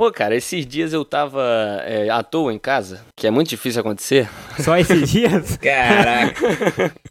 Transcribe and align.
Pô, 0.00 0.10
cara, 0.10 0.34
esses 0.34 0.66
dias 0.66 0.94
eu 0.94 1.04
tava 1.04 1.42
é, 1.84 2.08
à 2.08 2.22
toa 2.22 2.54
em 2.54 2.58
casa, 2.58 3.02
que 3.14 3.26
é 3.26 3.30
muito 3.30 3.50
difícil 3.50 3.82
acontecer. 3.82 4.30
Só 4.58 4.74
esses 4.78 5.04
dias? 5.12 5.58
Caraca. 5.58 6.40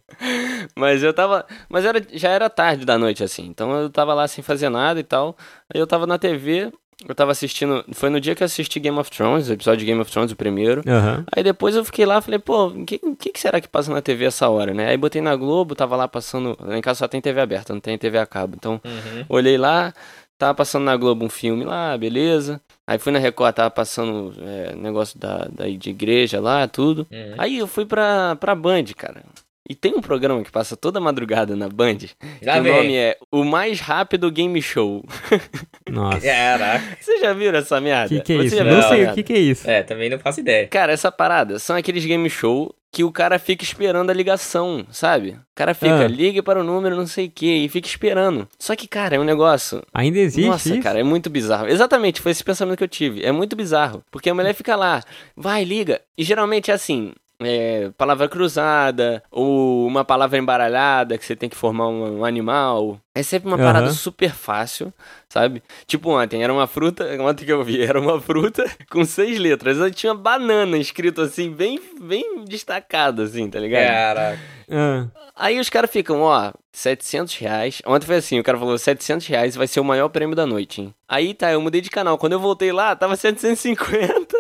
Mas 0.76 1.04
eu 1.04 1.14
tava. 1.14 1.46
Mas 1.70 1.86
era, 1.86 2.02
já 2.14 2.30
era 2.30 2.50
tarde 2.50 2.86
da 2.86 2.98
noite, 2.98 3.24
assim. 3.24 3.46
Então 3.46 3.72
eu 3.80 3.92
tava 3.92 4.16
lá 4.16 4.28
sem 4.28 4.44
fazer 4.44 4.70
nada 4.70 5.00
e 5.00 5.04
tal. 5.04 5.38
Aí 5.72 5.80
eu 5.80 5.86
tava 5.86 6.08
na 6.08 6.18
TV, 6.18 6.72
eu 7.08 7.14
tava 7.14 7.32
assistindo. 7.32 7.86
Foi 7.94 8.10
no 8.10 8.20
dia 8.20 8.34
que 8.34 8.42
eu 8.42 8.46
assisti 8.46 8.80
Game 8.80 8.98
of 8.98 9.12
Thrones, 9.12 9.50
o 9.50 9.54
episódio 9.54 9.82
de 9.82 9.86
Game 9.86 10.02
of 10.02 10.12
Thrones, 10.12 10.32
o 10.32 10.36
primeiro. 10.36 10.82
Aham. 10.88 11.26
Aí 11.32 11.44
depois 11.44 11.76
eu 11.76 11.86
fiquei 11.86 12.08
lá, 12.08 12.20
falei, 12.22 12.40
pô, 12.40 12.70
o 12.70 12.86
que, 12.88 12.98
que, 13.20 13.30
que 13.34 13.40
será 13.40 13.62
que 13.62 13.68
passa 13.68 13.94
na 13.94 14.02
TV 14.02 14.26
essa 14.26 14.50
hora, 14.50 14.74
né? 14.74 14.88
Aí 14.90 14.98
botei 14.98 15.22
na 15.22 15.36
Globo, 15.36 15.76
tava 15.76 15.96
lá 15.96 16.08
passando. 16.08 16.58
Lá 16.60 16.76
em 16.76 16.82
casa 16.82 16.98
só 16.98 17.08
tem 17.08 17.22
TV 17.22 17.40
aberta, 17.40 17.72
não 17.72 17.80
tem 17.80 17.96
TV 18.00 18.18
a 18.18 18.26
cabo. 18.26 18.56
Então, 18.58 18.82
Uhum. 18.84 19.26
olhei 19.30 19.60
lá, 19.60 19.94
tava 20.40 20.56
passando 20.56 20.86
na 20.86 20.98
Globo 20.98 21.24
um 21.24 21.30
filme 21.30 21.64
lá, 21.64 21.96
beleza. 21.96 22.60
Aí 22.90 22.98
fui 22.98 23.12
na 23.12 23.20
Record, 23.20 23.54
tava 23.54 23.70
passando 23.70 24.34
é, 24.42 24.76
negócio 24.76 25.20
da, 25.20 25.48
da, 25.48 25.70
de 25.70 25.92
igreja 25.92 26.42
lá, 26.42 26.68
tudo. 26.68 27.06
Uhum. 27.12 27.36
Aí 27.38 27.60
eu 27.60 27.68
fui 27.68 27.86
pra, 27.86 28.36
pra 28.36 28.56
Band, 28.56 28.86
cara. 28.98 29.24
E 29.68 29.76
tem 29.76 29.94
um 29.96 30.02
programa 30.02 30.44
que 30.44 30.52
passa 30.52 30.76
toda 30.76 31.00
madrugada 31.00 31.56
na 31.56 31.70
Band, 31.70 31.98
Já 32.42 32.54
que 32.62 32.70
o 32.70 32.74
nome 32.76 32.96
é 32.96 33.18
O 33.32 33.44
Mais 33.44 33.80
Rápido 33.80 34.32
Game 34.32 34.60
Show. 34.62 35.04
Nossa. 35.90 36.22
Caraca. 36.22 36.98
Vocês 37.00 37.22
já 37.22 37.34
viram 37.34 37.60
essa 37.60 37.80
merda? 37.80 38.10
Que 38.10 38.22
que 38.22 38.34
é 38.34 38.38
Você 38.38 38.46
isso? 38.56 38.64
não 38.64 38.82
sei 38.84 39.06
o 39.06 39.14
que 39.14 39.24
que 39.24 39.34
é 39.34 39.38
isso. 39.40 39.70
É, 39.70 39.84
também 39.84 40.10
não 40.10 40.18
faço 40.20 40.40
ideia. 40.40 40.68
Cara, 40.68 40.92
essa 40.94 41.12
parada 41.12 41.60
são 41.60 41.76
aqueles 41.76 42.06
game 42.06 42.30
show 42.30 42.74
que 42.92 43.04
o 43.04 43.12
cara 43.12 43.38
fica 43.38 43.64
esperando 43.64 44.10
a 44.10 44.14
ligação, 44.14 44.84
sabe? 44.90 45.32
O 45.32 45.38
cara 45.56 45.76
fica, 45.76 46.06
Ah. 46.06 46.08
ligue 46.08 46.42
para 46.42 46.60
o 46.60 46.64
número 46.64 46.96
não 46.96 47.06
sei 47.06 47.28
o 47.28 47.32
que, 47.32 47.46
e 47.66 47.70
fica 47.70 47.88
esperando. 47.88 48.48
Só 48.58 48.76
que, 48.76 48.88
cara, 48.88 49.16
é 49.16 49.20
um 49.20 49.24
negócio. 49.24 49.84
Ainda 49.94 50.18
existe 50.18 50.50
Nossa, 50.50 50.70
isso? 50.74 50.82
cara, 50.82 51.00
é 51.00 51.04
muito 51.04 51.30
bizarro. 51.30 51.68
Exatamente, 51.68 52.20
foi 52.22 52.32
esse 52.32 52.44
pensamento 52.44 52.78
que 52.80 52.84
eu 52.84 52.88
tive. 52.88 53.24
É 53.24 53.32
muito 53.32 53.56
bizarro. 53.56 54.04
Porque 54.10 54.30
a 54.32 54.34
mulher 54.34 54.56
fica 54.56 54.76
lá, 54.76 55.04
vai, 55.38 55.64
liga. 55.64 56.02
E 56.18 56.24
geralmente 56.24 56.72
é 56.72 56.74
assim. 56.74 57.14
É, 57.42 57.90
palavra 57.98 58.28
cruzada, 58.28 59.24
ou 59.32 59.88
uma 59.88 60.04
palavra 60.04 60.38
embaralhada 60.38 61.18
que 61.18 61.26
você 61.26 61.36
tem 61.38 61.48
que 61.48 61.56
formar 61.56 61.88
um, 61.88 62.20
um 62.20 62.26
animal. 62.26 63.00
É 63.20 63.24
sempre 63.24 63.48
uma 63.48 63.58
parada 63.58 63.90
super 63.92 64.32
fácil, 64.32 64.94
sabe? 65.28 65.62
Tipo 65.86 66.12
ontem, 66.12 66.44
era 66.44 66.54
uma 66.54 66.68
fruta, 66.68 67.06
ontem 67.22 67.46
que 67.46 67.52
eu 67.52 67.64
vi, 67.64 67.82
era 67.84 68.00
uma 68.00 68.20
fruta 68.22 68.64
com 68.90 69.04
seis 69.04 69.38
letras. 69.40 69.82
Aí 69.82 69.92
tinha 69.92 70.14
banana 70.14 70.78
escrito 70.78 71.22
assim, 71.22 71.52
bem, 71.52 71.80
bem 72.02 72.44
destacado, 72.46 73.22
assim, 73.22 73.50
tá 73.50 73.60
ligado? 73.60 73.88
Caraca. 73.88 74.40
Ah, 74.72 75.08
Aí 75.36 75.60
os 75.60 75.70
caras 75.70 75.90
ficam, 75.90 76.22
ó, 76.22 76.52
700 76.72 77.36
reais. 77.38 77.82
Ontem 77.86 78.06
foi 78.06 78.18
assim, 78.18 78.40
o 78.40 78.44
cara 78.44 78.58
falou 78.58 78.78
700 78.78 79.26
reais 79.26 79.56
vai 79.56 79.66
ser 79.68 79.80
o 79.80 79.84
maior 79.86 80.10
prêmio 80.10 80.36
da 80.36 80.46
noite, 80.46 80.82
hein? 80.82 80.94
Aí 81.08 81.34
tá, 81.34 81.52
eu 81.52 81.60
mudei 81.62 81.82
de 81.82 81.90
canal. 81.90 82.18
Quando 82.20 82.34
eu 82.34 82.40
voltei 82.40 82.72
lá, 82.72 82.96
tava 82.96 83.16
750. 83.16 84.38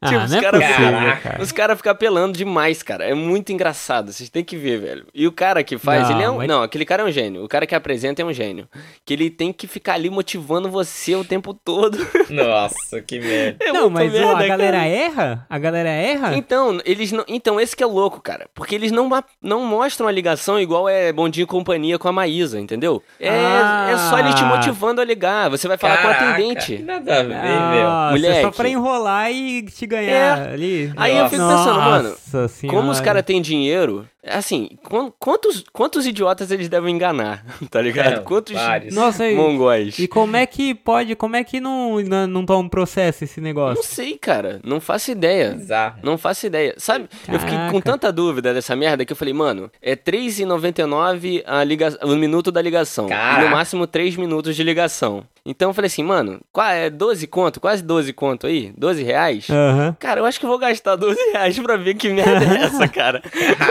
ah, 0.00 0.08
tipo, 0.08 0.24
os 0.24 0.30
não 0.30 0.38
é 0.38 0.42
caras 0.42 0.60
Caraca. 0.60 1.20
cara. 1.22 1.42
os 1.42 1.52
caras 1.52 1.76
ficam 1.78 1.92
apelando 1.92 2.36
demais, 2.36 2.82
cara. 2.82 3.04
É 3.04 3.14
muito 3.14 3.50
engraçado. 3.50 4.12
Vocês 4.12 4.28
têm 4.28 4.44
que 4.44 4.56
ver, 4.56 4.78
velho. 4.78 5.06
E 5.14 5.26
o 5.26 5.32
cara 5.32 5.64
que 5.64 5.78
faz, 5.78 6.02
Não, 6.10 6.16
ele 6.16 6.22
é 6.24 6.30
um. 6.30 6.36
mas- 6.38 6.48
Não, 6.48 6.62
aquele 6.62 6.84
cara 6.84 7.02
é 7.02 7.06
um 7.06 7.10
gênio. 7.10 7.42
O 7.44 7.48
cara 7.48 7.66
que 7.66 7.74
apresenta 7.74 8.11
é 8.20 8.24
um 8.24 8.32
gênio. 8.32 8.68
Que 9.06 9.14
ele 9.14 9.30
tem 9.30 9.52
que 9.52 9.66
ficar 9.66 9.94
ali 9.94 10.10
motivando 10.10 10.68
você 10.68 11.14
o 11.14 11.24
tempo 11.24 11.54
todo. 11.54 11.96
Nossa, 12.28 13.00
que 13.00 13.18
merda. 13.20 13.64
É 13.64 13.72
não, 13.72 13.88
mas 13.88 14.12
ó, 14.14 14.18
merda, 14.18 14.44
a 14.44 14.48
galera 14.48 14.76
cara. 14.78 14.88
erra? 14.88 15.46
A 15.48 15.58
galera 15.58 15.88
erra? 15.88 16.36
Então, 16.36 16.80
eles 16.84 17.12
não. 17.12 17.24
Então, 17.28 17.60
esse 17.60 17.74
que 17.76 17.82
é 17.82 17.86
o 17.86 17.90
louco, 17.92 18.20
cara. 18.20 18.46
Porque 18.54 18.74
eles 18.74 18.92
não, 18.92 19.08
não 19.40 19.64
mostram 19.64 20.06
a 20.08 20.12
ligação 20.12 20.60
igual 20.60 20.88
é 20.88 21.12
Bom 21.12 21.28
Dia 21.28 21.44
e 21.44 21.46
Companhia 21.46 21.98
com 21.98 22.08
a 22.08 22.12
Maísa, 22.12 22.60
entendeu? 22.60 23.02
É, 23.18 23.30
Ah. 23.30 23.88
é 23.90 23.96
só 24.10 24.18
ele 24.18 24.34
te 24.34 24.44
motivando 24.44 25.00
a 25.00 25.04
ligar. 25.04 25.48
Você 25.50 25.68
vai 25.68 25.78
falar 25.78 25.96
com 25.98 26.08
o 26.08 26.10
Caraca, 26.12 26.30
atendente. 26.30 26.78
Nada 26.78 27.20
a 27.20 27.22
ver, 27.22 27.28
meu. 27.28 27.82
Nossa, 27.84 28.10
Moleque. 28.12 28.38
é 28.38 28.42
só 28.42 28.50
pra 28.50 28.68
enrolar 28.68 29.30
e 29.32 29.62
te 29.62 29.86
ganhar 29.86 30.48
ali. 30.48 30.92
Aí 30.96 31.16
eu 31.16 31.28
fico 31.28 31.42
pensando, 31.42 31.80
mano, 31.80 32.08
Nossa 32.10 32.48
senhora. 32.48 32.78
Como 32.78 32.90
os 32.90 33.00
caras 33.00 33.22
têm 33.22 33.40
dinheiro, 33.40 34.06
assim, 34.26 34.70
quan- 34.84 35.10
quantos, 35.18 35.64
quantos 35.72 36.06
idiotas 36.06 36.50
eles 36.50 36.68
devem 36.68 36.94
enganar, 36.94 37.44
tá 37.70 37.80
ligado? 37.80 38.14
É, 38.14 38.18
quantos 38.20 38.54
vários. 38.54 38.94
Nossa, 38.94 39.28
e, 39.28 39.34
mongóis? 39.34 39.98
e 39.98 40.06
como 40.08 40.36
é 40.36 40.46
que 40.46 40.74
pode, 40.74 41.14
como 41.16 41.36
é 41.36 41.44
que 41.44 41.60
não, 41.60 42.00
não, 42.00 42.26
não 42.26 42.46
toma 42.46 42.60
um 42.60 42.68
processo 42.68 43.24
esse 43.24 43.40
Não 43.40 43.44
negócio? 43.44 43.82
sei, 43.84 44.16
cara. 44.18 44.60
Não 44.64 44.80
faço 44.80 45.10
ideia. 45.10 45.52
Bizarro. 45.54 45.98
Não 46.02 46.16
faço 46.18 46.46
ideia. 46.46 46.74
Sabe, 46.78 47.08
eu 47.28 47.38
fiquei 47.38 47.56
com 47.56 47.80
Caraca. 47.80 47.82
tanta 47.92 48.12
dúvida 48.12 48.52
dessa 48.54 48.74
merda 48.76 49.04
que 49.04 49.12
eu 49.12 49.16
falei, 49.16 49.34
mano, 49.34 49.70
é 49.80 49.90
R$3,99 49.90 51.42
a 51.46 51.64
liga... 51.64 51.98
o 52.02 52.14
minuto 52.16 52.50
da 52.52 52.60
ligação. 52.62 53.06
E 53.06 53.08
Caraca. 53.10 53.44
no 53.44 53.50
máximo 53.50 53.86
3 53.86 54.16
minutos 54.16 54.54
de 54.56 54.62
ligação. 54.62 55.24
Então 55.44 55.70
eu 55.70 55.74
falei 55.74 55.88
assim, 55.88 56.04
mano, 56.04 56.40
é 56.70 56.88
12 56.88 57.26
conto, 57.26 57.60
quase 57.60 57.82
12 57.82 58.12
conto 58.12 58.46
aí? 58.46 58.72
12 58.78 59.02
reais? 59.02 59.48
Aham. 59.50 59.96
Cara, 59.98 60.20
eu 60.20 60.24
acho 60.24 60.38
que 60.38 60.46
vou 60.46 60.56
gastar 60.56 60.94
12 60.94 61.18
reais 61.32 61.58
pra 61.58 61.76
ver 61.76 61.94
que 61.94 62.08
merda 62.10 62.44
é 62.44 62.62
essa, 62.64 62.86
cara. 62.88 63.20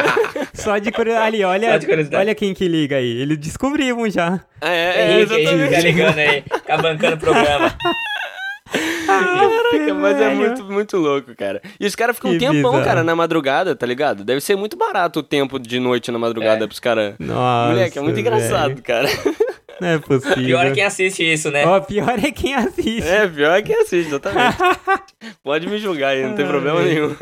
Só 0.53 0.77
de 0.77 0.91
curiosidade. 0.91 1.27
Ali, 1.27 1.43
olha, 1.45 1.71
Só 1.71 1.77
de 1.77 1.85
curiosidade. 1.85 2.23
olha 2.25 2.35
quem 2.35 2.53
que 2.53 2.67
liga 2.67 2.97
aí. 2.97 3.21
Eles 3.21 3.37
descobriram 3.37 4.09
já. 4.09 4.41
É, 4.59 4.69
é, 4.69 5.11
Henrique, 5.13 5.33
exatamente. 5.33 5.69
fica 5.69 5.81
ligando 5.81 6.17
aí, 6.19 6.43
fica 6.53 6.77
bancando 6.77 7.15
o 7.15 7.19
programa. 7.19 7.73
Caraca, 9.05 9.93
mas 9.95 10.21
é 10.21 10.33
muito, 10.33 10.63
muito 10.65 10.97
louco, 10.97 11.35
cara. 11.35 11.61
E 11.79 11.85
os 11.85 11.95
caras 11.95 12.15
ficam 12.15 12.31
um 12.31 12.37
tempão, 12.37 12.71
bizarro. 12.71 12.83
cara, 12.83 13.03
na 13.03 13.15
madrugada, 13.15 13.75
tá 13.75 13.85
ligado? 13.85 14.23
Deve 14.23 14.39
ser 14.41 14.55
muito 14.55 14.77
barato 14.77 15.19
o 15.19 15.23
tempo 15.23 15.59
de 15.59 15.79
noite 15.79 16.11
na 16.11 16.19
madrugada 16.19 16.63
É. 16.63 16.67
pros 16.67 16.79
caras. 16.79 17.15
Nossa. 17.19 17.69
Moleque, 17.73 17.97
é 17.97 18.01
muito 18.01 18.19
engraçado, 18.19 18.69
velho. 18.69 18.81
cara. 18.83 19.07
Não 19.81 19.87
é 19.87 19.97
possível. 19.97 20.35
Pior 20.35 20.67
é 20.67 20.71
quem 20.71 20.83
assiste 20.83 21.33
isso, 21.33 21.49
né? 21.49 21.65
Ó, 21.65 21.79
pior 21.81 22.23
é 22.23 22.31
quem 22.31 22.53
assiste. 22.53 23.01
É, 23.01 23.27
pior 23.27 23.57
é 23.57 23.63
que 23.63 23.73
assiste, 23.73 24.09
exatamente. 24.09 24.55
Pode 25.43 25.67
me 25.67 25.79
julgar 25.79 26.09
aí, 26.09 26.23
não 26.23 26.35
tem 26.35 26.45
problema 26.45 26.83
nenhum. 26.83 27.15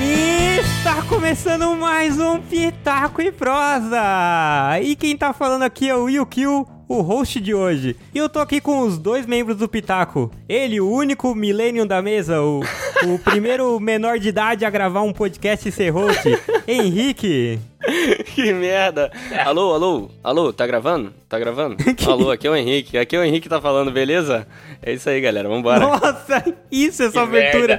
E 0.00 0.60
está 0.60 1.02
começando 1.08 1.74
mais 1.74 2.20
um 2.20 2.40
Pitaco 2.40 3.20
e 3.20 3.32
Prosa! 3.32 4.78
E 4.80 4.94
quem 4.94 5.16
tá 5.16 5.32
falando 5.32 5.64
aqui 5.64 5.88
é 5.88 5.96
o 5.96 6.04
Will 6.04 6.24
Kill, 6.24 6.64
o 6.88 7.00
host 7.00 7.40
de 7.40 7.54
hoje. 7.54 7.96
E 8.14 8.18
eu 8.18 8.28
tô 8.28 8.38
aqui 8.38 8.60
com 8.60 8.80
os 8.80 8.98
dois 8.98 9.26
membros 9.26 9.56
do 9.56 9.68
Pitaco. 9.68 10.30
Ele, 10.48 10.80
o 10.80 10.90
único 10.90 11.34
millennium 11.34 11.86
da 11.86 12.00
mesa, 12.00 12.40
o, 12.40 12.60
o 13.06 13.18
primeiro 13.24 13.78
menor 13.80 14.18
de 14.18 14.28
idade 14.28 14.64
a 14.64 14.70
gravar 14.70 15.02
um 15.02 15.12
podcast 15.12 15.68
e 15.68 15.72
ser 15.72 15.90
host, 15.90 16.38
Henrique. 16.66 17.58
que 18.34 18.52
merda. 18.52 19.10
Alô, 19.44 19.74
alô, 19.74 20.10
alô, 20.22 20.52
tá 20.52 20.66
gravando? 20.66 21.12
Tá 21.28 21.38
gravando? 21.38 21.76
Alô, 22.06 22.30
aqui 22.30 22.46
é 22.46 22.50
o 22.50 22.56
Henrique. 22.56 22.96
Aqui 22.96 23.16
é 23.16 23.18
o 23.18 23.24
Henrique 23.24 23.42
que 23.42 23.48
tá 23.48 23.60
falando, 23.60 23.90
beleza? 23.90 24.46
É 24.82 24.92
isso 24.92 25.08
aí, 25.08 25.20
galera, 25.20 25.48
vambora. 25.48 25.80
Nossa, 25.80 26.44
isso, 26.70 27.02
essa 27.02 27.12
Que 27.12 27.18
abertura. 27.18 27.78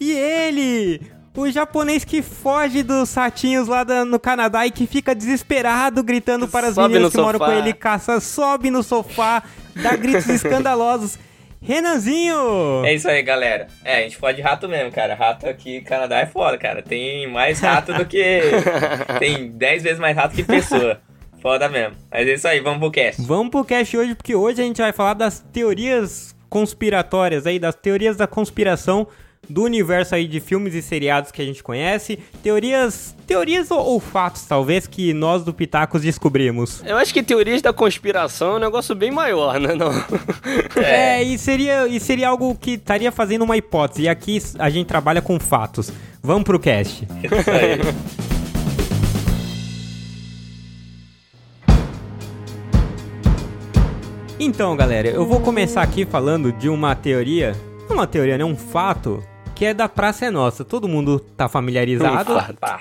E 0.00 0.12
ele, 0.12 1.00
o 1.42 1.50
japonês 1.50 2.04
que 2.04 2.22
foge 2.22 2.82
dos 2.82 3.12
ratinhos 3.14 3.68
lá 3.68 3.84
da- 3.84 4.04
no 4.04 4.18
Canadá 4.18 4.66
e 4.66 4.70
que 4.70 4.86
fica 4.86 5.14
desesperado 5.14 6.02
gritando 6.02 6.46
para 6.48 6.68
as 6.68 6.74
Sobe 6.74 6.88
meninas 6.94 7.12
que 7.12 7.20
moram 7.20 7.38
com 7.38 7.50
ele, 7.52 7.72
caça, 7.72 8.20
sobe 8.20 8.70
no 8.70 8.82
sofá, 8.82 9.42
dá 9.74 9.94
gritos 9.96 10.28
escandalosos. 10.30 11.18
Renanzinho! 11.60 12.84
É 12.84 12.94
isso 12.94 13.08
aí, 13.08 13.22
galera. 13.22 13.66
É, 13.84 13.98
a 13.98 14.02
gente 14.02 14.18
pode 14.18 14.36
de 14.36 14.42
rato 14.42 14.68
mesmo, 14.68 14.92
cara. 14.92 15.14
Rato 15.14 15.48
aqui 15.48 15.80
no 15.80 15.84
Canadá 15.84 16.18
é 16.20 16.26
foda, 16.26 16.56
cara. 16.56 16.82
Tem 16.82 17.26
mais 17.30 17.60
rato 17.60 17.92
do 17.92 18.04
que. 18.04 18.40
Tem 19.18 19.50
10 19.50 19.82
vezes 19.82 19.98
mais 19.98 20.16
rato 20.16 20.34
que 20.34 20.44
pessoa. 20.44 21.00
Foda 21.42 21.68
mesmo. 21.68 21.96
Mas 22.10 22.26
é 22.28 22.34
isso 22.34 22.46
aí, 22.48 22.60
vamos 22.60 22.78
pro 22.78 22.90
cast. 22.90 23.20
Vamos 23.22 23.50
pro 23.50 23.64
cast 23.64 23.96
hoje, 23.96 24.14
porque 24.14 24.34
hoje 24.34 24.60
a 24.62 24.64
gente 24.64 24.80
vai 24.80 24.92
falar 24.92 25.14
das 25.14 25.40
teorias 25.52 26.34
conspiratórias 26.48 27.46
aí, 27.46 27.58
das 27.58 27.74
teorias 27.74 28.16
da 28.16 28.26
conspiração 28.26 29.06
do 29.48 29.62
universo 29.62 30.14
aí 30.14 30.26
de 30.26 30.40
filmes 30.40 30.74
e 30.74 30.82
seriados 30.82 31.30
que 31.30 31.40
a 31.40 31.44
gente 31.44 31.62
conhece. 31.62 32.18
Teorias, 32.42 33.14
teorias 33.26 33.70
ou, 33.70 33.78
ou 33.78 34.00
fatos, 34.00 34.44
talvez, 34.44 34.86
que 34.86 35.12
nós 35.12 35.44
do 35.44 35.52
Pitacos 35.52 36.02
descobrimos. 36.02 36.82
Eu 36.84 36.96
acho 36.96 37.12
que 37.12 37.22
teorias 37.22 37.62
da 37.62 37.72
conspiração 37.72 38.54
é 38.54 38.56
um 38.56 38.60
negócio 38.60 38.94
bem 38.94 39.10
maior, 39.10 39.58
né? 39.58 39.74
Não. 39.74 39.90
É, 40.76 41.22
e 41.22 41.38
seria, 41.38 41.86
e 41.86 41.98
seria 41.98 42.28
algo 42.28 42.54
que 42.54 42.72
estaria 42.72 43.10
fazendo 43.10 43.42
uma 43.42 43.56
hipótese. 43.56 44.02
E 44.02 44.08
aqui 44.08 44.38
a 44.58 44.68
gente 44.68 44.86
trabalha 44.86 45.22
com 45.22 45.38
fatos. 45.40 45.90
Vamos 46.22 46.44
pro 46.44 46.58
cast. 46.58 47.04
Isso 47.04 47.50
aí. 47.50 48.26
Então, 54.38 54.76
galera, 54.76 55.08
eu 55.08 55.24
vou 55.24 55.40
começar 55.40 55.82
aqui 55.82 56.04
falando 56.04 56.52
de 56.52 56.68
uma 56.68 56.94
teoria, 56.94 57.56
não 57.88 57.96
uma 57.96 58.06
teoria, 58.06 58.36
né, 58.36 58.44
um 58.44 58.54
fato, 58.54 59.22
que 59.56 59.64
é 59.64 59.74
da 59.74 59.88
Praça 59.88 60.26
é 60.26 60.30
Nossa. 60.30 60.64
Todo 60.64 60.86
mundo 60.86 61.18
tá 61.18 61.48
familiarizado. 61.48 62.34
Pá, 62.60 62.80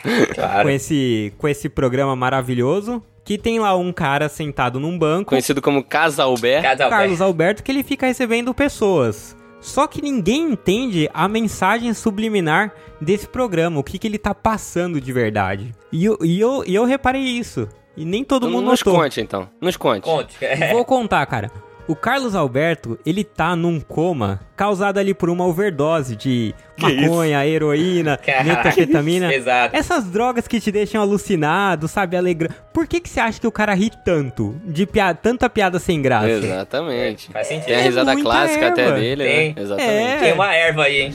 com 0.61 0.69
esse 0.69 1.33
com 1.37 1.47
esse 1.47 1.69
programa 1.69 2.15
maravilhoso, 2.15 3.01
que 3.23 3.37
tem 3.37 3.59
lá 3.59 3.75
um 3.75 3.93
cara 3.93 4.27
sentado 4.27 4.79
num 4.79 4.99
banco, 4.99 5.29
Conhecido 5.29 5.61
como 5.61 5.83
Casa 5.83 6.23
Albert. 6.23 6.61
Cada 6.61 6.89
Carlos 6.89 7.21
Alberto, 7.21 7.63
que 7.63 7.71
ele 7.71 7.81
fica 7.81 8.05
recebendo 8.05 8.53
pessoas. 8.53 9.35
Só 9.61 9.87
que 9.87 10.01
ninguém 10.01 10.51
entende 10.51 11.09
a 11.11 11.27
mensagem 11.27 11.91
subliminar 11.93 12.71
desse 13.01 13.27
programa, 13.27 13.79
o 13.79 13.83
que, 13.83 13.97
que 13.97 14.05
ele 14.05 14.19
tá 14.19 14.35
passando 14.35 15.01
de 15.01 15.11
verdade. 15.11 15.73
E 15.91 16.05
eu, 16.05 16.17
e 16.21 16.39
eu, 16.39 16.63
e 16.67 16.75
eu 16.75 16.85
reparei 16.85 17.21
isso. 17.23 17.67
E 17.97 18.05
nem 18.05 18.23
todo 18.23 18.47
mundo 18.49 18.69
Nos 18.69 18.83
notou. 18.83 19.01
conte, 19.01 19.21
então. 19.21 19.49
Nos 19.59 19.77
conte. 19.77 20.03
Conte. 20.03 20.35
É. 20.41 20.71
Vou 20.73 20.85
contar, 20.85 21.25
cara. 21.25 21.49
O 21.87 21.95
Carlos 21.95 22.33
Alberto, 22.33 22.97
ele 23.05 23.23
tá 23.23 23.55
num 23.55 23.79
coma 23.79 24.39
causado 24.55 24.97
ali 24.97 25.13
por 25.13 25.29
uma 25.29 25.45
overdose 25.45 26.15
de 26.15 26.55
maconha, 26.81 27.45
heroína, 27.47 28.17
Caraca, 28.17 28.43
metanfetamina. 28.43 29.31
Exato. 29.35 29.75
Essas 29.75 30.05
drogas 30.05 30.47
que 30.47 30.59
te 30.59 30.71
deixam 30.71 31.01
alucinado, 31.01 31.87
sabe, 31.87 32.17
alegra. 32.17 32.49
Por 32.73 32.87
que 32.87 32.99
que 32.99 33.07
você 33.09 33.19
acha 33.19 33.39
que 33.39 33.47
o 33.47 33.51
cara 33.51 33.73
ri 33.73 33.89
tanto? 34.03 34.55
De 34.65 34.85
piada, 34.85 35.17
tanta 35.21 35.49
piada 35.49 35.79
sem 35.79 36.01
graça? 36.01 36.29
Exatamente. 36.29 37.31
Faz 37.31 37.47
sentido. 37.47 37.65
Tem 37.67 37.75
a 37.75 37.79
É 37.79 37.83
risada 37.83 38.13
muita 38.13 38.29
clássica 38.29 38.67
até 38.67 38.81
erva. 38.83 38.99
dele, 38.99 39.23
Tem. 39.23 39.53
né? 39.53 39.61
Exatamente. 39.61 39.91
É. 39.93 40.17
Tem 40.19 40.33
uma 40.33 40.53
erva 40.55 40.83
aí, 40.83 41.01
hein? 41.01 41.13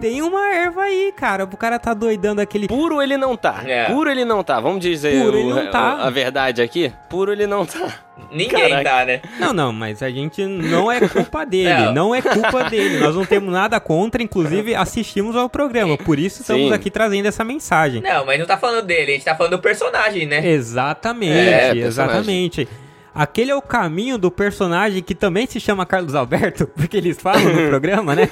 Tem 0.00 0.22
uma 0.22 0.54
erva 0.54 0.82
aí, 0.82 1.12
cara. 1.16 1.44
O 1.44 1.56
cara 1.56 1.78
tá 1.78 1.92
doidando 1.94 2.40
aquele. 2.40 2.66
Puro 2.66 3.02
ele 3.02 3.16
não 3.16 3.36
tá. 3.36 3.62
É. 3.66 3.84
Puro 3.86 4.10
ele 4.10 4.24
não 4.24 4.42
tá. 4.42 4.60
Vamos 4.60 4.80
dizer 4.80 5.20
Puro 5.22 5.36
o- 5.36 5.40
ele 5.40 5.52
não 5.64 5.70
tá. 5.70 5.94
a 6.02 6.10
verdade 6.10 6.62
aqui? 6.62 6.92
Puro 7.08 7.32
ele 7.32 7.46
não 7.46 7.66
tá. 7.66 7.88
Ninguém 8.30 8.70
Caraca. 8.70 8.84
tá, 8.90 9.04
né? 9.04 9.20
Não, 9.40 9.52
não, 9.52 9.72
mas 9.72 10.00
a 10.02 10.08
gente 10.08 10.44
não 10.46 10.90
é 10.90 11.00
culpa 11.08 11.44
dele. 11.46 11.68
É. 11.68 11.92
Não 11.92 12.14
é 12.14 12.22
culpa 12.22 12.64
dele. 12.70 12.98
Nós 13.00 13.14
não 13.16 13.24
temos 13.26 13.52
nada 13.52 13.78
contra, 13.80 14.22
inclusive 14.22 14.53
assistimos 14.76 15.36
ao 15.36 15.48
programa. 15.48 15.96
Por 15.96 16.18
isso 16.18 16.42
estamos 16.42 16.68
Sim. 16.68 16.72
aqui 16.74 16.90
trazendo 16.90 17.26
essa 17.26 17.44
mensagem. 17.44 18.00
Não, 18.02 18.24
mas 18.26 18.38
não 18.38 18.46
tá 18.46 18.56
falando 18.56 18.84
dele, 18.84 19.12
a 19.12 19.14
gente 19.14 19.24
tá 19.24 19.34
falando 19.34 19.52
do 19.52 19.58
personagem, 19.62 20.26
né? 20.26 20.46
Exatamente, 20.46 21.32
É, 21.32 21.74
personagem. 21.74 21.82
exatamente. 21.84 22.68
Aquele 23.14 23.50
é 23.50 23.54
o 23.54 23.62
caminho 23.62 24.18
do 24.18 24.30
personagem 24.30 25.02
que 25.02 25.14
também 25.14 25.46
se 25.46 25.60
chama 25.60 25.86
Carlos 25.86 26.14
Alberto, 26.14 26.66
porque 26.74 26.96
eles 26.96 27.18
falam 27.20 27.42
no 27.44 27.68
programa, 27.68 28.14
né? 28.14 28.28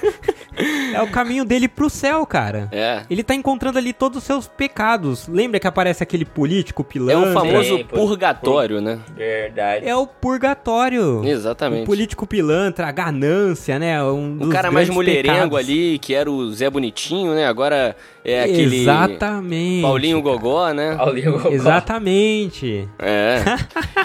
É 0.95 1.01
o 1.01 1.11
caminho 1.11 1.45
dele 1.45 1.69
pro 1.69 1.89
céu, 1.89 2.27
cara. 2.27 2.69
É. 2.73 3.03
Ele 3.09 3.23
tá 3.23 3.35
encontrando 3.35 3.79
ali 3.79 3.93
todos 3.93 4.19
os 4.19 4.25
seus 4.25 4.47
pecados. 4.49 5.27
Lembra 5.29 5.59
que 5.59 5.67
aparece 5.67 6.03
aquele 6.03 6.25
político 6.25 6.83
É 6.83 6.93
pilantra? 6.93 7.31
o 7.31 7.33
famoso 7.33 7.85
purgatório, 7.87 8.81
né? 8.81 8.99
Verdade. 9.17 9.87
É 9.89 9.97
o 9.97 10.07
purgatório. 10.07 11.23
Exatamente. 11.25 11.83
O 11.85 11.87
político 11.87 12.27
pilantra, 12.27 12.87
a 12.89 12.93
ganância, 12.93 13.79
né? 13.79 14.03
Um 14.03 14.49
cara 14.51 14.71
mais 14.71 14.91
mulherengo 14.91 15.35
pecados. 15.57 15.59
ali, 15.59 15.99
que 15.99 16.15
era 16.15 16.31
o 16.31 16.53
Zé 16.53 16.69
Bonitinho, 16.69 17.35
né? 17.35 17.47
Agora 17.47 17.97
é 18.25 18.43
aquele 18.43 18.83
Exatamente. 18.83 19.83
Paulinho 19.83 20.21
Gogó, 20.21 20.71
né? 20.73 20.95
Paulinho 20.97 21.33
Gogó. 21.33 21.49
Exatamente. 21.51 22.89
É. 22.99 23.43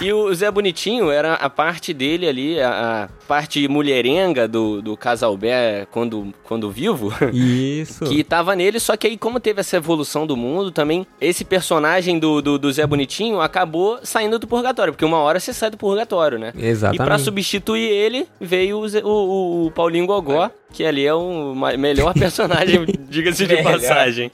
E 0.00 0.12
o 0.12 0.32
Zé 0.32 0.48
Bonitinho 0.50 0.67
era 1.10 1.34
a 1.34 1.48
parte 1.50 1.92
dele 1.92 2.28
ali, 2.28 2.60
a, 2.60 3.04
a 3.04 3.08
parte 3.26 3.66
mulherenga 3.68 4.46
do, 4.48 4.80
do 4.82 4.96
Casalbé 4.96 5.86
quando, 5.90 6.32
quando 6.44 6.70
vivo. 6.70 7.12
Isso. 7.32 8.04
Que 8.04 8.22
tava 8.24 8.54
nele, 8.56 8.78
só 8.80 8.96
que 8.96 9.06
aí, 9.06 9.16
como 9.16 9.38
teve 9.40 9.60
essa 9.60 9.76
evolução 9.76 10.26
do 10.26 10.36
mundo 10.36 10.70
também, 10.70 11.06
esse 11.20 11.44
personagem 11.44 12.18
do, 12.18 12.40
do, 12.40 12.58
do 12.58 12.72
Zé 12.72 12.86
Bonitinho 12.86 13.40
acabou 13.40 13.98
saindo 14.02 14.38
do 14.38 14.46
purgatório, 14.46 14.92
porque 14.92 15.04
uma 15.04 15.18
hora 15.18 15.38
você 15.40 15.52
sai 15.52 15.70
do 15.70 15.76
purgatório, 15.76 16.38
né? 16.38 16.52
Exatamente. 16.58 17.02
E 17.02 17.04
pra 17.04 17.18
substituir 17.18 17.88
ele, 17.88 18.26
veio 18.40 18.78
o, 18.78 18.88
Zé- 18.88 19.02
o- 19.04 19.08
o- 19.08 19.66
o 19.66 19.70
Paulinho 19.70 20.06
Gogó, 20.06 20.50
que 20.72 20.84
ali 20.84 21.06
é 21.06 21.14
o 21.14 21.54
melhor 21.78 22.12
personagem, 22.18 22.84
diga-se 23.08 23.46
de 23.46 23.62
passagem. 23.62 24.30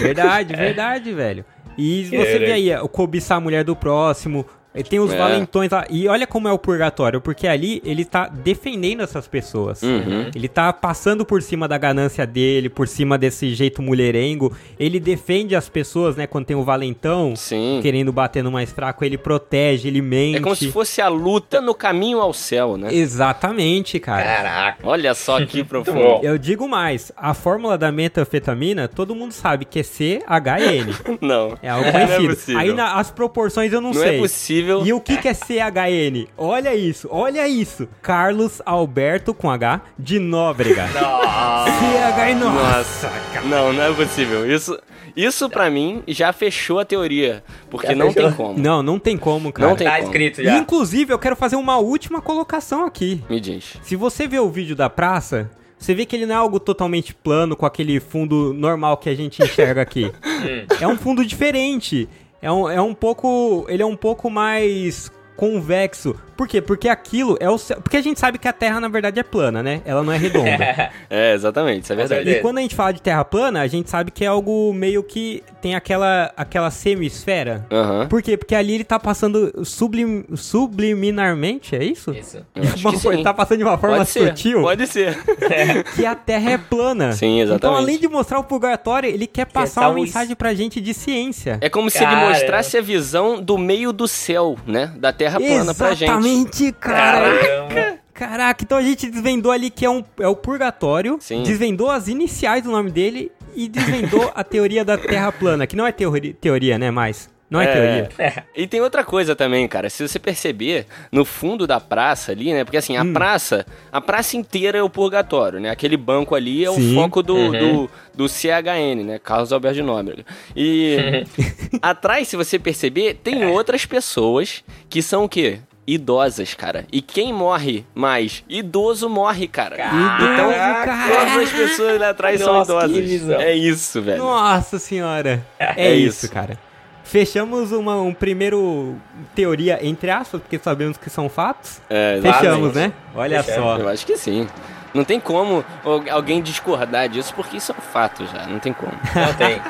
Verdade, 0.00 0.54
verdade, 0.56 1.12
velho. 1.12 1.44
E 1.78 2.04
você 2.04 2.38
vê 2.38 2.52
aí, 2.52 2.74
o 2.76 2.88
cobiçar 2.88 3.38
a 3.38 3.40
mulher 3.40 3.64
do 3.64 3.74
próximo. 3.74 4.44
E 4.74 4.82
Tem 4.82 5.00
os 5.00 5.12
É. 5.12 5.16
valentões 5.16 5.70
lá. 5.70 5.84
E 5.90 6.06
olha 6.08 6.26
como 6.26 6.46
é 6.48 6.52
o 6.52 6.58
purgatório, 6.58 7.20
porque 7.20 7.46
ali 7.48 7.80
ele 7.84 8.04
tá 8.04 8.28
defendendo 8.28 9.02
essas 9.02 9.26
pessoas. 9.26 9.82
Uhum. 9.82 10.30
Ele 10.34 10.48
tá 10.48 10.72
passando 10.72 11.24
por 11.24 11.42
cima 11.42 11.66
da 11.66 11.76
ganância 11.78 12.26
dele, 12.26 12.68
por 12.68 12.86
cima 12.86 13.18
desse 13.18 13.52
jeito 13.54 13.82
mulherengo. 13.82 14.56
Ele 14.78 15.00
defende 15.00 15.56
as 15.56 15.68
pessoas, 15.68 16.14
né? 16.16 16.26
Quando 16.26 16.46
tem 16.46 16.56
o 16.56 16.62
valentão 16.62 17.34
Sim. 17.34 17.80
querendo 17.82 18.12
bater 18.12 18.44
no 18.44 18.50
mais 18.52 18.70
fraco, 18.72 19.04
ele 19.04 19.18
protege, 19.18 19.88
ele 19.88 20.00
mente. 20.00 20.36
É 20.36 20.40
como 20.40 20.54
se 20.54 20.70
fosse 20.70 21.00
a 21.00 21.08
luta 21.08 21.60
no 21.60 21.74
caminho 21.74 22.20
ao 22.20 22.32
céu, 22.32 22.76
né? 22.76 22.94
Exatamente, 22.94 23.98
cara. 23.98 24.22
Caraca. 24.24 24.78
Olha 24.84 25.14
só 25.14 25.44
que 25.44 25.62
profundo. 25.64 26.20
Eu 26.22 26.38
digo 26.38 26.68
mais, 26.68 27.10
a 27.16 27.34
fórmula 27.34 27.76
da 27.76 27.90
metanfetamina, 27.92 28.86
todo 28.88 29.14
mundo 29.14 29.32
sabe 29.32 29.64
que 29.64 29.80
é 29.80 29.82
CHN. 29.82 30.94
Não. 31.20 31.56
É 31.62 31.68
algo 31.68 31.90
Não 31.90 31.98
é 31.98 32.06
conhecido. 32.06 32.34
possível. 32.34 32.60
Aí 32.60 32.72
na- 32.72 32.94
as 33.00 33.10
proporções 33.10 33.72
eu 33.72 33.80
não, 33.80 33.92
Não 33.92 34.00
sei. 34.00 34.16
é 34.16 34.18
possível. 34.18 34.59
E 34.86 34.92
o 34.92 35.00
que, 35.00 35.16
que 35.16 35.28
é 35.28 35.34
CHN? 35.34 36.26
Olha 36.36 36.74
isso, 36.74 37.08
olha 37.10 37.46
isso. 37.48 37.88
Carlos 38.02 38.60
Alberto 38.64 39.32
com 39.34 39.50
H 39.50 39.80
de 39.98 40.18
Nóbrega. 40.18 40.86
Nossa. 40.94 41.70
CHN, 41.70 42.34
Nossa, 42.40 43.12
não, 43.44 43.72
não 43.72 43.82
é 43.82 43.92
possível. 43.92 44.50
Isso, 44.50 44.78
isso 45.16 45.48
pra 45.48 45.70
mim 45.70 46.02
já 46.08 46.32
fechou 46.32 46.78
a 46.78 46.84
teoria, 46.84 47.42
porque 47.70 47.88
Já 47.88 47.94
não 47.94 48.12
fechou? 48.12 48.28
tem 48.28 48.36
como. 48.36 48.58
Não, 48.58 48.82
não 48.82 48.98
tem 48.98 49.16
como, 49.16 49.52
cara. 49.52 49.68
Não 49.68 49.76
tem 49.76 49.86
Tá 49.86 49.94
como. 49.96 50.04
escrito 50.08 50.40
E, 50.40 50.44
já. 50.44 50.58
inclusive, 50.58 51.12
eu 51.12 51.18
quero 51.18 51.36
fazer 51.36 51.56
uma 51.56 51.78
última 51.78 52.20
colocação 52.20 52.84
aqui. 52.84 53.22
Me 53.28 53.40
diz. 53.40 53.76
Se 53.82 53.96
você 53.96 54.26
vê 54.28 54.38
o 54.38 54.48
vídeo 54.50 54.74
da 54.76 54.88
praça, 54.90 55.50
você 55.78 55.94
vê 55.94 56.04
que 56.04 56.14
ele 56.14 56.26
não 56.26 56.34
é 56.34 56.38
algo 56.38 56.60
totalmente 56.60 57.14
plano 57.14 57.56
com 57.56 57.64
aquele 57.66 57.98
fundo 58.00 58.52
normal 58.52 58.96
que 58.98 59.08
a 59.08 59.14
gente 59.14 59.42
enxerga 59.42 59.82
aqui. 59.82 60.10
Hum. 60.40 60.64
é 60.80 60.88
um 60.88 60.96
fundo 60.96 61.22
diferente. 61.22 62.08
É 62.42 62.50
um, 62.50 62.68
é 62.68 62.80
um 62.80 62.94
pouco. 62.94 63.66
Ele 63.68 63.82
é 63.82 63.86
um 63.86 63.96
pouco 63.96 64.30
mais 64.30 65.10
convexo. 65.36 66.14
Por 66.40 66.48
quê? 66.48 66.62
Porque 66.62 66.88
aquilo 66.88 67.36
é 67.38 67.50
o 67.50 67.58
céu. 67.58 67.78
Porque 67.82 67.98
a 67.98 68.00
gente 68.00 68.18
sabe 68.18 68.38
que 68.38 68.48
a 68.48 68.52
Terra, 68.54 68.80
na 68.80 68.88
verdade, 68.88 69.20
é 69.20 69.22
plana, 69.22 69.62
né? 69.62 69.82
Ela 69.84 70.02
não 70.02 70.10
é 70.10 70.16
redonda. 70.16 70.50
É, 71.12 71.34
exatamente, 71.34 71.82
isso 71.82 71.92
é 71.92 71.96
verdade. 71.96 72.30
E 72.30 72.40
quando 72.40 72.58
a 72.58 72.60
gente 72.60 72.74
fala 72.74 72.92
de 72.92 73.02
terra 73.02 73.24
plana, 73.24 73.60
a 73.62 73.66
gente 73.66 73.90
sabe 73.90 74.12
que 74.12 74.24
é 74.24 74.28
algo 74.28 74.72
meio 74.72 75.02
que 75.02 75.42
tem 75.60 75.74
aquela, 75.74 76.32
aquela 76.36 76.70
semisfera. 76.70 77.66
Aham. 77.70 78.06
Por 78.08 78.22
quê? 78.22 78.36
Porque 78.36 78.54
ali 78.54 78.74
ele 78.74 78.84
tá 78.84 78.98
passando 78.98 79.64
sublim, 79.64 80.24
subliminarmente, 80.34 81.74
é 81.74 81.82
isso? 81.84 82.12
Isso. 82.12 82.38
Eu 82.54 82.62
acho 82.62 82.86
Uma 82.86 82.92
que 82.92 83.00
forma- 83.00 83.18
sim. 83.18 83.24
tá 83.24 83.34
passando 83.34 83.58
de 83.58 83.64
uma 83.64 83.76
forma 83.76 83.96
Pode 83.98 84.08
sutil 84.10 84.60
pode 84.62 84.86
ser. 84.86 85.18
que 85.96 86.06
a 86.06 86.14
Terra 86.14 86.52
é 86.52 86.58
plana. 86.58 87.12
Sim, 87.12 87.40
exatamente. 87.40 87.58
Então, 87.58 87.74
além 87.76 87.98
de 87.98 88.06
mostrar 88.08 88.38
o 88.38 88.44
purgatório, 88.44 89.08
ele 89.10 89.26
quer 89.26 89.46
passar 89.46 89.88
uma 89.88 89.94
mensagem 89.94 90.36
pra 90.36 90.54
gente 90.54 90.80
de 90.80 90.94
ciência. 90.94 91.58
É 91.60 91.68
como 91.68 91.90
se 91.90 91.98
Cara. 91.98 92.20
ele 92.20 92.28
mostrasse 92.28 92.78
a 92.78 92.80
visão 92.80 93.42
do 93.42 93.58
meio 93.58 93.92
do 93.92 94.06
céu, 94.06 94.56
né? 94.66 94.92
Da 94.96 95.12
terra 95.12 95.40
plana 95.40 95.74
pra 95.74 95.92
gente. 95.94 96.08
Exatamente, 96.30 96.72
cara. 96.72 97.38
Caramba. 97.38 98.00
Caraca, 98.12 98.62
então 98.62 98.76
a 98.76 98.82
gente 98.82 99.10
desvendou 99.10 99.50
ali 99.50 99.70
que 99.70 99.84
é, 99.84 99.88
um, 99.90 100.04
é 100.18 100.28
o 100.28 100.36
purgatório, 100.36 101.16
Sim. 101.20 101.42
desvendou 101.42 101.90
as 101.90 102.06
iniciais 102.06 102.62
do 102.62 102.70
nome 102.70 102.90
dele 102.90 103.32
e 103.56 103.66
desvendou 103.66 104.30
a 104.34 104.44
teoria 104.44 104.84
da 104.84 104.98
Terra 104.98 105.32
plana, 105.32 105.66
que 105.66 105.74
não 105.74 105.86
é 105.86 105.92
teoria, 105.92 106.34
teoria 106.38 106.78
né, 106.78 106.90
mais. 106.90 107.30
Não 107.48 107.60
é, 107.60 107.66
teoria. 107.66 108.44
E 108.54 108.66
tem 108.68 108.80
outra 108.80 109.02
coisa 109.02 109.34
também, 109.34 109.66
cara. 109.66 109.90
Se 109.90 110.06
você 110.06 110.20
perceber, 110.20 110.86
no 111.10 111.24
fundo 111.24 111.66
da 111.66 111.80
praça 111.80 112.30
ali, 112.30 112.52
né? 112.52 112.62
Porque 112.62 112.76
assim, 112.76 112.96
a 112.96 113.04
praça, 113.04 113.66
a 113.90 114.00
praça 114.00 114.36
inteira 114.36 114.78
é 114.78 114.82
o 114.82 114.88
purgatório, 114.88 115.58
né? 115.58 115.68
Aquele 115.70 115.96
banco 115.96 116.36
ali 116.36 116.64
é 116.64 116.70
Sim. 116.70 116.92
o 116.92 116.94
foco 116.94 117.24
do, 117.24 117.34
Uhum. 117.34 117.50
do, 117.86 117.90
do 118.14 118.28
CHN, 118.28 119.02
né? 119.04 119.18
Carlos 119.18 119.52
Alberto 119.52 119.74
de 119.76 119.82
Nóbrega. 119.82 120.24
E 120.54 121.24
atrás, 121.82 122.28
se 122.28 122.36
você 122.36 122.56
perceber, 122.56 123.14
tem 123.14 123.44
outras 123.46 123.84
pessoas 123.84 124.62
que 124.88 125.02
são 125.02 125.24
o 125.24 125.28
quê? 125.28 125.58
Idosas, 125.94 126.54
cara. 126.54 126.84
E 126.92 127.02
quem 127.02 127.32
morre 127.32 127.84
mais? 127.94 128.44
Idoso 128.48 129.08
morre, 129.08 129.48
cara. 129.48 129.76
Então, 129.76 130.52
Caraca. 130.52 131.14
todas 131.14 131.36
as 131.44 131.50
pessoas 131.52 132.00
lá 132.00 132.10
atrás 132.10 132.40
são 132.40 132.52
Nossa, 132.54 132.88
que 132.88 132.98
idosas. 133.00 133.40
É 133.42 133.54
isso, 133.54 134.00
velho. 134.02 134.18
Nossa 134.22 134.78
senhora. 134.78 135.44
É, 135.58 135.86
É 135.88 135.94
isso, 135.94 136.26
isso. 136.26 136.32
cara. 136.34 136.58
Fechamos 137.02 137.72
uma 137.72 137.96
um 138.00 138.14
primeiro 138.14 138.94
teoria, 139.34 139.80
entre 139.84 140.10
aspas, 140.10 140.40
porque 140.40 140.60
sabemos 140.62 140.96
que 140.96 141.10
são 141.10 141.28
fatos. 141.28 141.80
É, 141.90 142.20
Fechamos, 142.22 142.72
né? 142.74 142.92
Olha 143.14 143.42
Fechamos. 143.42 143.68
só. 143.68 143.78
Eu 143.78 143.88
acho 143.88 144.06
que 144.06 144.16
sim. 144.16 144.46
Não 144.94 145.02
tem 145.02 145.18
como 145.18 145.64
al- 145.84 146.04
alguém 146.10 146.40
discordar 146.40 147.08
disso, 147.08 147.32
porque 147.34 147.56
isso 147.56 147.72
é 147.72 147.74
um 147.76 147.80
fato 147.80 148.24
já. 148.26 148.46
Não 148.46 148.60
tem 148.60 148.72
como. 148.72 148.92
Não 148.92 149.34
tem. 149.34 149.60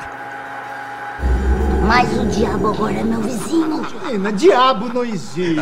Mas 1.87 2.15
o 2.17 2.25
diabo 2.27 2.67
agora 2.69 2.93
é 2.93 3.03
meu 3.03 3.21
vizinho. 3.21 3.81
Menina, 4.05 4.31
diabo 4.31 4.93
não 4.93 5.03
existe. 5.03 5.55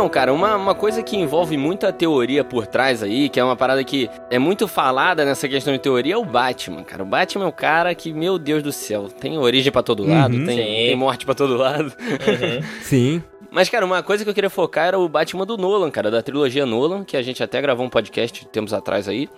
Então, 0.00 0.08
cara, 0.08 0.32
uma, 0.32 0.56
uma 0.56 0.74
coisa 0.74 1.02
que 1.02 1.14
envolve 1.14 1.58
muita 1.58 1.92
teoria 1.92 2.42
por 2.42 2.66
trás 2.66 3.02
aí, 3.02 3.28
que 3.28 3.38
é 3.38 3.44
uma 3.44 3.54
parada 3.54 3.84
que 3.84 4.08
é 4.30 4.38
muito 4.38 4.66
falada 4.66 5.26
nessa 5.26 5.46
questão 5.46 5.74
de 5.74 5.78
teoria, 5.78 6.14
é 6.14 6.16
o 6.16 6.24
Batman, 6.24 6.82
cara. 6.82 7.02
O 7.02 7.06
Batman 7.06 7.44
é 7.44 7.48
o 7.48 7.52
cara 7.52 7.94
que, 7.94 8.10
meu 8.10 8.38
Deus 8.38 8.62
do 8.62 8.72
céu, 8.72 9.08
tem 9.08 9.36
origem 9.36 9.70
pra 9.70 9.82
todo 9.82 10.02
lado, 10.08 10.34
Uhum. 10.38 10.46
tem, 10.46 10.56
Sim. 10.56 10.62
tem 10.64 10.96
morte 10.96 11.26
pra 11.26 11.34
todo 11.34 11.54
lado. 11.54 11.92
Sim. 12.80 13.22
Mas, 13.50 13.68
cara, 13.68 13.84
uma 13.84 14.02
coisa 14.02 14.24
que 14.24 14.30
eu 14.30 14.32
queria 14.32 14.48
focar 14.48 14.86
era 14.86 14.98
o 14.98 15.06
Batman 15.06 15.44
do 15.44 15.58
Nolan, 15.58 15.90
cara, 15.90 16.10
da 16.10 16.22
trilogia 16.22 16.64
Nolan, 16.64 17.04
que 17.04 17.14
a 17.14 17.20
gente 17.22 17.42
até 17.42 17.60
gravou 17.60 17.84
um 17.84 17.90
podcast 17.90 18.46
tempos 18.46 18.72
atrás 18.72 19.06
aí. 19.06 19.28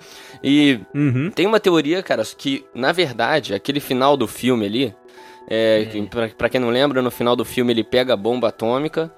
E 0.45 0.79
Uhum. 0.95 1.29
tem 1.35 1.45
uma 1.45 1.59
teoria, 1.59 2.05
cara, 2.05 2.23
que, 2.39 2.65
na 2.73 2.93
verdade, 2.93 3.53
aquele 3.53 3.81
final 3.81 4.17
do 4.17 4.29
filme 4.29 4.65
ali, 4.67 4.95
é, 5.51 5.89
que, 5.91 6.03
pra, 6.03 6.29
pra 6.29 6.49
quem 6.49 6.61
não 6.61 6.71
lembra, 6.71 7.03
no 7.03 7.11
final 7.11 7.35
do 7.35 7.45
filme 7.45 7.73
ele 7.73 7.83
pega 7.83 8.13
a 8.15 8.17
bomba 8.17 8.47
atômica, 8.47 9.11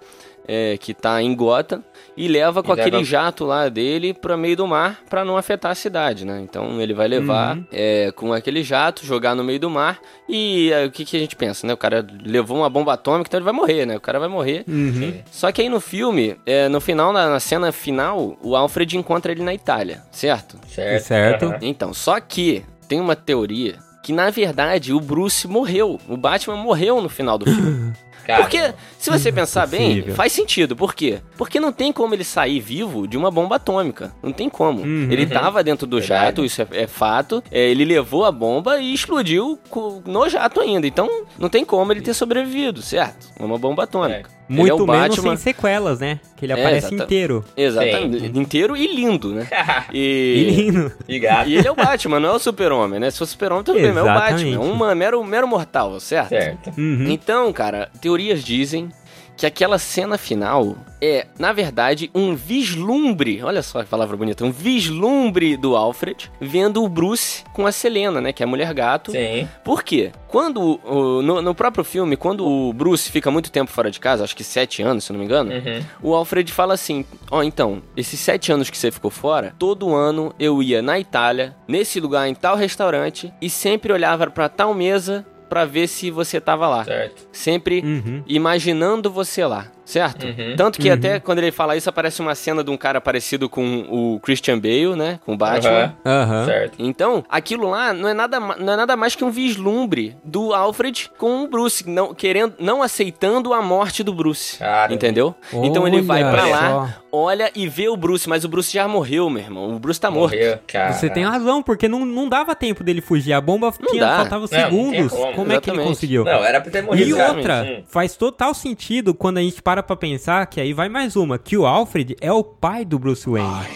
é, 0.46 0.76
que 0.78 0.92
tá 0.94 1.20
em 1.22 1.34
Gotham, 1.34 1.82
e 2.16 2.28
leva 2.28 2.62
com 2.62 2.70
E 2.70 2.80
aquele 2.80 2.96
leva- 2.98 3.04
jato 3.04 3.44
lá 3.44 3.68
dele 3.68 4.14
pra 4.14 4.36
meio 4.36 4.56
do 4.56 4.66
mar 4.68 5.00
pra 5.10 5.24
não 5.24 5.36
afetar 5.36 5.72
a 5.72 5.74
cidade, 5.74 6.24
né? 6.24 6.40
Então 6.40 6.80
ele 6.80 6.94
vai 6.94 7.08
levar 7.08 7.56
Uhum. 7.56 7.64
é, 7.72 8.12
com 8.14 8.32
aquele 8.32 8.62
jato, 8.62 9.04
jogar 9.04 9.34
no 9.34 9.42
meio 9.42 9.58
do 9.58 9.68
mar, 9.68 9.98
e 10.28 10.70
é, 10.72 10.84
o 10.84 10.90
que, 10.92 11.04
que 11.04 11.16
a 11.16 11.20
gente 11.20 11.34
pensa, 11.34 11.66
né? 11.66 11.72
O 11.72 11.76
cara 11.76 12.06
levou 12.24 12.56
uma 12.58 12.70
bomba 12.70 12.92
atômica, 12.92 13.28
então 13.28 13.38
ele 13.38 13.44
vai 13.44 13.52
morrer, 13.52 13.84
né? 13.84 13.96
O 13.96 14.00
cara 14.00 14.20
vai 14.20 14.28
morrer. 14.28 14.64
Uhum. 14.68 15.14
Só 15.30 15.50
que 15.50 15.60
aí 15.62 15.68
no 15.68 15.80
filme, 15.80 16.36
é, 16.46 16.68
no 16.68 16.80
final, 16.80 17.12
na, 17.12 17.28
na 17.28 17.40
cena 17.40 17.72
final, 17.72 18.36
o 18.40 18.54
Alfred 18.54 18.96
encontra 18.96 19.32
ele 19.32 19.42
na 19.42 19.52
Itália, 19.52 20.02
certo? 20.12 20.56
Certo. 20.68 21.02
Certo. 21.04 21.54
Então, 21.62 21.92
só 21.92 22.20
que 22.20 22.64
tem 22.86 23.00
uma 23.00 23.16
teoria 23.16 23.76
que, 24.04 24.12
na 24.12 24.30
verdade, 24.30 24.92
o 24.92 25.00
Bruce 25.00 25.48
morreu. 25.48 25.98
O 26.08 26.16
Batman 26.16 26.56
morreu 26.56 27.00
no 27.02 27.08
final 27.08 27.38
do 27.38 27.46
filme. 27.46 27.92
Cara, 28.26 28.42
Porque, 28.42 28.72
se 28.98 29.10
você 29.10 29.30
pensar 29.30 29.66
bem, 29.66 29.92
Impossível. 29.92 30.14
faz 30.14 30.32
sentido. 30.32 30.74
Por 30.74 30.94
quê? 30.94 31.20
Porque 31.36 31.60
não 31.60 31.72
tem 31.72 31.92
como 31.92 32.14
ele 32.14 32.24
sair 32.24 32.60
vivo 32.60 33.06
de 33.06 33.16
uma 33.16 33.30
bomba 33.30 33.56
atômica. 33.56 34.12
Não 34.22 34.32
tem 34.32 34.48
como. 34.48 34.80
Uhum. 34.82 35.08
Ele 35.10 35.26
tava 35.26 35.62
dentro 35.62 35.86
do 35.86 35.98
Verdade. 35.98 36.26
jato, 36.26 36.44
isso 36.44 36.62
é, 36.62 36.66
é 36.72 36.86
fato. 36.86 37.42
É, 37.50 37.68
ele 37.68 37.84
levou 37.84 38.24
a 38.24 38.32
bomba 38.32 38.78
e 38.78 38.92
explodiu 38.94 39.58
no 40.06 40.28
jato 40.28 40.60
ainda. 40.60 40.86
Então, 40.86 41.08
não 41.38 41.48
tem 41.48 41.64
como 41.64 41.92
ele 41.92 42.00
ter 42.00 42.14
sobrevivido, 42.14 42.80
certo? 42.82 43.28
É 43.38 43.44
uma 43.44 43.58
bomba 43.58 43.84
atômica. 43.84 44.20
Ele 44.20 44.43
Muito 44.48 44.70
é 44.70 44.74
o 44.74 44.86
menos 44.86 45.16
Batman. 45.16 45.36
sem 45.36 45.52
sequelas, 45.54 46.00
né? 46.00 46.20
Que 46.36 46.44
ele 46.44 46.52
É, 46.52 46.56
aparece 46.60 46.86
exata- 46.88 47.04
inteiro. 47.04 47.44
Exatamente. 47.56 48.38
Inteiro 48.38 48.76
e 48.76 48.86
lindo, 48.94 49.34
né? 49.34 49.46
E 49.92 49.98
E... 49.98 50.50
lindo. 50.50 50.92
Ligado. 51.08 51.48
E 51.48 51.56
ele 51.56 51.66
é 51.66 51.70
o 51.70 51.74
Batman, 51.74 52.20
não 52.20 52.28
é 52.28 52.32
o 52.32 52.38
super-homem, 52.38 53.00
né? 53.00 53.10
Se 53.10 53.18
fosse 53.18 53.32
super-homem, 53.32 53.64
tudo 53.64 53.80
bem, 53.80 53.92
mas 53.92 53.96
é 53.98 54.02
o 54.02 54.04
Exatamente. 54.04 54.44
Batman. 54.50 54.56
É 54.56 54.58
um 54.72 54.74
ma- 54.74 54.94
mero, 54.94 55.24
mero 55.24 55.48
mortal, 55.48 55.98
certo? 56.00 56.28
Certo. 56.28 56.70
Uhum. 56.78 57.06
Então, 57.08 57.52
cara, 57.52 57.88
teorias 58.00 58.44
dizem 58.44 58.88
que 59.36 59.46
aquela 59.46 59.78
cena 59.78 60.16
final 60.16 60.76
é, 61.02 61.26
na 61.38 61.52
verdade, 61.52 62.10
um 62.14 62.34
vislumbre, 62.34 63.42
olha 63.42 63.62
só 63.62 63.82
que 63.82 63.88
palavra 63.88 64.16
bonita, 64.16 64.44
um 64.44 64.50
vislumbre 64.50 65.56
do 65.56 65.76
Alfred 65.76 66.30
vendo 66.40 66.82
o 66.82 66.88
Bruce 66.88 67.44
com 67.52 67.66
a 67.66 67.72
Selena, 67.72 68.20
né, 68.20 68.32
que 68.32 68.42
é 68.42 68.46
a 68.46 68.48
mulher 68.48 68.72
gato. 68.72 69.12
Sim. 69.12 69.48
Por 69.64 69.82
quê? 69.82 70.12
Quando, 70.28 70.80
o- 70.84 71.22
no, 71.22 71.42
no 71.42 71.54
próprio 71.54 71.84
filme, 71.84 72.16
quando 72.16 72.46
o 72.46 72.72
Bruce 72.72 73.10
fica 73.10 73.30
muito 73.30 73.50
tempo 73.52 73.70
fora 73.70 73.90
de 73.90 74.00
casa, 74.00 74.24
acho 74.24 74.34
que 74.36 74.42
sete 74.44 74.82
anos, 74.82 75.04
se 75.04 75.12
não 75.12 75.18
me 75.18 75.24
engano, 75.26 75.52
Uhum. 75.52 75.82
o 76.02 76.14
Alfred 76.14 76.50
fala 76.52 76.74
assim: 76.74 77.04
Ó, 77.30 77.42
então, 77.42 77.82
esses 77.96 78.18
sete 78.18 78.50
anos 78.52 78.70
que 78.70 78.76
você 78.78 78.90
ficou 78.90 79.10
fora, 79.10 79.54
todo 79.58 79.94
ano 79.94 80.34
eu 80.38 80.62
ia 80.62 80.80
na 80.82 80.98
Itália, 80.98 81.54
nesse 81.68 82.00
lugar, 82.00 82.26
em 82.28 82.34
tal 82.34 82.56
restaurante, 82.56 83.32
e 83.40 83.48
sempre 83.50 83.92
olhava 83.92 84.28
pra 84.30 84.48
tal 84.48 84.74
mesa 84.74 85.24
pra 85.54 85.64
ver 85.64 85.86
se 85.86 86.10
você 86.10 86.40
tava 86.40 86.66
lá. 86.68 86.82
Certo. 86.82 87.28
Sempre 87.30 87.80
Uhum. 87.80 88.24
imaginando 88.26 89.08
você 89.08 89.46
lá, 89.46 89.70
certo? 89.84 90.26
Uhum. 90.26 90.54
Tanto 90.56 90.78
que 90.80 90.88
Uhum. 90.88 90.94
até 90.94 91.20
quando 91.20 91.38
ele 91.38 91.52
fala 91.52 91.76
isso, 91.76 91.88
aparece 91.88 92.20
uma 92.20 92.34
cena 92.34 92.62
de 92.64 92.70
um 92.70 92.76
cara 92.76 93.00
parecido 93.00 93.48
com 93.48 93.84
o 93.90 94.20
Christian 94.20 94.58
Bale, 94.58 94.96
né? 94.96 95.20
Com 95.24 95.34
o 95.34 95.36
Batman. 95.36 95.94
Aham. 96.04 96.22
Aham. 96.22 96.44
Certo. 96.46 96.74
Então, 96.78 97.24
aquilo 97.28 97.68
lá 97.68 97.92
não 97.92 98.08
é, 98.08 98.14
nada, 98.14 98.40
não 98.40 98.72
é 98.72 98.76
nada 98.76 98.96
mais 98.96 99.14
que 99.14 99.24
um 99.24 99.30
vislumbre 99.30 100.16
do 100.24 100.52
Alfred 100.54 101.10
com 101.18 101.44
o 101.44 101.48
Bruce, 101.48 101.88
não, 101.88 102.14
querendo, 102.14 102.54
não 102.58 102.82
aceitando 102.82 103.52
a 103.52 103.62
morte 103.62 104.02
do 104.02 104.12
Bruce. 104.12 104.58
Cara. 104.58 104.92
Entendeu? 104.92 105.34
então 105.52 105.86
ele 105.86 106.02
vai 106.02 106.22
Olha 106.22 106.32
pra 106.32 106.42
só. 106.44 106.50
lá, 106.50 106.96
olha 107.12 107.50
e 107.54 107.68
vê 107.68 107.88
o 107.88 107.96
Bruce, 107.96 108.28
mas 108.28 108.44
o 108.44 108.48
Bruce 108.48 108.72
já 108.72 108.86
morreu, 108.88 109.28
meu 109.30 109.42
irmão. 109.42 109.74
O 109.74 109.78
Bruce 109.78 110.00
tá 110.00 110.10
morto. 110.10 110.34
Morreu, 110.34 110.58
cara. 110.66 110.92
Você 110.92 111.08
tem 111.10 111.24
razão, 111.24 111.62
porque 111.62 111.88
não, 111.88 112.04
não 112.04 112.28
dava 112.28 112.54
tempo 112.54 112.82
dele 112.84 113.00
fugir. 113.00 113.32
A 113.32 113.40
bomba 113.40 113.72
tinha, 113.90 114.00
dá. 114.04 114.16
faltava 114.16 114.46
Não, 114.50 114.58
não 114.58 114.64
segundos. 114.90 115.12
como. 115.12 115.32
como 115.34 115.52
é 115.52 115.60
que 115.60 115.70
ele 115.70 115.82
conseguiu? 115.82 116.24
Não, 116.24 116.44
era 116.44 116.60
pra 116.60 116.70
ter 116.70 116.82
morrido. 116.82 117.08
E 117.10 117.12
outra, 117.14 117.64
Hum. 117.64 117.82
faz 117.88 118.16
total 118.16 118.54
sentido 118.54 119.14
quando 119.14 119.38
a 119.38 119.40
gente 119.40 119.62
para 119.62 119.73
pra 119.82 119.96
pensar 119.96 120.46
que 120.46 120.60
aí 120.60 120.72
vai 120.72 120.88
mais 120.88 121.16
uma, 121.16 121.38
que 121.38 121.56
o 121.56 121.66
Alfred 121.66 122.16
é 122.20 122.32
o 122.32 122.42
pai 122.44 122.84
do 122.84 122.98
Bruce 122.98 123.28
Wayne. 123.28 123.66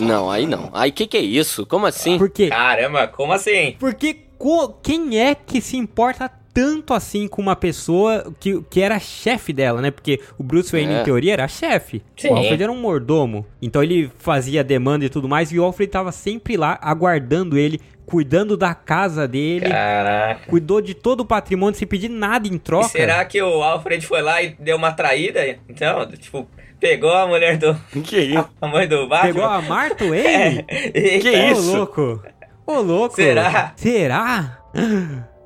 Não, 0.00 0.30
aí 0.30 0.46
não. 0.46 0.70
Aí 0.72 0.90
que 0.90 1.06
que 1.06 1.16
é 1.16 1.20
isso? 1.20 1.64
Como 1.66 1.86
assim? 1.86 2.18
Porque, 2.18 2.48
Caramba, 2.48 3.06
como 3.06 3.32
assim? 3.32 3.76
porque 3.78 4.14
co- 4.36 4.68
quem 4.82 5.18
é 5.18 5.34
que 5.34 5.60
se 5.60 5.76
importa 5.76 6.30
tanto 6.52 6.94
assim 6.94 7.26
com 7.26 7.42
uma 7.42 7.56
pessoa 7.56 8.32
que, 8.38 8.60
que 8.70 8.80
era 8.80 8.98
chefe 9.00 9.52
dela, 9.52 9.80
né? 9.80 9.90
Porque 9.90 10.20
o 10.38 10.42
Bruce 10.44 10.70
Wayne, 10.70 10.92
É. 10.94 11.00
em 11.00 11.04
teoria, 11.04 11.32
era 11.32 11.48
chefe. 11.48 12.00
Sim. 12.16 12.28
O 12.30 12.36
Alfred 12.36 12.62
era 12.62 12.70
um 12.72 12.80
mordomo. 12.80 13.44
Então 13.60 13.82
ele 13.82 14.10
fazia 14.18 14.62
demanda 14.62 15.04
e 15.04 15.08
tudo 15.08 15.28
mais, 15.28 15.50
e 15.50 15.58
o 15.58 15.64
Alfred 15.64 15.90
tava 15.90 16.12
sempre 16.12 16.56
lá, 16.56 16.78
aguardando 16.80 17.58
ele, 17.58 17.80
cuidando 18.06 18.56
da 18.56 18.74
casa 18.74 19.26
dele, 19.26 19.68
Caraca. 19.68 20.40
cuidou 20.48 20.80
de 20.80 20.94
todo 20.94 21.20
o 21.20 21.24
patrimônio 21.24 21.78
sem 21.78 21.86
pedir 21.88 22.08
nada 22.08 22.46
em 22.48 22.54
E 22.54 22.58
troca. 22.58 22.88
será 22.88 23.24
que 23.24 23.40
o 23.42 23.62
Alfred 23.62 24.06
foi 24.06 24.22
lá 24.22 24.42
e 24.42 24.54
deu 24.58 24.76
uma 24.76 24.92
traída? 24.92 25.40
Então, 25.68 26.06
tipo, 26.12 26.48
pegou 26.80 27.12
a 27.12 27.26
mulher 27.26 27.56
do. 27.56 27.74
Que 28.04 28.20
isso? 28.20 28.48
A 28.60 28.66
mãe 28.68 28.86
do 28.86 29.06
Batman? 29.08 29.32
Pegou 29.32 29.44
a 29.44 29.62
Martha 29.62 30.04
Wayne? 30.08 30.64
E- 30.68 31.18
Que 31.20 31.30
Ô, 31.30 31.52
isso? 31.52 31.76
louco. 31.76 32.22
Ô, 32.66 32.80
louco. 32.80 33.14
Será? 33.16 33.72
Será? 33.76 34.58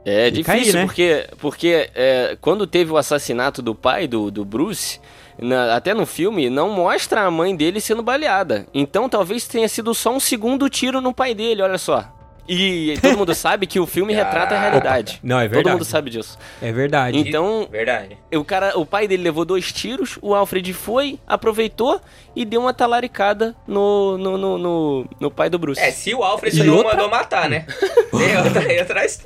É 0.04 0.30
difícil, 0.30 0.72
né? 0.74 0.84
porque, 0.86 1.26
porque 1.38 1.90
é, 1.94 2.36
quando 2.40 2.66
teve 2.66 2.90
o 2.90 2.96
assassinato 2.96 3.60
do 3.60 3.74
pai 3.74 4.06
do, 4.06 4.30
do 4.30 4.44
Bruce, 4.44 4.98
na- 5.38 5.74
até 5.76 5.92
no 5.92 6.06
filme, 6.06 6.48
não 6.48 6.70
mostra 6.70 7.22
a 7.22 7.30
mãe 7.30 7.54
dele 7.54 7.78
sendo 7.80 8.02
baleada. 8.02 8.66
Então 8.72 9.08
talvez 9.08 9.46
tenha 9.46 9.68
sido 9.68 9.92
só 9.94 10.14
um 10.14 10.20
segundo 10.20 10.68
tiro 10.70 11.00
no 11.00 11.12
pai 11.12 11.34
dele, 11.34 11.60
olha 11.62 11.76
só. 11.76 12.10
E 12.48 12.94
todo 13.02 13.18
mundo 13.18 13.34
sabe 13.36 13.66
que 13.66 13.78
o 13.78 13.86
filme 13.86 14.12
retrata 14.14 14.54
a 14.54 14.60
realidade. 14.60 15.20
Não, 15.22 15.38
é 15.38 15.44
Todo 15.44 15.54
verdade. 15.54 15.74
mundo 15.76 15.84
sabe 15.84 16.10
disso. 16.10 16.38
É 16.62 16.72
verdade. 16.72 17.18
Então, 17.18 17.68
Verdade. 17.70 18.16
o 18.34 18.44
cara, 18.44 18.78
o 18.78 18.86
pai 18.86 19.06
dele 19.06 19.22
levou 19.22 19.44
dois 19.44 19.70
tiros, 19.72 20.18
o 20.22 20.34
Alfred 20.34 20.72
foi, 20.72 21.18
aproveitou 21.26 22.00
e 22.34 22.44
deu 22.44 22.60
uma 22.60 22.72
talaricada 22.72 23.54
no, 23.66 24.16
no, 24.16 24.38
no, 24.38 24.58
no, 24.58 25.06
no 25.20 25.30
pai 25.30 25.50
do 25.50 25.58
Bruce. 25.58 25.80
É, 25.80 25.90
se 25.90 26.14
o 26.14 26.22
Alfred 26.22 26.58
E 26.60 26.64
não 26.64 26.76
outra- 26.76 26.92
mandou 26.92 27.10
matar, 27.10 27.48
né? 27.50 27.66
Tem 28.18 28.36
outra, 28.36 28.62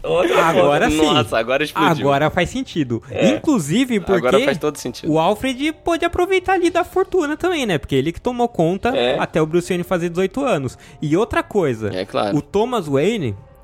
outra, 0.02 0.09
outra 0.09 0.45
Agora 0.45 0.91
sim. 0.91 0.97
Nossa, 0.97 1.38
agora 1.38 1.62
explodiu. 1.64 2.07
Agora 2.09 2.31
faz 2.31 2.49
sentido. 2.50 3.02
É. 3.11 3.29
Inclusive 3.29 4.00
porque 4.00 4.26
Agora 4.26 4.41
faz 4.45 4.59
todo 4.59 4.76
sentido. 4.76 5.11
o 5.12 5.19
Alfred 5.19 5.73
pôde 5.73 6.05
aproveitar 6.05 6.55
ali 6.55 6.71
da 6.71 6.85
fortuna 6.85 7.37
também, 7.37 7.64
né? 7.67 7.79
Porque 7.79 7.95
ele 7.95 8.12
que 8.12 8.21
tomou 8.21 8.49
conta 8.49 8.88
É. 8.97 9.19
até 9.19 9.41
o 9.41 9.47
Bruce 9.47 9.69
Wayne 9.69 9.85
fazer 9.85 10.09
18 10.09 10.45
anos. 10.45 10.76
E 11.00 11.17
outra 11.17 11.43
coisa, 11.43 11.91
É 11.95 12.05
claro. 12.05 12.37
o 12.37 12.43
Thomas 12.43 12.87
Wayne 12.87 13.12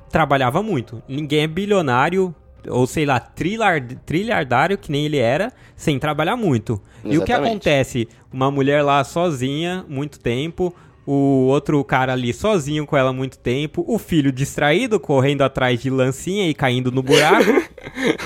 trabalhava 0.09 0.61
muito. 0.63 1.01
Ninguém 1.07 1.43
é 1.43 1.47
bilionário 1.47 2.33
ou 2.67 2.85
sei 2.85 3.05
lá, 3.05 3.19
trilhar, 3.19 3.81
trilhardário 4.05 4.77
que 4.77 4.91
nem 4.91 5.05
ele 5.05 5.17
era, 5.17 5.51
sem 5.75 5.97
trabalhar 5.97 6.35
muito. 6.35 6.81
E 7.05 7.17
o 7.17 7.23
que 7.23 7.31
Exatamente. 7.31 7.51
acontece? 7.51 8.09
Uma 8.31 8.51
mulher 8.51 8.83
lá 8.83 9.03
sozinha, 9.03 9.85
muito 9.87 10.19
tempo, 10.19 10.75
o 11.05 11.47
outro 11.47 11.83
cara 11.83 12.13
ali 12.13 12.33
sozinho 12.33 12.85
com 12.85 12.97
ela 12.97 13.13
muito 13.13 13.39
tempo, 13.39 13.83
o 13.87 13.97
filho 13.97 14.31
distraído, 14.31 14.99
correndo 14.99 15.41
atrás 15.41 15.79
de 15.81 15.89
lancinha 15.89 16.49
e 16.49 16.53
caindo 16.53 16.91
no 16.91 17.01
buraco. 17.01 17.51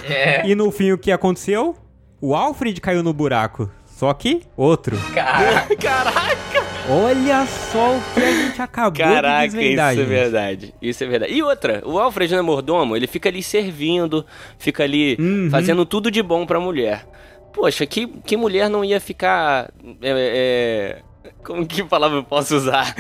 É, 0.04 0.46
e 0.46 0.54
no 0.56 0.70
fim 0.72 0.92
o 0.92 0.98
que 0.98 1.12
aconteceu? 1.12 1.76
O 2.20 2.36
Alfred 2.36 2.80
caiu 2.82 3.02
no 3.02 3.14
buraco. 3.14 3.72
Só 3.86 4.14
que 4.14 4.42
outro. 4.58 4.98
cara. 5.14 5.68
Caraca! 5.80 6.53
Olha 6.90 7.46
só 7.46 7.96
o 7.96 8.02
que 8.14 8.20
a 8.20 8.32
gente 8.32 8.62
acabou 8.62 8.92
de 8.92 9.00
Caraca, 9.02 9.46
isso 9.46 9.56
desvendar, 9.56 9.94
é 9.98 10.04
verdade. 10.04 10.74
Isso 10.82 11.04
é 11.04 11.08
verdade. 11.08 11.34
E 11.34 11.42
outra, 11.42 11.82
o 11.86 11.98
Alfred 11.98 12.32
não 12.34 12.40
é 12.40 12.42
mordomo, 12.42 12.96
ele 12.98 13.08
fica 13.08 13.30
ali 13.30 13.42
servindo, 13.42 14.26
fica 14.58 14.84
ali 14.84 15.16
Uhum. 15.20 15.48
fazendo 15.50 15.86
tudo 15.86 16.12
de 16.12 16.22
bom 16.22 16.46
pra 16.46 16.60
mulher. 16.60 17.06
Poxa, 17.54 17.86
que, 17.86 18.08
que 18.08 18.36
mulher 18.36 18.70
não 18.70 18.84
ia 18.84 19.00
ficar. 19.00 19.72
É, 20.02 20.98
é, 21.00 21.02
como 21.44 21.66
que 21.66 21.84
palavra 21.84 22.18
eu 22.20 22.24
posso 22.24 22.56
usar? 22.56 22.96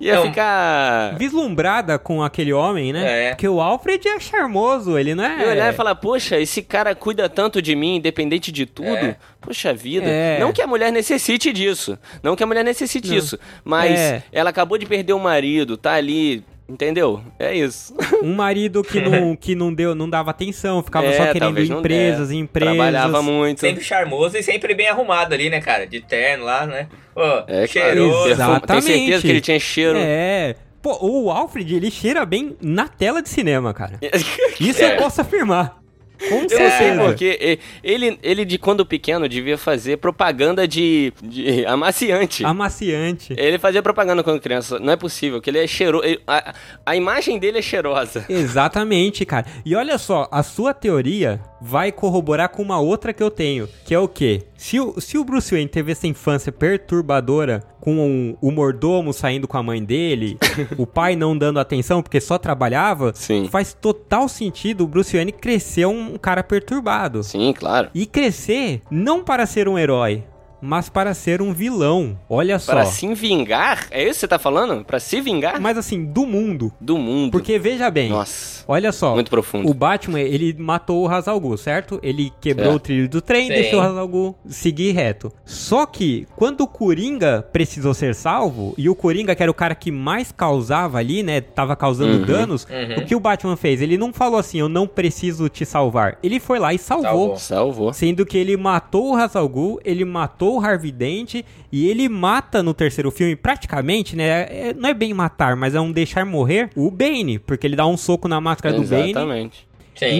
ia 0.00 0.16
Não. 0.16 0.22
ficar. 0.26 1.14
Vislumbrada 1.16 1.98
com 1.98 2.22
aquele 2.22 2.52
homem, 2.52 2.92
né? 2.92 3.26
É. 3.26 3.28
Porque 3.30 3.48
o 3.48 3.60
Alfred 3.60 4.06
é 4.08 4.20
charmoso, 4.20 4.98
ele 4.98 5.14
não 5.14 5.24
é. 5.24 5.42
E 5.44 5.48
olhar 5.50 5.72
e 5.72 5.76
falar, 5.76 5.94
poxa, 5.94 6.38
esse 6.38 6.62
cara 6.62 6.94
cuida 6.94 7.28
tanto 7.28 7.60
de 7.60 7.74
mim, 7.74 7.96
independente 7.96 8.50
de 8.52 8.66
tudo. 8.66 8.88
É. 8.96 9.16
Poxa 9.40 9.72
vida. 9.74 10.06
É. 10.06 10.38
Não 10.40 10.52
que 10.52 10.62
a 10.62 10.66
mulher 10.66 10.90
necessite 10.92 11.52
disso. 11.52 11.98
Não 12.22 12.34
que 12.36 12.42
a 12.42 12.46
mulher 12.46 12.64
necessite 12.64 13.08
Não. 13.08 13.14
disso. 13.14 13.38
Mas 13.64 13.98
É. 13.98 14.22
ela 14.32 14.50
acabou 14.50 14.78
de 14.78 14.86
perder 14.86 15.12
o 15.12 15.18
marido, 15.18 15.76
tá 15.76 15.92
ali. 15.94 16.42
Entendeu? 16.66 17.20
É 17.38 17.54
isso. 17.54 17.94
Um 18.22 18.34
marido 18.34 18.82
que 18.82 18.98
não, 19.00 19.36
que 19.36 19.54
não 19.54 19.72
deu, 19.72 19.94
não 19.94 20.08
dava 20.08 20.30
atenção, 20.30 20.82
ficava 20.82 21.06
É, 21.06 21.12
só 21.12 21.30
querendo 21.32 21.60
empresas 21.62 22.30
e 22.30 22.36
empresas. 22.36 22.74
Trabalhava 22.74 23.20
muito. 23.22 23.60
Sempre 23.60 23.84
charmoso 23.84 24.36
e 24.38 24.42
sempre 24.42 24.74
bem 24.74 24.88
arrumado 24.88 25.34
ali, 25.34 25.50
né, 25.50 25.60
cara? 25.60 25.86
De 25.86 26.00
terno 26.00 26.44
lá, 26.44 26.66
né? 26.66 26.88
Pô, 27.14 27.20
É, 27.46 27.66
cheiroso. 27.66 28.28
Exato. 28.30 28.66
Perfume- 28.66 28.66
Tem 28.66 28.80
certeza 28.80 29.02
Exatamente. 29.02 29.20
que 29.22 29.28
ele 29.28 29.40
tinha 29.42 29.60
cheiro. 29.60 29.98
É. 30.00 30.54
Pô, 30.80 30.98
o 31.02 31.30
Alfred, 31.30 31.74
ele 31.76 31.90
cheira 31.90 32.24
bem 32.24 32.56
na 32.62 32.88
tela 32.88 33.20
de 33.22 33.28
cinema, 33.28 33.72
cara. 33.74 33.98
Isso 34.58 34.82
É. 34.82 34.94
eu 34.94 34.96
posso 34.96 35.20
afirmar. 35.20 35.83
Com 36.18 36.34
Eu 36.34 36.40
não 36.42 36.48
sei 36.48 36.96
porque 36.96 37.58
ele, 37.82 38.18
ele 38.22 38.44
de 38.44 38.58
quando 38.58 38.86
pequeno 38.86 39.28
devia 39.28 39.58
fazer 39.58 39.98
propaganda 39.98 40.66
de, 40.66 41.12
de 41.22 41.64
amaciante. 41.66 42.44
Amaciante. 42.44 43.34
Ele 43.36 43.58
fazia 43.58 43.82
propaganda 43.82 44.22
quando 44.22 44.40
criança. 44.40 44.78
Não 44.78 44.92
é 44.92 44.96
possível, 44.96 45.40
que 45.40 45.50
ele 45.50 45.58
é 45.58 45.66
cheiroso. 45.66 46.04
A, 46.26 46.54
a 46.86 46.96
imagem 46.96 47.38
dele 47.38 47.58
é 47.58 47.62
cheirosa. 47.62 48.24
Exatamente, 48.28 49.24
cara. 49.24 49.46
E 49.64 49.74
olha 49.74 49.98
só, 49.98 50.28
a 50.30 50.42
sua 50.42 50.72
teoria 50.72 51.40
vai 51.64 51.90
corroborar 51.90 52.50
com 52.50 52.62
uma 52.62 52.78
outra 52.78 53.14
que 53.14 53.22
eu 53.22 53.30
tenho, 53.30 53.66
que 53.86 53.94
é 53.94 53.98
o 53.98 54.06
quê? 54.06 54.42
Se 54.54 54.78
o, 54.78 55.00
se 55.00 55.16
o 55.16 55.24
Bruce 55.24 55.50
Wayne 55.50 55.68
teve 55.68 55.92
essa 55.92 56.06
infância 56.06 56.52
perturbadora 56.52 57.62
com 57.80 58.36
o 58.40 58.50
mordomo 58.50 59.14
saindo 59.14 59.48
com 59.48 59.56
a 59.56 59.62
mãe 59.62 59.82
dele, 59.82 60.36
o 60.76 60.86
pai 60.86 61.16
não 61.16 61.36
dando 61.36 61.58
atenção 61.58 62.02
porque 62.02 62.20
só 62.20 62.36
trabalhava, 62.36 63.12
Sim. 63.14 63.48
faz 63.48 63.72
total 63.72 64.28
sentido 64.28 64.84
o 64.84 64.86
Bruce 64.86 65.16
Wayne 65.16 65.32
crescer 65.32 65.86
um 65.86 66.18
cara 66.18 66.44
perturbado. 66.44 67.22
Sim, 67.22 67.54
claro. 67.56 67.88
E 67.94 68.04
crescer 68.04 68.82
não 68.90 69.24
para 69.24 69.46
ser 69.46 69.66
um 69.66 69.78
herói, 69.78 70.22
mas 70.66 70.88
para 70.88 71.12
ser 71.14 71.42
um 71.42 71.52
vilão. 71.52 72.18
Olha 72.28 72.58
só. 72.58 72.72
Para 72.72 72.86
se 72.86 73.12
vingar? 73.14 73.86
É 73.90 74.02
isso 74.02 74.14
que 74.14 74.20
você 74.20 74.28
tá 74.28 74.38
falando? 74.38 74.84
Pra 74.84 74.98
se 74.98 75.20
vingar 75.20 75.60
Mas 75.60 75.76
assim, 75.76 76.04
do 76.04 76.24
mundo. 76.26 76.72
do 76.80 76.96
mundo. 76.96 77.30
Porque 77.32 77.58
veja 77.58 77.90
bem, 77.90 78.08
Nossa, 78.10 78.64
olha 78.66 78.90
só. 78.92 79.14
muito 79.14 79.30
profundo. 79.30 79.68
O 79.70 79.74
Batman, 79.74 80.20
ele 80.20 80.54
matou 80.58 81.02
o 81.02 81.06
Ra's 81.06 81.28
al 81.28 81.38
Ghul, 81.38 81.56
certo? 81.56 81.98
Ele 82.02 82.32
quebrou 82.40 82.66
Certo. 82.72 82.76
o 82.76 82.80
trilho 82.80 83.08
do 83.08 83.20
trem, 83.20 83.48
Sim. 83.48 83.52
deixou 83.54 83.78
o 83.78 83.82
Ra's 83.82 83.96
al 83.98 84.08
Ghul 84.08 84.34
seguir 84.46 84.92
reto. 84.92 85.30
Só 85.44 85.84
que, 85.86 86.26
quando 86.36 86.62
o 86.62 86.66
Coringa 86.66 87.46
precisou 87.52 87.92
ser 87.92 88.14
salvo, 88.14 88.74
e 88.78 88.88
o 88.88 88.94
Coringa, 88.94 89.34
que 89.34 89.42
era 89.42 89.50
o 89.50 89.54
cara 89.54 89.74
que 89.74 89.90
mais 89.90 90.32
causava 90.32 90.98
ali, 90.98 91.22
né, 91.22 91.40
tava 91.40 91.76
causando 91.76 92.18
Uhum. 92.20 92.24
danos, 92.24 92.64
Uhum. 92.70 93.02
o 93.02 93.04
que 93.06 93.14
o 93.14 93.20
Batman 93.20 93.56
fez? 93.56 93.82
Ele 93.82 93.98
não 93.98 94.12
falou 94.12 94.38
assim, 94.38 94.58
eu 94.60 94.68
não 94.68 94.86
preciso 94.86 95.48
te 95.48 95.64
salvar. 95.66 96.18
Ele 96.22 96.40
foi 96.40 96.58
lá 96.58 96.72
e 96.72 96.78
salvou. 96.78 97.04
Salvou. 97.04 97.36
Salvou. 97.38 97.92
Sendo 97.92 98.24
que 98.24 98.38
ele 98.38 98.56
matou 98.56 99.10
o 99.10 99.14
Ra's 99.16 99.36
al 99.36 99.48
Ghul, 99.48 99.80
ele 99.84 100.04
matou 100.04 100.53
o 100.56 100.60
Harvey 100.60 100.90
Dent 100.92 101.42
e 101.70 101.88
ele 101.88 102.08
mata 102.08 102.62
no 102.62 102.72
terceiro 102.74 103.10
filme, 103.10 103.36
praticamente, 103.36 104.16
né? 104.16 104.46
é- 104.50 104.74
não 104.74 104.88
é 104.88 104.94
bem 104.94 105.12
matar, 105.14 105.56
mas 105.56 105.74
é 105.74 105.80
um 105.80 105.92
deixar 105.92 106.24
morrer 106.24 106.70
o 106.76 106.90
Bane, 106.90 107.38
porque 107.38 107.66
ele 107.66 107.76
dá 107.76 107.86
um 107.86 107.96
soco 107.96 108.28
na 108.28 108.40
máscara 108.40 108.74
do 108.74 108.82
Bane. 108.86 109.10
Exatamente. 109.10 109.66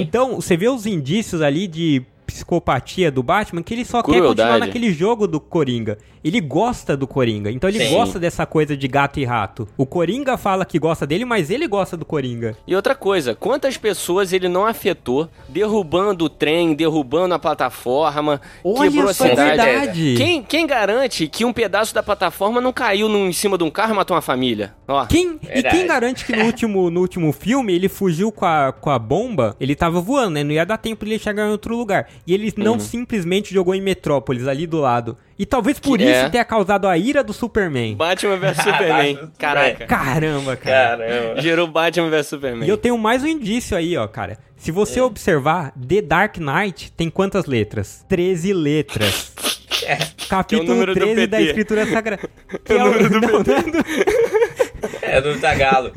Então, 0.01 0.37
você 0.37 0.57
vê 0.57 0.69
os 0.69 0.87
indícios 0.87 1.43
ali 1.43 1.67
de 1.67 2.03
psicopatia 2.27 3.11
do 3.11 3.23
Batman 3.23 3.63
que 3.63 3.75
ele 3.75 3.85
só 3.85 4.03
quer 4.03 4.13
Crueldade. 4.13 4.37
continuar 4.37 4.59
naquele 4.59 4.93
jogo 4.93 5.27
do 5.27 5.39
Coringa. 5.41 5.99
Ele 6.23 6.41
gosta 6.41 6.97
do 6.97 7.07
Coringa, 7.07 7.51
então 7.51 7.69
ele 7.69 7.81
Sim. 7.85 7.95
gosta 7.95 8.19
dessa 8.19 8.47
coisa 8.47 8.75
de 8.75 8.89
gato 8.89 9.21
e 9.21 9.25
rato. 9.27 9.69
O 9.77 9.85
Coringa 9.85 10.39
fala 10.39 10.65
que 10.65 10.79
gosta 10.79 11.07
dele, 11.07 11.25
mas 11.27 11.51
ele 11.51 11.69
gosta 11.69 11.99
do 11.99 12.05
Coringa. 12.07 12.57
E 12.67 12.75
outra 12.75 12.95
coisa, 12.95 13.35
quantas 13.35 13.77
pessoas 13.77 14.33
ele 14.33 14.49
não 14.49 14.65
afetou, 14.67 15.29
derrubando 15.51 16.25
o 16.25 16.29
trem, 16.31 16.75
derrubando 16.75 17.35
a 17.35 17.39
plataforma, 17.39 18.41
Olha 18.65 18.91
quebrou 18.91 19.09
a 19.09 19.11
é 19.11 19.15
cidade. 19.15 19.37
verdade. 19.63 20.15
Quem, 20.17 20.43
quem 20.43 20.67
garante 20.67 21.29
que 21.29 21.45
um 21.45 21.53
pedaço 21.53 21.95
da 21.95 22.03
plataforma 22.03 22.59
não 22.59 22.73
caiu 22.73 23.07
num- 23.07 23.29
em 23.29 23.33
cima 23.33 23.59
de 23.59 23.65
um 23.65 23.71
carro 23.71 23.93
e 23.93 23.97
matou 23.97 24.15
uma 24.17 24.23
família? 24.23 24.75
Ó, 24.89 25.05
Quem, 25.05 25.39
e 25.55 25.63
quem 25.63 25.87
garante 25.87 26.25
que 26.25 26.35
no 26.35 26.45
último, 26.47 26.91
no 26.91 27.01
último 27.01 27.33
filme 27.33 27.75
ele 27.75 27.89
fugiu 27.89 28.33
com 28.33 28.47
a, 28.47 28.73
com 28.73 28.89
a 28.89 28.99
bomba? 28.99 29.55
Ele 29.61 29.75
tava 29.75 30.01
voando, 30.01 30.31
né? 30.31 30.45
Não 30.45 30.53
ia 30.53 30.65
dar 30.65 30.79
tempo 30.79 31.05
de 31.05 31.13
ele 31.13 31.19
chegar 31.19 31.47
em 31.47 31.51
outro 31.51 31.77
lugar. 31.77 32.09
E 32.27 32.33
ele 32.35 32.53
Uhum. 32.57 32.65
não 32.65 32.81
simplesmente 32.81 33.53
jogou 33.53 33.75
em 33.75 33.81
Metrópolis, 33.81 34.47
ali 34.47 34.67
do 34.67 34.79
lado. 34.81 35.17
E 35.39 35.45
talvez 35.45 35.79
por 35.79 35.99
Que 35.99 36.05
isso 36.05 36.13
é. 36.27 36.29
tenha 36.31 36.45
causado 36.45 36.87
a 36.87 36.97
ira 36.97 37.23
do 37.25 37.33
Superman. 37.33 37.95
Batman 37.97 38.37
vs 38.37 38.57
Superman. 38.63 39.29
Caraca. 39.39 39.87
Caramba, 39.87 40.57
cara. 40.57 40.99
Caramba. 41.07 41.41
Gerou 41.43 41.67
Batman 41.67 42.11
vs 42.11 42.27
Superman. 42.27 42.67
E 42.67 42.71
eu 42.71 42.77
tenho 42.77 42.97
mais 42.97 43.23
um 43.23 43.27
indício 43.27 43.77
aí, 43.77 43.97
ó, 43.97 44.07
cara. 44.07 44.39
Se 44.57 44.71
você 44.71 45.01
observar, 45.01 45.73
The 45.73 46.01
Dark 46.01 46.39
Knight 46.39 46.93
tem 46.93 47.11
quantas 47.11 47.45
letras? 47.47 48.05
13 48.09 48.53
letras. 48.55 49.33
Capítulo 50.29 50.69
número 50.73 50.95
do 50.95 51.01
13 51.01 51.27
da 51.27 51.37
PT. 51.37 51.49
Escritura 51.51 51.87
Sagrada. 51.87 52.23
Que 52.65 52.73
é 52.73 52.85
o, 52.85 52.89
não, 53.11 53.21
não 53.21 53.39
é 53.41 53.43
do- 53.43 53.85
É 55.03 55.21
do 55.21 55.39
Tagalo. 55.41 55.93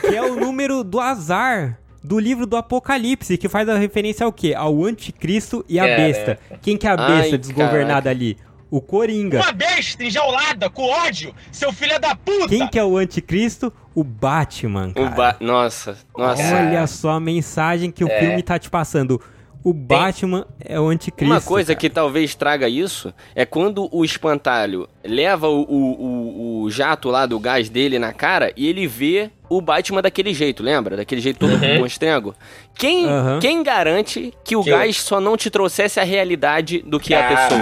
que 0.00 0.16
é 0.16 0.22
o 0.22 0.34
número 0.34 0.82
do 0.82 0.98
azar 0.98 1.78
do 2.02 2.18
livro 2.18 2.46
do 2.46 2.56
Apocalipse, 2.56 3.36
que 3.38 3.48
faz 3.48 3.68
a 3.68 3.78
referência 3.78 4.24
ao 4.26 4.32
quê? 4.32 4.54
Ao 4.56 4.84
anticristo 4.84 5.64
e 5.68 5.78
a 5.78 5.84
Caraca. 5.84 6.02
besta. 6.02 6.38
Quem 6.60 6.76
que 6.76 6.86
é 6.86 6.90
a 6.90 6.96
Ai, 6.98 7.20
besta 7.22 7.38
desgovernada 7.38 8.10
ali? 8.10 8.36
O 8.70 8.80
Coringa. 8.80 9.38
Uma 9.38 9.52
besta 9.52 10.02
enjaulada 10.02 10.70
com 10.70 10.82
ódio, 10.88 11.34
seu 11.52 11.72
filho 11.72 12.00
da 12.00 12.14
puta! 12.14 12.48
Quem 12.48 12.66
que 12.66 12.78
é 12.78 12.84
o 12.84 12.96
anticristo? 12.96 13.70
O 13.94 14.02
Batman, 14.02 14.88
O 14.90 14.94
cara. 14.94 15.10
ba... 15.10 15.36
Nossa, 15.40 15.98
nossa. 16.16 16.42
Olha 16.42 16.86
só 16.86 17.10
a 17.10 17.20
mensagem 17.20 17.90
que 17.90 18.02
o 18.02 18.08
É. 18.08 18.18
filme 18.20 18.42
tá 18.42 18.58
te 18.58 18.70
passando. 18.70 19.20
O 19.62 19.72
Batman 19.74 20.46
é 20.58 20.80
o 20.80 20.88
anticristo. 20.88 21.32
Uma 21.32 21.40
coisa 21.40 21.68
cara. 21.74 21.80
que 21.80 21.90
talvez 21.90 22.34
traga 22.34 22.66
isso 22.68 23.12
é 23.34 23.44
quando 23.44 23.88
o 23.94 24.04
espantalho 24.04 24.88
leva 25.04 25.48
o, 25.48 25.60
o, 25.62 25.76
o- 25.76 26.62
o 26.62 26.70
jato 26.70 27.10
lá 27.10 27.26
do 27.26 27.38
gás 27.38 27.68
dele 27.68 27.98
na 27.98 28.12
cara 28.12 28.52
e 28.56 28.66
ele 28.66 28.86
vê 28.88 29.30
o 29.56 29.60
Batman 29.60 30.02
daquele 30.02 30.32
jeito, 30.34 30.62
lembra? 30.62 30.96
Daquele 30.96 31.20
jeito 31.20 31.38
todo 31.38 31.52
Uhum. 31.54 31.78
monstrengo. 31.80 32.34
Quem, 32.74 33.06
Aham. 33.08 33.38
quem 33.40 33.62
garante 33.62 34.32
que 34.44 34.56
o 34.56 34.62
Que 34.62 34.70
gás 34.70 34.96
só 35.00 35.20
não 35.20 35.36
te 35.36 35.50
trouxesse 35.50 35.98
a 36.00 36.04
realidade 36.04 36.82
do 36.86 36.98
que 37.00 37.14
é 37.14 37.24
a 37.24 37.28
pessoa? 37.28 37.60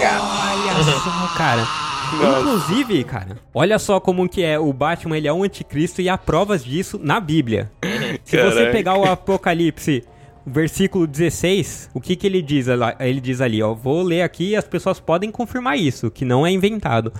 Caraca. 0.00 0.26
Olha 0.74 0.84
só, 0.84 1.34
cara. 1.36 1.66
Inclusive, 2.40 3.02
cara, 3.04 3.36
olha 3.52 3.78
só 3.80 3.98
como 3.98 4.28
que 4.28 4.42
é 4.42 4.58
o 4.58 4.72
Batman, 4.72 5.16
ele 5.16 5.26
é 5.26 5.32
um 5.32 5.42
anticristo 5.42 6.00
e 6.00 6.08
há 6.08 6.16
provas 6.16 6.64
disso 6.64 7.00
na 7.02 7.18
Bíblia. 7.18 7.70
Se 8.24 8.36
você 8.36 8.54
Caraca. 8.58 8.70
pegar 8.72 8.96
o 8.96 9.04
Apocalipse, 9.04 10.04
o 10.46 10.50
versículo 10.50 11.04
16, 11.06 11.90
o 11.92 12.00
que 12.00 12.14
que 12.14 12.24
ele 12.26 12.40
diz? 12.42 12.66
Ele 13.00 13.20
diz 13.20 13.40
ali, 13.40 13.60
ó, 13.60 13.74
vou 13.74 14.02
ler 14.04 14.22
aqui 14.22 14.50
e 14.50 14.56
as 14.56 14.64
pessoas 14.68 15.00
podem 15.00 15.32
confirmar 15.32 15.76
isso, 15.76 16.08
que 16.10 16.24
não 16.24 16.46
é 16.46 16.50
inventado. 16.52 17.12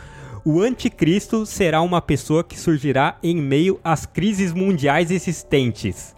O 0.49 0.61
anticristo 0.61 1.45
será 1.45 1.83
uma 1.83 2.01
pessoa 2.01 2.45
que 2.45 2.57
surgirá 2.57 3.19
em 3.21 3.35
meio 3.35 3.81
às 3.83 4.07
crises 4.07 4.53
mundiais 4.53 5.11
existentes, 5.11 6.15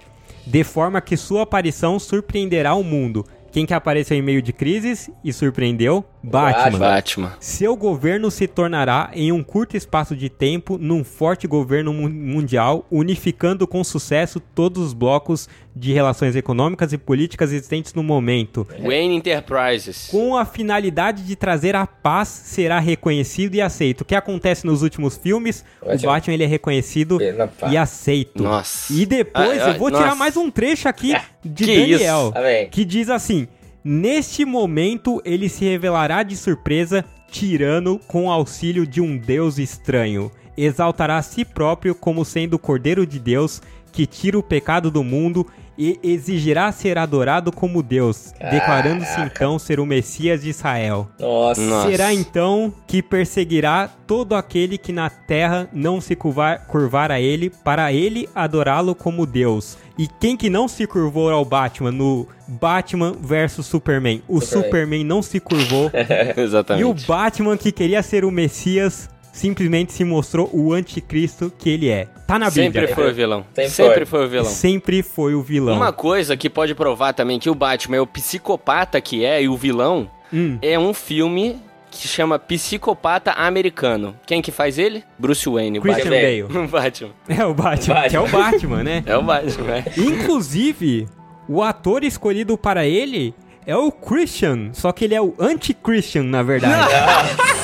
de 0.46 0.62
forma 0.62 1.00
que 1.00 1.16
sua 1.16 1.44
aparição 1.44 1.98
surpreenderá 1.98 2.74
o 2.74 2.84
mundo. 2.84 3.24
Quem 3.50 3.64
que 3.64 3.72
apareceu 3.72 4.18
em 4.18 4.20
meio 4.20 4.42
de 4.42 4.52
crises 4.52 5.08
e 5.24 5.32
surpreendeu? 5.32 6.04
Batman. 6.22 6.78
Batman. 6.78 7.32
Seu 7.40 7.76
governo 7.76 8.30
se 8.30 8.46
tornará, 8.48 9.10
em 9.14 9.30
um 9.30 9.42
curto 9.42 9.76
espaço 9.76 10.16
de 10.16 10.28
tempo, 10.28 10.76
num 10.76 11.04
forte 11.04 11.46
governo 11.46 11.92
mu- 11.92 12.08
mundial, 12.10 12.84
unificando 12.90 13.66
com 13.66 13.82
sucesso 13.84 14.40
todos 14.40 14.82
os 14.86 14.92
blocos 14.92 15.48
de 15.76 15.92
relações 15.92 16.34
econômicas 16.34 16.92
e 16.92 16.98
políticas 16.98 17.52
existentes 17.52 17.94
no 17.94 18.02
momento. 18.02 18.66
Wayne 18.82 19.14
Enterprises. 19.14 20.08
Com 20.10 20.36
a 20.36 20.44
finalidade 20.44 21.22
de 21.24 21.36
trazer 21.36 21.76
a 21.76 21.86
paz, 21.86 22.26
será 22.28 22.80
reconhecido 22.80 23.54
e 23.54 23.60
aceito. 23.60 24.00
O 24.00 24.04
que 24.04 24.14
acontece 24.16 24.66
nos 24.66 24.82
últimos 24.82 25.16
filmes? 25.16 25.64
O 25.80 25.86
Batman. 25.86 26.34
Ele 26.34 26.42
é 26.44 26.46
reconhecido 26.48 27.18
paz. 27.60 27.72
e 27.72 27.76
aceito. 27.76 28.42
Nossa. 28.42 28.92
E 28.92 29.06
depois 29.06 29.60
Ah, 29.60 29.66
ah, 29.66 29.70
eu 29.70 29.78
vou 29.78 29.88
tirar 29.90 30.06
nossa. 30.06 30.16
mais 30.16 30.36
um 30.36 30.50
trecho 30.50 30.88
aqui 30.88 31.14
de 31.44 31.64
Que 31.64 31.76
Daniel, 31.80 32.32
isso? 32.34 32.70
Que 32.70 32.84
diz 32.84 33.08
assim: 33.08 33.46
Neste 33.84 34.44
momento 34.44 35.22
ele 35.24 35.48
se 35.48 35.64
revelará 35.64 36.22
de 36.22 36.36
surpresa, 36.36 37.04
tirano 37.30 37.98
com 38.06 38.30
auxílio 38.30 38.86
de 38.86 39.00
um 39.00 39.16
deus 39.16 39.58
estranho. 39.58 40.30
Exaltará 40.56 41.18
a 41.18 41.22
si 41.22 41.44
próprio 41.44 41.94
como 41.94 42.24
sendo 42.24 42.54
o 42.54 42.58
Cordeiro 42.58 43.06
de 43.06 43.18
Deus 43.18 43.62
que 43.92 44.06
tira 44.06 44.38
o 44.38 44.42
pecado 44.42 44.90
do 44.90 45.04
mundo 45.04 45.46
e 45.78 45.98
exigirá 46.02 46.72
ser 46.72 46.98
adorado 46.98 47.52
como 47.52 47.82
Deus, 47.82 48.32
declarando-se 48.50 49.20
então 49.20 49.58
ser 49.58 49.78
o 49.78 49.86
Messias 49.86 50.42
de 50.42 50.50
Israel. 50.50 51.08
Nossa. 51.18 51.60
Nossa. 51.60 51.88
Será 51.88 52.12
então 52.12 52.72
que 52.86 53.00
perseguirá 53.00 53.88
todo 54.06 54.34
aquele 54.34 54.76
que 54.76 54.92
na 54.92 55.08
terra 55.08 55.68
não 55.72 56.00
se 56.00 56.16
curvar, 56.16 56.66
curvar 56.66 57.12
a 57.12 57.20
ele, 57.20 57.50
para 57.50 57.92
ele 57.92 58.28
adorá-lo 58.34 58.94
como 58.94 59.24
Deus. 59.24 59.78
E 59.96 60.06
quem 60.06 60.36
que 60.36 60.50
não 60.50 60.66
se 60.66 60.86
curvou 60.86 61.30
ao 61.30 61.44
Batman 61.44 61.92
no 61.92 62.26
Batman 62.46 63.12
versus 63.20 63.66
Superman? 63.66 64.22
O 64.28 64.40
Superman. 64.40 64.64
Superman 64.64 65.04
não 65.04 65.22
se 65.22 65.38
curvou. 65.38 65.90
e 65.94 66.40
o 66.40 66.40
Exatamente. 66.40 67.06
Batman 67.06 67.56
que 67.56 67.70
queria 67.70 68.02
ser 68.02 68.24
o 68.24 68.30
Messias 68.30 69.08
simplesmente 69.32 69.92
se 69.92 70.04
mostrou 70.04 70.50
o 70.52 70.72
anticristo 70.72 71.52
que 71.56 71.70
ele 71.70 71.88
é. 71.88 72.06
Tá 72.26 72.38
na 72.38 72.50
Bíblia. 72.50 72.64
Sempre 72.86 72.94
foi 72.94 73.10
o 73.10 73.14
vilão. 73.14 73.46
Sempre 73.54 73.70
Sempre 73.70 73.94
foi. 73.94 74.06
foi 74.06 74.26
o 74.26 74.28
vilão. 74.28 74.44
Sempre 74.44 75.02
foi 75.02 75.34
o 75.34 75.42
vilão. 75.42 75.76
Uma 75.76 75.92
coisa 75.92 76.36
que 76.36 76.50
pode 76.50 76.74
provar 76.74 77.12
também 77.14 77.38
que 77.38 77.48
o 77.48 77.54
Batman 77.54 77.96
é 77.96 78.00
o 78.00 78.06
psicopata 78.06 79.00
que 79.00 79.24
é 79.24 79.42
e 79.42 79.48
o 79.48 79.56
vilão 79.56 80.10
Hum. 80.32 80.58
é 80.60 80.78
um 80.78 80.92
filme 80.92 81.56
que 81.90 82.06
chama 82.06 82.38
Psicopata 82.38 83.32
Americano. 83.32 84.14
Quem 84.26 84.42
que 84.42 84.52
faz 84.52 84.78
ele? 84.78 85.02
Bruce 85.18 85.48
Wayne. 85.48 85.78
o 85.78 85.82
Christian 85.82 86.10
Bale. 86.10 86.42
Bale. 86.68 86.68
Batman. 86.68 87.10
É 87.28 87.46
o 87.46 87.54
Batman, 87.54 88.08
que 88.08 88.16
é 88.16 88.20
o 88.20 88.28
Batman, 88.28 88.84
né? 88.84 89.02
É 89.06 89.16
o 89.16 89.22
Batman, 89.22 89.76
é. 89.76 89.84
Inclusive, 89.96 91.08
o 91.48 91.62
ator 91.62 92.04
escolhido 92.04 92.58
para 92.58 92.86
ele 92.86 93.34
é 93.66 93.74
o 93.74 93.90
Christian, 93.90 94.68
só 94.74 94.92
que 94.92 95.06
ele 95.06 95.14
é 95.14 95.20
o 95.22 95.34
anti-Christian, 95.38 96.24
na 96.24 96.42
verdade. 96.42 96.92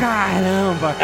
Caramba, 0.00 0.94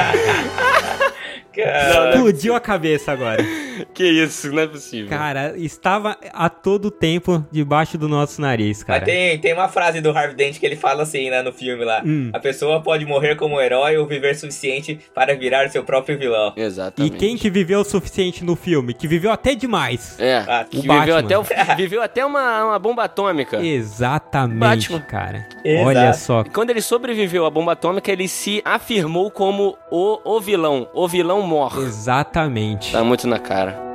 cara. 1.64 1.92
Cara. 1.92 2.10
Explodiu 2.16 2.54
a 2.54 2.60
cabeça 2.60 3.12
agora. 3.12 3.42
Que 3.92 4.04
isso, 4.08 4.50
não 4.52 4.62
é 4.62 4.66
possível. 4.66 5.10
Cara, 5.10 5.52
estava 5.58 6.16
a 6.32 6.48
todo 6.48 6.90
tempo 6.90 7.44
debaixo 7.52 7.98
do 7.98 8.08
nosso 8.08 8.40
nariz, 8.40 8.82
cara. 8.82 9.00
Mas 9.00 9.06
tem, 9.10 9.38
tem 9.38 9.52
uma 9.52 9.68
frase 9.68 10.00
do 10.00 10.10
Harvey 10.16 10.34
Dent 10.34 10.58
que 10.58 10.64
ele 10.64 10.76
fala 10.76 11.02
assim, 11.02 11.28
né, 11.28 11.42
no 11.42 11.52
filme 11.52 11.84
lá. 11.84 12.00
Hum. 12.02 12.30
A 12.32 12.40
pessoa 12.40 12.80
pode 12.82 13.04
morrer 13.04 13.36
como 13.36 13.60
herói 13.60 13.98
ou 13.98 14.06
viver 14.06 14.34
suficiente 14.34 14.98
para 15.14 15.34
virar 15.36 15.68
seu 15.68 15.84
próprio 15.84 16.18
vilão. 16.18 16.54
E 16.56 16.62
Exatamente. 16.62 17.18
quem 17.18 17.36
que 17.36 17.50
viveu 17.50 17.80
o 17.80 17.84
suficiente 17.84 18.42
no 18.42 18.56
filme? 18.56 18.94
Que 18.94 19.06
viveu 19.06 19.30
até 19.30 19.54
demais. 19.54 20.16
É, 20.18 20.36
Ah, 20.48 20.64
que 20.68 20.78
o 20.78 20.80
viveu 20.82 20.96
Batman. 20.96 21.18
até, 21.18 21.38
o- 21.38 21.44
viveu 21.76 22.02
até 22.02 22.24
uma, 22.24 22.64
uma 22.64 22.78
bomba 22.78 23.04
atômica. 23.04 23.60
Exatamente, 23.62 24.58
Batman. 24.90 25.00
cara. 25.00 25.48
Exato. 25.64 25.86
Olha 25.86 26.12
só. 26.14 26.44
Quando 26.44 26.70
ele 26.70 26.80
sobreviveu 26.80 27.44
à 27.44 27.50
bomba 27.50 27.72
atômica, 27.72 28.10
ele 28.10 28.26
se 28.26 28.62
afirmou 28.64 29.30
como 29.30 29.76
o, 29.90 30.18
o 30.36 30.40
vilão. 30.40 30.88
O 30.94 31.06
vilão 31.06 31.42
Exatamente. 31.82 32.92
Tá 32.92 33.04
muito 33.04 33.26
na 33.26 33.38
cara. 33.38 33.86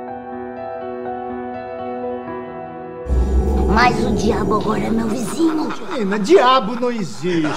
Mas 3.74 4.04
o 4.04 4.14
diabo 4.14 4.56
agora 4.56 4.80
é 4.84 4.90
meu 4.90 5.08
vizinho. 5.08 5.68
Menina, 5.92 6.18
diabo 6.18 6.78
não 6.78 6.90
existe. 6.90 7.48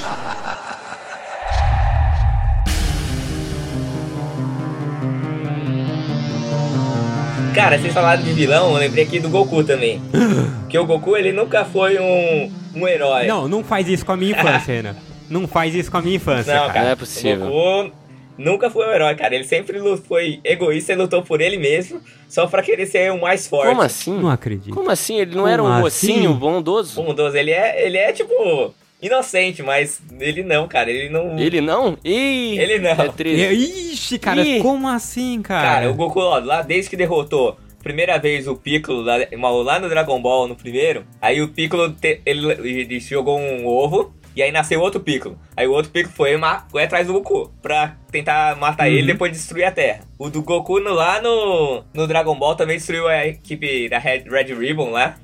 Cara, 7.54 7.78
vocês 7.80 7.94
falaram 7.94 8.22
de 8.22 8.34
vilão, 8.34 8.72
eu 8.72 8.78
lembrei 8.78 9.04
aqui 9.04 9.20
do 9.20 9.30
Goku 9.30 9.64
também. 9.64 10.02
que 10.70 10.78
o 10.78 10.86
Goku, 10.86 11.16
ele 11.16 11.32
nunca 11.32 11.64
foi 11.66 11.98
um, 12.00 12.52
um 12.76 12.88
herói. 12.88 13.28
Não, 13.28 13.48
não 13.48 13.64
faz 13.64 13.88
isso 13.88 14.06
com 14.06 14.12
a 14.12 14.18
minha 14.18 14.32
infância, 14.32 14.74
Renan. 14.74 14.96
Não 15.30 15.48
faz 15.48 15.74
isso 15.74 15.90
com 15.90 15.98
a 15.98 16.02
minha 16.02 16.18
infância, 16.18 16.54
Não, 16.54 16.62
cara. 16.62 16.74
cara. 16.74 16.86
Não 16.86 16.92
é 16.92 16.96
possível. 16.96 17.48
O 17.48 17.84
Goku 17.84 18.05
nunca 18.38 18.70
foi 18.70 18.88
um 18.88 18.92
herói, 18.92 19.16
cara. 19.16 19.36
Ele 19.36 19.44
sempre 19.44 19.80
foi 20.08 20.40
egoísta 20.44 20.94
e 20.94 20.96
lutou 20.96 21.22
por 21.24 21.42
ele 21.42 21.58
mesmo, 21.58 22.02
só 22.28 22.48
pra 22.48 22.62
querer 22.62 22.86
ser 22.86 23.12
o 23.12 23.22
mais 23.22 23.48
forte. 23.48 23.70
Como 23.70 23.82
assim? 23.82 24.18
Não 24.20 24.30
acredito. 24.30 24.74
Como 24.74 24.90
assim? 24.90 25.18
Ele 25.20 25.32
não 25.36 25.44
Como 25.44 25.48
era 25.54 25.64
um 25.64 25.68
assim? 25.68 25.82
mocinho 26.14 26.34
bondoso? 26.34 27.02
Bondoso, 27.02 27.36
ele 27.38 27.52
é, 27.52 27.86
ele 27.86 27.98
é 27.98 28.12
tipo 28.12 28.74
inocente, 29.02 29.62
mas 29.62 30.02
ele 30.20 30.42
não, 30.44 30.68
cara. 30.68 30.90
Ele 30.90 31.10
não. 31.10 31.38
Ele 31.38 31.62
não? 31.62 31.98
Ih, 32.04 32.58
Ele 32.60 32.80
não. 32.80 32.92
É 32.92 33.10
triste. 33.10 33.92
Ixi, 33.94 34.20
cara, 34.20 34.42
Ih. 34.42 34.62
como 34.62 34.88
assim, 34.88 35.42
cara? 35.42 35.68
Cara, 35.68 35.92
o 35.92 35.94
Goku, 35.94 36.20
ó, 36.20 36.40
lá 36.40 36.62
desde 36.62 36.90
que 36.90 36.98
derrotou 36.98 37.58
primeira 37.84 38.18
vez 38.18 38.48
o 38.48 38.56
Piccolo 38.56 39.02
lá, 39.04 39.18
lá 39.64 39.80
no 39.80 39.88
Dragon 39.88 40.20
Ball 40.20 40.48
no 40.48 40.56
primeiro, 40.56 41.06
aí 41.22 41.40
o 41.40 41.50
Piccolo 41.50 41.92
te- 41.92 42.20
ele, 42.26 42.52
ele 42.54 43.00
jogou 43.00 43.40
um 43.40 43.68
ovo. 43.68 44.12
E 44.36 44.44
aí 44.44 44.52
nasceu 44.52 44.82
outro 44.82 45.00
Piccolo. 45.00 45.40
Aí 45.56 45.66
o 45.68 45.72
outro 45.72 45.92
Piccolo 45.92 46.14
foi, 46.16 46.32
foi 46.70 46.84
atrás 46.84 47.08
do 47.08 47.14
Goku 47.14 47.52
pra 47.62 47.96
tentar 48.12 48.56
matar 48.58 48.88
ele 48.90 49.04
e 49.04 49.08
depois 49.14 49.32
destruir 49.32 49.64
a 49.64 49.72
Terra. 49.72 50.02
O 50.20 50.30
do 50.30 50.42
Goku 50.42 50.80
no- 50.80 50.94
lá 50.94 51.22
no, 51.22 51.84
no 51.94 52.06
Dragon 52.08 52.36
Ball 52.38 52.56
também 52.56 52.78
destruiu 52.78 53.08
a 53.08 53.26
equipe 53.26 53.88
da 53.90 53.98
Red, 53.98 54.24
Red 54.30 54.54
Ribbon 54.54 54.90
lá. 54.92 55.16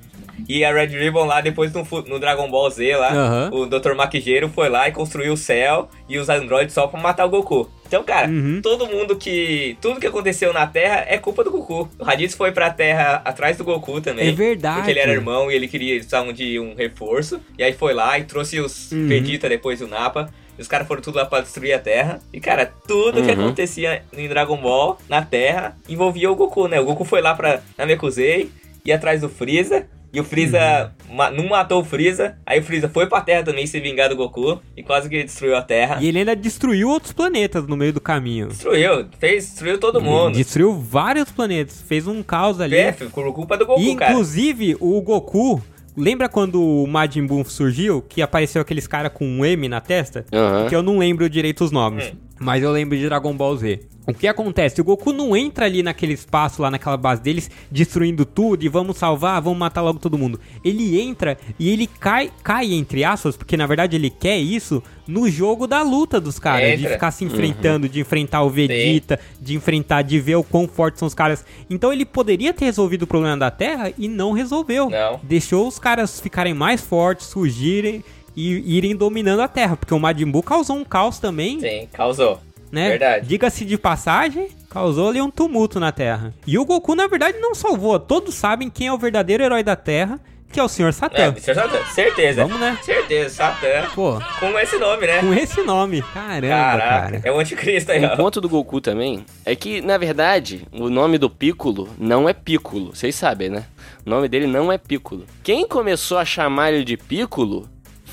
E 0.47 0.63
a 0.65 0.73
Red 0.73 0.87
Ribbon 0.87 1.25
lá, 1.25 1.41
depois 1.41 1.71
no, 1.73 1.85
no 2.07 2.19
Dragon 2.19 2.49
Ball 2.49 2.69
Z 2.69 2.95
lá, 2.97 3.09
Aham. 3.13 3.49
o 3.53 3.65
Dr. 3.65 3.93
Maquigeiro 3.93 4.49
foi 4.49 4.69
lá 4.69 4.87
e 4.87 4.91
construiu 4.91 5.33
o 5.33 5.37
céu 5.37 5.89
e 6.09 6.17
os 6.17 6.29
androides 6.29 6.73
só 6.73 6.87
pra 6.87 6.99
matar 6.99 7.25
o 7.25 7.29
Goku. 7.29 7.69
Então, 7.87 8.03
cara, 8.03 8.27
Uhum. 8.29 8.61
todo 8.63 8.87
mundo 8.87 9.17
que. 9.17 9.77
Tudo 9.81 9.99
que 9.99 10.07
aconteceu 10.07 10.53
na 10.53 10.65
Terra 10.65 11.03
é 11.09 11.17
culpa 11.17 11.43
do 11.43 11.51
Goku. 11.51 11.89
O 11.99 12.03
Raditz 12.03 12.33
foi 12.35 12.51
pra 12.53 12.69
Terra 12.69 13.21
atrás 13.25 13.57
do 13.57 13.65
Goku 13.65 13.99
também. 13.99 14.29
É 14.29 14.31
verdade. 14.31 14.77
Porque 14.77 14.91
ele 14.91 14.99
era 15.01 15.11
irmão 15.11 15.51
e 15.51 15.55
ele 15.55 15.67
queria 15.67 15.95
precisavam 15.95 16.31
de 16.31 16.57
um 16.57 16.73
reforço. 16.73 17.41
E 17.57 17.63
aí 17.63 17.73
foi 17.73 17.93
lá 17.93 18.17
e 18.17 18.23
trouxe 18.23 18.59
os 18.61 18.91
Uhum. 18.93 19.07
Vegeta 19.07 19.49
depois 19.49 19.81
e 19.81 19.83
o 19.83 19.87
Nappa. 19.89 20.29
E 20.57 20.61
os 20.61 20.67
caras 20.69 20.87
foram 20.87 21.01
tudo 21.01 21.15
lá 21.17 21.25
pra 21.25 21.41
destruir 21.41 21.73
a 21.73 21.79
Terra. 21.79 22.21
E, 22.31 22.39
cara, 22.39 22.65
tudo 22.87 23.21
que 23.21 23.31
Uhum. 23.31 23.45
acontecia 23.45 24.03
em 24.15 24.27
Dragon 24.29 24.55
Ball, 24.57 24.97
na 25.09 25.21
Terra, 25.21 25.75
envolvia 25.89 26.31
o 26.31 26.35
Goku, 26.35 26.67
né? 26.69 26.79
O 26.79 26.85
Goku 26.85 27.03
foi 27.03 27.21
lá 27.21 27.33
pra 27.35 27.61
Namekusei, 27.77 28.49
ia 28.85 28.95
atrás 28.95 29.19
do 29.21 29.27
Freeza. 29.29 29.85
E 30.13 30.19
o 30.19 30.23
Freeza 30.23 30.91
Uhum. 31.09 31.15
ma- 31.15 31.31
não 31.31 31.47
matou 31.47 31.81
o 31.81 31.85
Freeza. 31.85 32.35
Aí 32.45 32.59
o 32.59 32.63
Freeza 32.63 32.89
foi 32.89 33.07
pra 33.07 33.21
Terra 33.21 33.43
também 33.43 33.65
se 33.65 33.79
vingar 33.79 34.09
do 34.09 34.15
Goku. 34.15 34.59
E 34.75 34.83
quase 34.83 35.07
que 35.09 35.23
destruiu 35.23 35.55
a 35.55 35.61
Terra. 35.61 35.99
E 36.01 36.07
ele 36.07 36.19
ainda 36.19 36.35
destruiu 36.35 36.89
outros 36.89 37.13
planetas 37.13 37.65
no 37.67 37.77
meio 37.77 37.93
do 37.93 38.01
caminho. 38.01 38.47
Destruiu, 38.47 39.05
fez, 39.19 39.45
destruiu 39.45 39.77
todo 39.79 39.99
Ele 39.99 40.09
mundo. 40.09 40.35
Destruiu 40.35 40.73
vários 40.73 41.31
planetas, 41.31 41.81
fez 41.87 42.07
um 42.07 42.21
caos 42.21 42.59
ali. 42.59 42.75
É, 42.75 42.91
por 42.91 43.33
culpa 43.33 43.57
do 43.57 43.65
Goku, 43.65 43.81
e 43.81 43.95
cara. 43.95 44.11
inclusive 44.11 44.75
o 44.81 45.01
Goku, 45.01 45.61
lembra 45.95 46.27
quando 46.27 46.61
o 46.61 46.85
Majin 46.87 47.25
Buu 47.25 47.45
surgiu, 47.45 48.01
que 48.01 48.21
apareceu 48.21 48.61
aqueles 48.61 48.87
cara 48.87 49.09
com 49.09 49.25
um 49.25 49.45
M 49.45 49.69
na 49.69 49.79
testa? 49.79 50.25
Aham. 50.33 50.67
Que 50.67 50.75
eu 50.75 50.83
não 50.83 50.97
lembro 50.97 51.29
direito 51.29 51.63
os 51.63 51.71
nomes, 51.71 52.07
Hum. 52.07 52.17
mas 52.39 52.61
eu 52.63 52.71
lembro 52.71 52.97
de 52.97 53.05
Dragon 53.05 53.33
Ball 53.33 53.55
Z. 53.55 53.79
O 54.07 54.13
que 54.13 54.27
acontece? 54.27 54.81
O 54.81 54.83
Goku 54.83 55.13
não 55.13 55.37
entra 55.37 55.65
ali 55.65 55.83
naquele 55.83 56.13
espaço, 56.13 56.61
lá 56.61 56.71
naquela 56.71 56.97
base 56.97 57.21
deles, 57.21 57.51
destruindo 57.69 58.25
tudo 58.25 58.63
e 58.63 58.69
vamos 58.69 58.97
salvar, 58.97 59.39
vamos 59.41 59.59
matar 59.59 59.81
logo 59.81 59.99
todo 59.99 60.17
mundo. 60.17 60.39
Ele 60.65 60.99
entra 60.99 61.37
e 61.59 61.69
ele 61.69 61.85
cai, 61.85 62.31
cai 62.43 62.73
entre 62.73 63.03
aspas, 63.03 63.37
porque 63.37 63.55
na 63.55 63.67
verdade 63.67 63.95
ele 63.95 64.09
quer 64.09 64.37
isso 64.37 64.81
no 65.07 65.29
jogo 65.29 65.67
da 65.67 65.83
luta 65.83 66.19
dos 66.19 66.39
caras, 66.39 66.79
de 66.79 66.85
Entra. 66.85 66.93
ficar 66.93 67.11
se 67.11 67.23
enfrentando, 67.23 67.87
de 67.87 67.99
enfrentar 67.99 68.41
o 68.41 68.49
Vegeta, 68.49 69.19
de 69.39 69.55
enfrentar, 69.55 70.01
de 70.01 70.19
ver 70.19 70.35
o 70.35 70.43
quão 70.43 70.67
fortes 70.67 70.99
são 70.99 71.07
os 71.07 71.13
caras. 71.13 71.45
Então 71.69 71.93
ele 71.93 72.05
poderia 72.05 72.53
ter 72.53 72.65
resolvido 72.65 73.03
o 73.03 73.07
problema 73.07 73.37
da 73.37 73.51
Terra 73.51 73.91
e 73.97 74.07
não 74.07 74.31
resolveu. 74.31 74.89
Não. 74.89 75.19
Deixou 75.21 75.67
os 75.67 75.77
caras 75.77 76.19
ficarem 76.19 76.53
mais 76.53 76.81
fortes, 76.81 77.27
surgirem 77.27 78.03
e 78.35 78.77
irem 78.77 78.95
dominando 78.95 79.41
a 79.41 79.47
Terra, 79.47 79.75
porque 79.75 79.93
o 79.93 79.99
Majin 79.99 80.25
Buu 80.25 80.41
causou 80.41 80.77
um 80.77 80.85
caos 80.85 81.19
também, 81.19 81.59
Sim, 81.59 81.87
causou. 81.91 82.39
Né? 82.71 82.89
Verdade. 82.89 83.27
Diga-se 83.27 83.65
de 83.65 83.77
passagem, 83.77 84.47
causou 84.69 85.09
ali 85.09 85.21
um 85.21 85.29
tumulto 85.29 85.79
na 85.79 85.91
Terra. 85.91 86.33
E 86.47 86.57
o 86.57 86.65
Goku, 86.65 86.95
na 86.95 87.07
verdade, 87.07 87.37
não 87.39 87.53
salvou. 87.53 87.99
Todos 87.99 88.33
sabem 88.35 88.69
quem 88.69 88.87
é 88.87 88.93
o 88.93 88.97
verdadeiro 88.97 89.43
herói 89.43 89.63
da 89.63 89.75
Terra, 89.75 90.19
que 90.51 90.59
é 90.59 90.63
o 90.63 90.67
Sr. 90.67 90.87
É, 90.87 90.91
Satã. 90.91 91.23
Mr. 91.27 91.55
Satã, 91.55 91.77
certeza. 91.93 92.43
Vamos, 92.45 92.59
né? 92.59 92.77
Certeza, 92.83 93.29
Satã. 93.35 93.87
Pô, 93.95 94.19
Com 94.39 94.59
esse 94.59 94.77
nome, 94.77 95.07
né? 95.07 95.19
com 95.21 95.33
esse 95.33 95.61
nome. 95.61 96.01
Caramba, 96.13 96.47
Caraca, 96.47 96.89
cara. 97.11 97.21
é 97.23 97.31
o 97.31 97.39
anticristo 97.39 97.91
aí, 97.91 98.03
ó. 98.03 98.17
ponto 98.17 98.41
do 98.41 98.49
Goku 98.49 98.81
também 98.81 99.25
é 99.45 99.55
que, 99.55 99.79
na 99.81 99.97
verdade, 99.97 100.67
o 100.73 100.89
nome 100.89 101.17
do 101.17 101.29
Piccolo 101.29 101.87
não 101.97 102.27
é 102.27 102.33
Piccolo. 102.33 102.93
Vocês 102.93 103.15
sabem, 103.15 103.49
né? 103.49 103.63
O 104.05 104.09
nome 104.09 104.27
dele 104.27 104.45
não 104.47 104.69
é 104.71 104.77
Piccolo. 104.77 105.25
Quem 105.41 105.65
começou 105.65 106.17
a 106.17 106.25
chamar 106.25 106.73
ele 106.73 106.83
de 106.83 106.97
Piccolo 106.97 107.69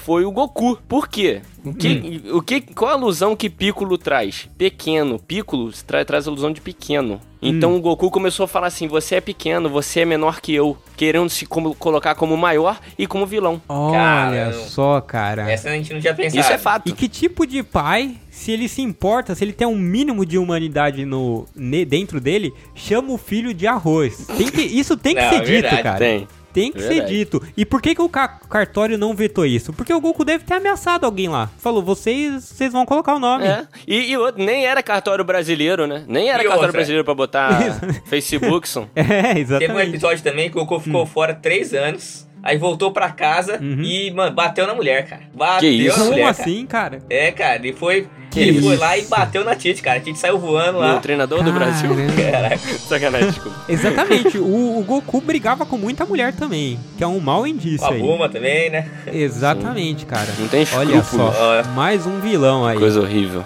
foi 0.09 0.25
o 0.25 0.31
Goku. 0.31 0.79
Por 0.89 1.07
quê? 1.07 1.43
O 1.63 1.75
que, 1.75 2.23
o 2.33 2.41
que, 2.41 2.63
qual 2.63 2.93
a 2.93 2.95
alusão 2.95 3.37
que 3.37 3.51
Piccolo 3.51 3.99
traz? 3.99 4.49
Pequeno. 4.57 5.19
Piccolo 5.19 5.71
tra- 5.87 6.03
traz 6.03 6.27
a 6.27 6.31
alusão 6.31 6.51
de 6.51 6.63
pequeno. 6.63 7.21
Então 7.43 7.77
o 7.77 7.81
Goku 7.81 8.11
começou 8.11 8.45
a 8.45 8.49
falar 8.49 8.69
assim: 8.69 8.89
você 8.89 9.17
é 9.17 9.21
pequeno, 9.21 9.69
você 9.69 10.01
é 10.01 10.05
menor 10.07 10.41
que 10.41 10.55
eu. 10.55 10.79
Querendo 10.97 11.29
se 11.29 11.45
como- 11.45 11.75
colocar 11.75 12.15
como 12.15 12.39
maior 12.39 12.81
e 12.99 13.07
como 13.07 13.27
vilão. 13.27 13.61
Olha 13.69 13.93
Caramba. 13.99 14.53
só, 14.55 14.99
cara. 15.03 15.51
Essa 15.51 15.69
a 15.69 15.73
gente 15.73 15.93
não 15.93 16.01
tinha 16.01 16.15
pensado. 16.15 16.41
Isso 16.41 16.53
é 16.53 16.57
fato. 16.59 16.89
E 16.89 16.93
que 16.93 17.07
tipo 17.07 17.47
de 17.47 17.63
pai, 17.63 18.17
se 18.31 18.51
ele 18.51 18.67
se 18.67 18.81
importa, 18.81 19.35
se 19.35 19.45
ele 19.45 19.53
tem 19.53 19.67
um 19.69 19.77
mínimo 19.77 20.25
de 20.25 20.39
humanidade 20.39 21.05
no, 21.05 21.45
ne- 21.55 21.85
dentro 21.85 22.19
dele, 22.19 22.51
chama 22.75 23.13
o 23.13 23.19
filho 23.19 23.53
de 23.53 23.67
arroz? 23.67 24.27
Tem 24.39 24.49
que, 24.51 24.63
isso 24.63 24.97
tem 24.97 25.15
que 25.15 25.21
Não, 25.21 25.29
ser 25.29 25.37
é 25.37 25.41
dito, 25.41 25.51
verdade, 25.63 25.83
cara. 25.83 25.99
tem. 25.99 26.27
Tem 26.61 26.73
que 26.73 26.81
ser 26.81 26.89
Verdade. 26.89 27.17
dito. 27.17 27.43
E 27.57 27.65
por 27.65 27.81
que, 27.83 27.95
que 27.95 28.03
o 28.03 28.09
ca- 28.09 28.41
cartório 28.49 28.97
não 28.99 29.15
vetou 29.15 29.45
isso? 29.47 29.73
Porque 29.73 29.93
o 29.93 30.01
Goku 30.01 30.25
deve 30.25 30.45
ter 30.45 30.55
ameaçado 30.55 31.05
alguém 31.07 31.29
lá. 31.29 31.51
Falou, 31.59 31.83
vocês, 31.83 32.45
vocês 32.45 32.73
vão 32.73 32.85
colocar 32.87 33.15
o 33.15 33.19
nome. 33.19 33.47
É. 33.47 33.67
E, 33.87 34.11
e 34.11 34.17
outro, 34.17 34.43
nem 34.43 34.67
era 34.67 34.83
cartório 34.83 35.25
brasileiro, 35.25 35.87
né? 35.87 36.05
Nem 36.09 36.29
era 36.29 36.39
E 36.43 36.47
cartório 36.47 36.61
outra? 36.63 36.73
brasileiro 36.73 37.05
pra 37.05 37.15
botar 37.15 37.79
Facebook. 38.07 38.69
são. 38.69 38.89
É, 38.95 39.03
Teve 39.05 39.33
um 39.35 39.39
exatamente. 39.39 39.89
episódio 39.91 40.23
também 40.25 40.51
que 40.51 40.59
o 40.59 40.65
Goku 40.65 40.81
ficou 40.81 41.07
fora 41.07 41.35
três 41.35 41.73
anos. 41.75 42.27
Aí 42.41 42.57
voltou 42.57 42.93
pra 42.93 43.11
casa 43.11 43.59
e, 43.61 44.13
mano, 44.13 44.35
bateu 44.35 44.65
na 44.67 44.73
mulher, 44.75 45.07
cara. 45.09 45.23
Bateu 45.35 45.69
isso? 45.71 45.89
na 45.99 46.05
Como 46.05 46.11
mulher, 46.13 46.23
cara. 46.35 46.43
assim, 46.43 46.67
cara? 46.67 46.99
É, 47.11 47.33
cara, 47.33 47.57
ele 47.57 47.73
foi. 47.73 48.07
Que 48.31 48.41
ele 48.41 48.61
foi 48.61 48.75
isso? 48.75 48.81
lá 48.83 48.99
e 48.99 49.03
bateu 49.07 49.45
na 49.45 49.55
Tite, 49.57 49.81
cara. 49.83 49.99
A 49.99 50.01
Tite 50.01 50.19
saiu 50.19 50.39
voando 50.39 50.79
lá. 50.79 50.97
O 50.97 51.01
treinador 51.01 51.43
do 51.43 51.53
Brasil. 51.53 51.91
Caramba. 51.91 52.31
Caraca. 52.31 52.79
Sacanagem, 52.89 53.31
desculpa. 53.31 53.59
Exatamente. 53.69 54.39
O, 54.39 54.79
o 54.79 54.85
Goku 54.85 55.21
brigava 55.21 55.65
com 55.65 55.79
muita 55.79 56.05
mulher 56.05 56.35
também, 56.35 56.79
que 56.97 57.03
é 57.03 57.07
um 57.07 57.21
mau 57.21 57.47
indício 57.47 57.87
A 57.87 57.91
aí. 57.93 58.01
Buma 58.01 58.29
também, 58.29 58.69
né? 58.71 58.89
Exatamente, 59.07 60.05
cara. 60.05 60.29
Não 60.39 60.47
tem 60.49 60.67
Olha 60.75 60.97
escrúpulo. 60.97 61.33
só, 61.33 61.43
Olha. 61.43 61.65
mais 61.69 62.07
um 62.07 62.21
vilão 62.21 62.67
aí. 62.67 62.79
Coisa 62.79 63.01
horrível. 63.01 63.45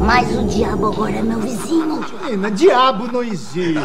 Mas 0.00 0.34
o 0.36 0.44
diabo 0.46 0.86
agora 0.86 1.12
é 1.16 1.22
meu 1.22 1.40
vizinho. 1.40 2.00
Menina, 2.24 2.50
diabo 2.50 3.10
não 3.10 3.22
existe. 3.22 3.80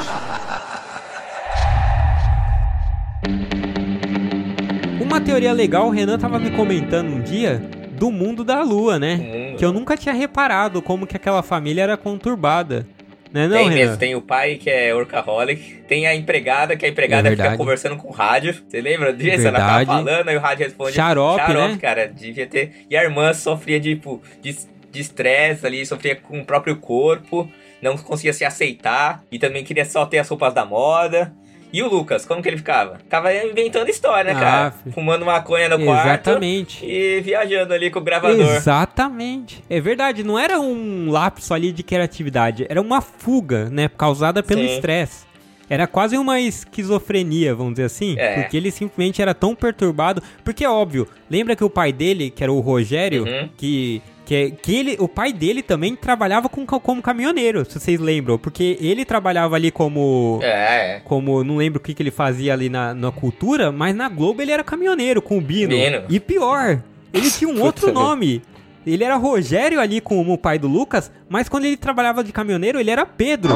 Uma 5.02 5.20
teoria 5.20 5.52
legal, 5.52 5.88
o 5.88 5.90
Renan 5.90 6.18
tava 6.18 6.40
me 6.40 6.52
comentando 6.52 7.10
um 7.10 7.22
dia 7.22 7.62
do 8.02 8.10
mundo 8.10 8.44
da 8.44 8.64
lua, 8.64 8.98
né? 8.98 9.16
mundo. 9.16 9.58
Que 9.60 9.64
eu 9.64 9.72
nunca 9.72 9.96
tinha 9.96 10.12
reparado 10.12 10.82
como 10.82 11.06
que 11.06 11.16
aquela 11.16 11.44
família 11.44 11.84
era 11.84 11.96
conturbada. 11.96 12.88
Né 13.32 13.48
não, 13.48 13.58
tem 13.58 13.70
Renan? 13.70 13.76
mesmo, 13.76 13.98
tem 13.98 14.16
o 14.16 14.22
pai 14.22 14.56
que 14.56 14.72
é 14.72 14.92
workaholic, 14.92 15.84
tem 15.88 16.08
a 16.08 16.16
empregada, 16.16 16.76
que 16.76 16.84
a 16.84 16.90
empregada 16.90 17.28
É 17.30 17.32
fica 17.32 17.56
conversando 17.56 17.96
com 17.98 18.08
o 18.08 18.12
rádio. 18.12 18.56
Você 18.68 18.82
lembra 18.82 19.14
disso? 19.14 19.48
Ela 19.48 19.60
tava 19.60 19.86
falando, 19.86 20.28
aí 20.28 20.36
o 20.36 20.40
rádio 20.40 20.66
responde. 20.66 20.94
Xarope, 20.94 21.54
né? 21.54 21.78
cara, 21.80 22.08
devia 22.08 22.48
ter. 22.48 22.86
E 22.90 22.98
a 22.98 23.04
irmã 23.04 23.32
sofria 23.36 23.80
de, 23.80 23.94
tipo, 23.94 24.20
de 24.42 24.52
de 24.92 25.00
estresse 25.00 25.66
ali, 25.66 25.86
sofria 25.86 26.16
com 26.16 26.40
o 26.40 26.46
próprio 26.46 26.76
corpo. 26.76 27.50
não 27.82 27.98
conseguia 27.98 28.34
se 28.34 28.44
aceitar 28.44 29.24
e 29.32 29.40
também 29.40 29.64
queria 29.64 29.86
só 29.86 30.06
ter 30.06 30.20
as 30.20 30.28
roupas 30.28 30.54
da 30.54 30.66
moda. 30.66 31.34
E 31.74 31.82
o 31.82 31.88
Lucas, 31.90 32.26
como 32.26 32.42
que 32.42 32.50
ele 32.50 32.58
ficava? 32.58 32.98
Ficava 32.98 33.34
inventando 33.34 33.88
história, 33.90 34.34
né, 34.34 34.40
Ah, 34.40 34.44
cara? 34.44 34.72
fi- 34.72 34.92
Fumando 34.92 35.26
maconha 35.26 35.70
no 35.70 35.84
quarto 35.86 36.06
Exatamente. 36.28 36.86
e 36.86 37.22
viajando 37.22 37.74
ali 37.74 37.90
com 37.90 38.00
o 38.00 38.02
gravador. 38.02 38.40
Exatamente. 38.56 39.64
É 39.70 39.80
verdade, 39.80 40.24
não 40.24 40.38
era 40.38 40.60
um 40.60 41.10
lapso 41.10 41.54
ali 41.54 41.72
de 41.72 41.82
criatividade, 41.84 42.66
era 42.70 42.82
uma 42.82 43.00
fuga, 43.02 43.70
né, 43.70 43.90
causada 43.90 44.44
pelo 44.44 44.62
estresse. 44.62 45.26
Era 45.70 45.88
quase 45.88 46.18
uma 46.18 46.38
esquizofrenia, 46.42 47.56
vamos 47.56 47.76
dizer 47.76 47.86
assim, 47.86 48.16
É. 48.20 48.42
porque 48.42 48.58
ele 48.58 48.72
simplesmente 48.72 49.22
era 49.22 49.34
tão 49.34 49.56
perturbado, 49.56 50.22
porque 50.44 50.66
é 50.66 50.70
óbvio, 50.70 51.08
lembra 51.30 51.56
que 51.56 51.64
o 51.64 51.70
pai 51.70 51.94
dele, 51.94 52.30
que 52.30 52.44
era 52.44 52.52
o 52.52 52.60
Rogério, 52.60 53.24
Uhum. 53.24 53.50
que 53.56 54.02
que, 54.32 54.52
que 54.62 54.76
ele, 54.78 54.96
o 54.98 55.10
pai 55.10 55.34
dele 55.34 55.62
também 55.62 55.94
trabalhava 55.94 56.48
com, 56.48 56.66
como 56.66 57.02
caminhoneiro, 57.02 57.66
se 57.70 57.78
vocês 57.78 58.00
lembram, 58.00 58.38
porque 58.38 58.78
ele 58.80 59.04
trabalhava 59.04 59.58
ali 59.58 59.70
como 59.72 60.40
É, 60.42 60.48
é. 60.96 61.02
como 61.04 61.44
não 61.44 61.58
lembro 61.58 61.80
o 61.80 61.84
que, 61.84 61.94
que 61.94 62.02
ele 62.02 62.12
fazia 62.12 62.54
ali 62.54 62.70
na, 62.70 62.94
na 62.94 63.12
cultura, 63.12 63.74
mas 63.74 63.94
na 63.94 64.08
Globo 64.08 64.42
ele 64.42 64.54
era 64.54 64.64
caminhoneiro 64.64 65.22
com 65.22 65.38
o 65.38 65.42
Bino. 65.42 65.76
Bino. 65.76 66.04
E 66.08 66.18
pior, 66.18 66.82
ele 67.14 67.30
tinha 67.30 67.50
um 67.50 67.60
outro 67.62 67.92
nome. 67.92 68.42
Ele 68.88 69.04
era 69.04 69.16
Rogério 69.18 69.80
ali 69.82 70.00
como 70.00 70.34
o 70.34 70.38
pai 70.38 70.58
do 70.58 70.68
Lucas, 70.68 71.12
mas 71.30 71.50
quando 71.50 71.66
ele 71.66 71.76
trabalhava 71.78 72.24
de 72.24 72.32
caminhoneiro, 72.32 72.80
ele 72.80 72.90
era 72.90 73.06
Pedro. 73.06 73.54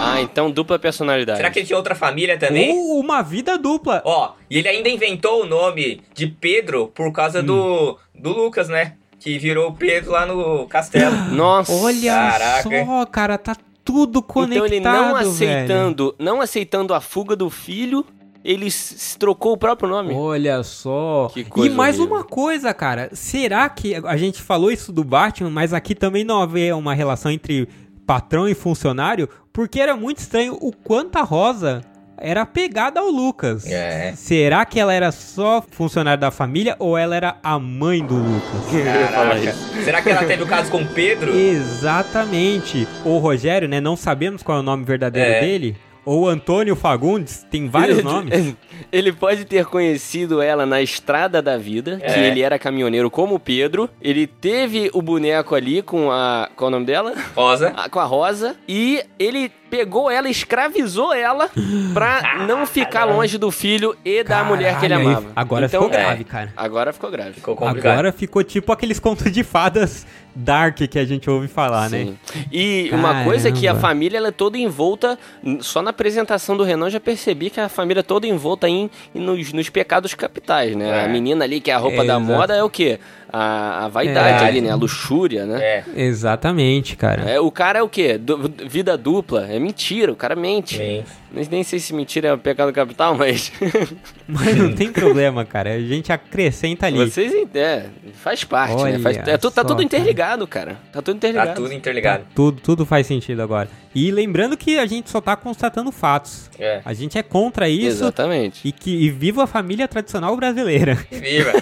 Ah, 0.00 0.20
então 0.22 0.50
dupla 0.50 0.78
personalidade. 0.78 1.36
Será 1.36 1.50
que 1.50 1.58
ele 1.60 1.66
tinha 1.66 1.76
outra 1.76 1.94
família 1.94 2.36
também? 2.38 2.72
Ou 2.72 2.98
uma 2.98 3.20
vida 3.22 3.56
dupla. 3.58 4.00
Ó, 4.06 4.32
e 4.50 4.58
ele 4.58 4.68
ainda 4.68 4.88
inventou 4.88 5.42
o 5.42 5.46
nome 5.46 6.00
de 6.14 6.26
Pedro 6.26 6.88
por 6.94 7.12
causa 7.12 7.40
Hum. 7.40 7.44
do, 7.44 7.98
do 8.14 8.30
Lucas, 8.32 8.68
né? 8.68 8.94
Que 9.22 9.38
virou 9.38 9.68
o 9.70 9.72
Pedro 9.74 10.10
lá 10.12 10.26
no 10.26 10.66
castelo. 10.66 11.14
Nossa. 11.34 11.72
Olha 11.72 12.12
Caraca. 12.12 12.62
só, 12.86 13.06
cara, 13.06 13.38
tá 13.38 13.56
tudo 13.84 14.22
conectado, 14.22 14.66
Então 14.66 14.76
ele 14.76 14.80
não 14.80 15.14
velho. 15.14 15.28
aceitando, 15.30 16.14
não 16.18 16.40
aceitando 16.40 16.94
a 16.94 17.00
fuga 17.00 17.34
do 17.36 17.48
filho, 17.50 18.04
ele 18.44 18.66
s- 18.66 18.94
s- 18.94 19.18
trocou 19.18 19.52
o 19.52 19.56
próprio 19.56 19.88
nome. 19.88 20.12
Olha 20.14 20.62
só. 20.62 21.30
Que 21.32 21.44
coisa 21.44 21.72
e 21.72 21.76
mais 21.76 21.98
horrível. 21.98 22.16
uma 22.16 22.24
coisa, 22.24 22.72
cara. 22.74 23.10
Será 23.12 23.68
que 23.68 23.94
a 23.94 24.16
gente 24.16 24.40
falou 24.42 24.70
isso 24.70 24.92
do 24.92 25.04
Batman, 25.04 25.50
mas 25.50 25.72
aqui 25.72 25.94
também 25.94 26.24
não 26.24 26.40
havia 26.42 26.76
uma 26.76 26.94
relação 26.94 27.30
entre 27.30 27.68
patrão 28.06 28.48
e 28.48 28.54
funcionário? 28.54 29.28
Porque 29.52 29.78
era 29.80 29.96
muito 29.96 30.18
estranho 30.18 30.56
o 30.60 30.72
quanto 30.72 31.16
a 31.16 31.22
Rosa 31.22 31.82
era 32.22 32.42
apegada 32.42 33.00
ao 33.00 33.08
Lucas. 33.10 33.66
É. 33.66 34.12
Será 34.16 34.64
que 34.64 34.78
ela 34.78 34.94
era 34.94 35.10
só 35.10 35.62
funcionária 35.70 36.16
da 36.18 36.30
família 36.30 36.76
ou 36.78 36.96
ela 36.96 37.16
era 37.16 37.36
a 37.42 37.58
mãe 37.58 38.04
do 38.04 38.14
Lucas? 38.14 39.10
Caraca. 39.12 39.52
Será 39.84 40.00
que 40.00 40.08
ela 40.10 40.24
teve 40.24 40.42
o 40.42 40.46
caso 40.46 40.70
com 40.70 40.82
o 40.82 40.86
Pedro? 40.86 41.32
Exatamente. 41.36 42.86
O 43.04 43.18
Rogério, 43.18 43.68
né? 43.68 43.80
Não 43.80 43.96
sabemos 43.96 44.42
qual 44.42 44.58
é 44.58 44.60
o 44.60 44.64
nome 44.64 44.84
verdadeiro 44.84 45.30
É. 45.30 45.40
dele. 45.40 45.76
Ou 46.04 46.28
Antônio 46.28 46.74
Fagundes, 46.74 47.46
tem 47.48 47.68
vários 47.68 47.98
Ele- 47.98 48.08
nomes. 48.08 48.54
Ele 48.90 49.12
pode 49.12 49.44
ter 49.44 49.64
conhecido 49.66 50.42
ela 50.42 50.66
na 50.66 50.82
estrada 50.82 51.40
da 51.40 51.56
vida, 51.56 51.98
que 51.98 52.04
É. 52.18 52.26
ele 52.26 52.40
era 52.42 52.58
caminhoneiro 52.58 53.08
como 53.08 53.36
o 53.36 53.38
Pedro. 53.38 53.88
Ele 54.00 54.26
teve 54.26 54.90
o 54.92 55.00
boneco 55.00 55.54
ali 55.54 55.80
com 55.80 56.10
a. 56.10 56.48
Qual 56.56 56.66
é 56.66 56.68
o 56.68 56.72
nome 56.72 56.86
dela? 56.86 57.14
Rosa. 57.36 57.72
Ah, 57.76 57.88
com 57.88 58.00
a 58.00 58.04
Rosa. 58.04 58.56
E 58.68 59.00
ele 59.16 59.52
pegou 59.72 60.10
ela, 60.10 60.28
escravizou 60.28 61.14
ela 61.14 61.48
pra 61.94 62.44
não 62.46 62.66
ficar 62.66 63.04
longe 63.06 63.38
do 63.38 63.50
filho 63.50 63.96
e 64.04 64.22
da 64.22 64.44
mulher 64.44 64.78
que 64.78 64.84
ele 64.84 64.92
Caralho, 64.92 65.08
amava. 65.16 65.32
Agora 65.34 65.64
então, 65.64 65.84
ficou 65.84 65.98
é. 65.98 66.02
grave, 66.02 66.24
cara. 66.24 66.52
Agora 66.54 66.92
ficou 66.92 67.10
grave. 67.10 67.32
Ficou 67.32 67.56
complicado. 67.56 67.92
Agora 67.92 68.12
ficou 68.12 68.44
tipo 68.44 68.70
aqueles 68.70 68.98
contos 68.98 69.32
de 69.32 69.42
fadas 69.42 70.06
dark 70.34 70.76
que 70.76 70.98
a 70.98 71.04
gente 71.06 71.28
ouve 71.28 71.48
falar, 71.48 71.88
né? 71.88 72.04
Sim. 72.04 72.18
E 72.52 72.90
uma 72.92 73.24
coisa 73.24 73.48
é 73.48 73.52
que 73.52 73.66
a 73.66 73.70
Caramba. 73.70 73.80
família 73.88 74.16
ela 74.18 74.28
é 74.28 74.30
toda 74.30 74.58
envolta, 74.58 75.18
só 75.60 75.80
na 75.80 75.90
apresentação 75.90 76.54
do 76.56 76.64
Renan 76.64 76.90
já 76.90 77.00
percebi 77.00 77.48
que 77.48 77.60
a 77.60 77.68
família 77.68 78.00
é 78.00 78.02
toda 78.02 78.26
envolta 78.26 78.68
em, 78.68 78.90
em 79.14 79.20
nos, 79.20 79.52
nos 79.54 79.68
pecados 79.70 80.12
capitais, 80.14 80.76
né? 80.76 81.00
É. 81.00 81.04
A 81.04 81.08
menina 81.08 81.44
ali 81.44 81.60
que 81.60 81.70
é 81.70 81.74
a 81.74 81.78
roupa 81.78 82.02
É, 82.02 82.06
da 82.06 82.16
exato. 82.16 82.24
moda 82.24 82.54
é 82.54 82.62
o 82.62 82.68
quê? 82.70 82.98
A, 83.32 83.86
a 83.86 83.88
vaidade 83.88 84.44
É. 84.44 84.46
ali, 84.46 84.60
né? 84.60 84.70
A 84.70 84.74
luxúria, 84.74 85.46
né? 85.46 85.58
É. 85.62 85.84
Exatamente, 85.96 86.96
cara. 86.96 87.22
É, 87.30 87.40
o 87.40 87.50
cara 87.50 87.78
é 87.78 87.82
o 87.82 87.88
quê? 87.88 88.18
Du- 88.18 88.52
vida 88.68 88.96
dupla. 88.98 89.46
É 89.48 89.58
mentira, 89.58 90.12
o 90.12 90.16
cara 90.16 90.36
mente. 90.36 90.76
Sim. 90.76 91.02
Nem, 91.32 91.46
nem 91.50 91.64
sei 91.64 91.78
se 91.78 91.94
mentira 91.94 92.28
é 92.28 92.36
pecado 92.36 92.72
capital, 92.72 93.16
mas. 93.16 93.50
Mas 94.28 94.56
não 94.56 94.72
tem 94.74 94.90
problema, 94.90 95.44
cara. 95.44 95.74
A 95.74 95.80
gente 95.80 96.12
acrescenta 96.12 96.86
ali. 96.86 96.98
Vocês 96.98 97.32
é, 97.54 97.86
faz 98.14 98.44
parte, 98.44 98.74
Olha 98.76 98.92
né? 98.92 98.98
Faz, 98.98 99.16
é, 99.18 99.36
tu- 99.36 99.50
tá 99.50 99.62
só, 99.62 99.68
tudo 99.68 99.76
cara. 99.76 99.84
interligado, 99.84 100.46
cara. 100.46 100.78
Tá 100.92 101.02
tudo 101.02 101.16
interligado. 101.16 101.48
Tá 101.48 101.54
tudo 101.54 101.72
interligado. 101.72 102.24
Tudo, 102.34 102.60
tudo 102.60 102.86
faz 102.86 103.06
sentido 103.06 103.42
agora. 103.42 103.68
E 103.94 104.10
lembrando 104.10 104.56
que 104.56 104.78
a 104.78 104.86
gente 104.86 105.10
só 105.10 105.20
tá 105.20 105.36
constatando 105.36 105.92
fatos. 105.92 106.50
É. 106.58 106.80
A 106.84 106.94
gente 106.94 107.18
é 107.18 107.22
contra 107.22 107.68
isso. 107.68 108.04
Exatamente. 108.04 108.66
E 108.66 108.72
que 108.72 108.90
e 108.90 109.10
viva 109.10 109.44
a 109.44 109.46
família 109.46 109.86
tradicional 109.86 110.34
brasileira. 110.36 110.94
Viva. 111.10 111.52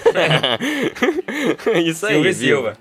Isso 1.85 2.05
aí. 2.05 2.25
E? 2.25 2.33
Silva. 2.33 2.77